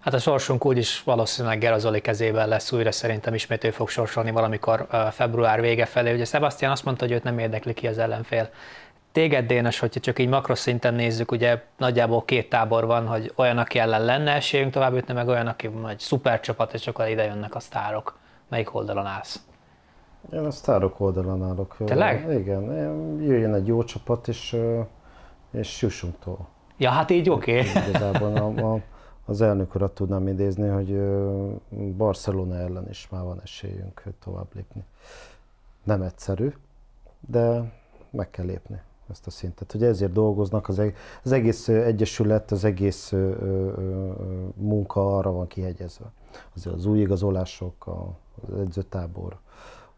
Hát 0.00 0.14
a 0.14 0.18
sorsunk 0.18 0.66
úgyis 0.66 1.02
valószínűleg 1.02 1.58
Gerazoli 1.58 2.00
kezében 2.00 2.48
lesz 2.48 2.72
újra, 2.72 2.92
szerintem 2.92 3.34
ismét 3.34 3.64
ő 3.64 3.70
fog 3.70 3.88
sorsolni 3.88 4.30
valamikor 4.30 4.86
február 5.10 5.60
vége 5.60 5.84
felé. 5.84 6.14
Ugye 6.14 6.24
Sebastian 6.24 6.70
azt 6.70 6.84
mondta, 6.84 7.04
hogy 7.04 7.14
őt 7.14 7.22
nem 7.22 7.38
érdekli 7.38 7.72
ki 7.72 7.86
az 7.86 7.98
ellenfél. 7.98 8.48
Téged, 9.16 9.46
Dénes, 9.46 9.78
hogyha 9.78 10.00
csak 10.00 10.18
így 10.18 10.28
makroszinten 10.28 10.94
nézzük, 10.94 11.30
ugye 11.30 11.62
nagyjából 11.76 12.24
két 12.24 12.48
tábor 12.48 12.86
van, 12.86 13.06
hogy 13.06 13.32
olyan, 13.36 13.58
aki 13.58 13.78
ellen 13.78 14.04
lenne 14.04 14.32
esélyünk 14.32 14.72
tovább 14.72 14.94
jutni, 14.94 15.14
meg 15.14 15.28
olyan, 15.28 15.46
aki 15.46 15.70
egy 15.88 15.98
szuper 15.98 16.40
csapat, 16.40 16.74
és 16.74 16.86
akkor 16.86 17.08
ide 17.08 17.24
jönnek 17.24 17.54
a 17.54 17.60
sztárok. 17.60 18.18
Melyik 18.48 18.74
oldalon 18.74 19.06
állsz? 19.06 19.40
Én 20.32 20.44
a 20.44 20.50
sztárok 20.50 21.00
oldalon 21.00 21.44
állok. 21.44 21.76
Tényleg? 21.84 22.38
Igen, 22.40 22.62
jöjjön 23.20 23.54
egy 23.54 23.66
jó 23.66 23.84
csapat, 23.84 24.28
és, 24.28 24.56
és 25.50 25.82
jussunk 25.82 26.18
tovább. 26.18 26.46
Ja, 26.76 26.90
hát 26.90 27.10
így 27.10 27.30
oké. 27.30 27.60
Okay. 27.60 27.88
Igazából 27.88 28.36
a, 28.36 28.72
a, 28.74 28.80
az 29.24 29.40
elnök 29.40 29.74
urat 29.74 29.94
tudnám 29.94 30.28
idézni, 30.28 30.68
hogy 30.68 31.00
Barcelona 31.96 32.58
ellen 32.58 32.88
is 32.88 33.08
már 33.10 33.22
van 33.22 33.40
esélyünk 33.42 34.02
tovább 34.24 34.48
lépni. 34.54 34.84
Nem 35.84 36.02
egyszerű, 36.02 36.52
de 37.20 37.72
meg 38.10 38.30
kell 38.30 38.44
lépni 38.44 38.80
ezt 39.10 39.26
a 39.26 39.30
szintet. 39.30 39.74
Ugye 39.74 39.86
ezért 39.86 40.12
dolgoznak, 40.12 40.68
az, 40.68 40.82
az 41.22 41.32
egész 41.32 41.68
egyesület, 41.68 42.50
az 42.50 42.64
egész 42.64 43.12
ö, 43.12 43.30
ö, 43.30 43.72
munka 44.54 45.16
arra 45.16 45.32
van 45.32 45.46
kihegyezve. 45.46 46.12
Azért 46.54 46.76
az 46.76 46.86
új 46.86 46.98
igazolások, 46.98 47.86
az 48.48 48.58
edzőtábor, 48.58 49.38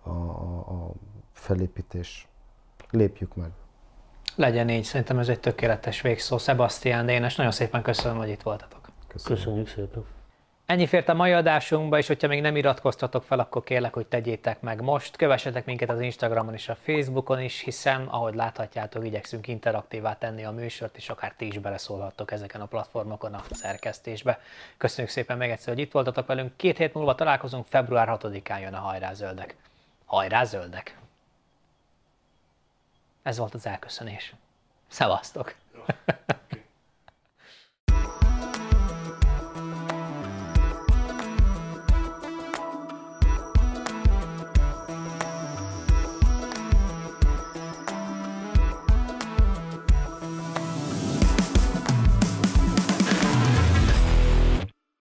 a, 0.02 0.10
a, 0.10 0.59
a 0.59 0.93
felépítés. 1.32 2.28
Lépjük 2.90 3.35
meg. 3.35 3.51
Legyen 4.35 4.68
így, 4.68 4.85
szerintem 4.85 5.18
ez 5.18 5.28
egy 5.28 5.40
tökéletes 5.40 6.01
végszó. 6.01 6.39
Sebastian 6.39 7.06
Dénes, 7.06 7.36
nagyon 7.36 7.52
szépen 7.52 7.82
köszönöm, 7.82 8.18
hogy 8.18 8.28
itt 8.28 8.43
voltatok. 8.43 8.90
Köszönjük, 9.06 9.44
Köszönjük 9.44 9.68
szépen. 9.68 10.05
Ennyi 10.68 10.86
fért 10.86 11.08
a 11.08 11.14
mai 11.14 11.32
adásunkba, 11.32 11.98
és 11.98 12.06
hogyha 12.06 12.28
még 12.28 12.40
nem 12.40 12.56
iratkoztatok 12.56 13.22
fel, 13.22 13.38
akkor 13.38 13.64
kérlek, 13.64 13.94
hogy 13.94 14.06
tegyétek 14.06 14.60
meg 14.60 14.82
most. 14.82 15.16
Kövessetek 15.16 15.64
minket 15.64 15.90
az 15.90 16.00
Instagramon 16.00 16.54
és 16.54 16.68
a 16.68 16.74
Facebookon 16.74 17.40
is, 17.40 17.60
hiszen, 17.60 18.06
ahogy 18.06 18.34
láthatjátok, 18.34 19.04
igyekszünk 19.04 19.48
interaktívá 19.48 20.18
tenni 20.18 20.44
a 20.44 20.50
műsort, 20.50 20.96
és 20.96 21.08
akár 21.08 21.34
ti 21.36 21.46
is 21.46 21.58
beleszólhattok 21.58 22.30
ezeken 22.30 22.60
a 22.60 22.66
platformokon 22.66 23.34
a 23.34 23.42
szerkesztésbe. 23.50 24.40
Köszönjük 24.76 25.12
szépen 25.12 25.36
még 25.36 25.50
egyszer, 25.50 25.74
hogy 25.74 25.82
itt 25.82 25.92
voltatok 25.92 26.26
velünk. 26.26 26.56
Két 26.56 26.76
hét 26.76 26.94
múlva 26.94 27.14
találkozunk, 27.14 27.66
február 27.66 28.08
6-án 28.20 28.60
jön 28.60 28.74
a 28.74 28.80
Hajrá 28.80 29.12
Zöldek. 29.12 29.56
Hajrá 30.04 30.44
Zöldek! 30.44 30.98
Ez 33.22 33.38
volt 33.38 33.54
az 33.54 33.66
elköszönés. 33.66 34.34
Szevasztok! 34.88 35.54